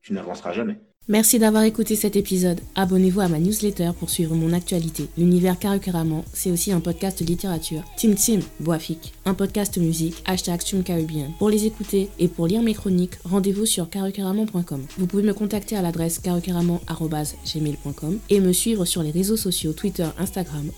tu 0.02 0.12
n'avanceras 0.12 0.52
jamais. 0.52 0.78
Merci 1.10 1.38
d'avoir 1.38 1.62
écouté 1.62 1.96
cet 1.96 2.16
épisode. 2.16 2.60
Abonnez-vous 2.74 3.20
à 3.20 3.28
ma 3.28 3.38
newsletter 3.38 3.92
pour 3.98 4.10
suivre 4.10 4.34
mon 4.34 4.52
actualité. 4.52 5.08
L'univers 5.16 5.58
Carrément, 5.58 6.22
c'est 6.34 6.50
aussi 6.50 6.70
un 6.70 6.80
podcast 6.80 7.22
littérature. 7.22 7.82
Tim 7.96 8.12
Tim, 8.12 8.40
Boafik, 8.60 9.14
un 9.24 9.32
podcast 9.32 9.78
musique, 9.78 10.22
hashtag 10.26 10.60
Caribbean. 10.84 11.32
Pour 11.38 11.48
les 11.48 11.64
écouter 11.64 12.10
et 12.18 12.28
pour 12.28 12.46
lire 12.46 12.60
mes 12.60 12.74
chroniques, 12.74 13.14
rendez-vous 13.24 13.64
sur 13.64 13.88
carrément.com. 13.88 14.84
Vous 14.98 15.06
pouvez 15.06 15.22
me 15.22 15.32
contacter 15.32 15.76
à 15.76 15.82
l'adresse 15.82 16.18
carrément.gmail.com 16.18 18.18
et 18.28 18.40
me 18.40 18.52
suivre 18.52 18.84
sur 18.84 19.02
les 19.02 19.10
réseaux 19.10 19.38
sociaux 19.38 19.72
Twitter, 19.72 20.08
Instagram, 20.18 20.70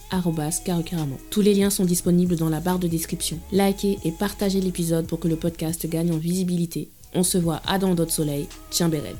carrément. 0.63 1.19
Tous 1.31 1.41
les 1.41 1.55
liens 1.55 1.71
sont 1.71 1.85
disponibles 1.85 2.37
dans 2.37 2.51
la 2.51 2.61
barre 2.61 2.79
de 2.79 2.87
description. 2.87 3.41
Likez 3.51 3.99
et 4.05 4.13
partagez 4.13 4.61
l'épisode 4.61 5.09
pour 5.09 5.19
que 5.19 5.27
le 5.27 5.35
podcast 5.35 5.89
gagne 5.89 6.13
en 6.13 6.19
visibilité. 6.19 6.89
On 7.17 7.25
se 7.25 7.39
voit 7.39 7.63
à 7.67 7.81
dans 7.81 7.97
d'autres 7.97 8.13
soleils. 8.13 8.47
Tiens 8.71 8.89
Béred. 8.89 9.17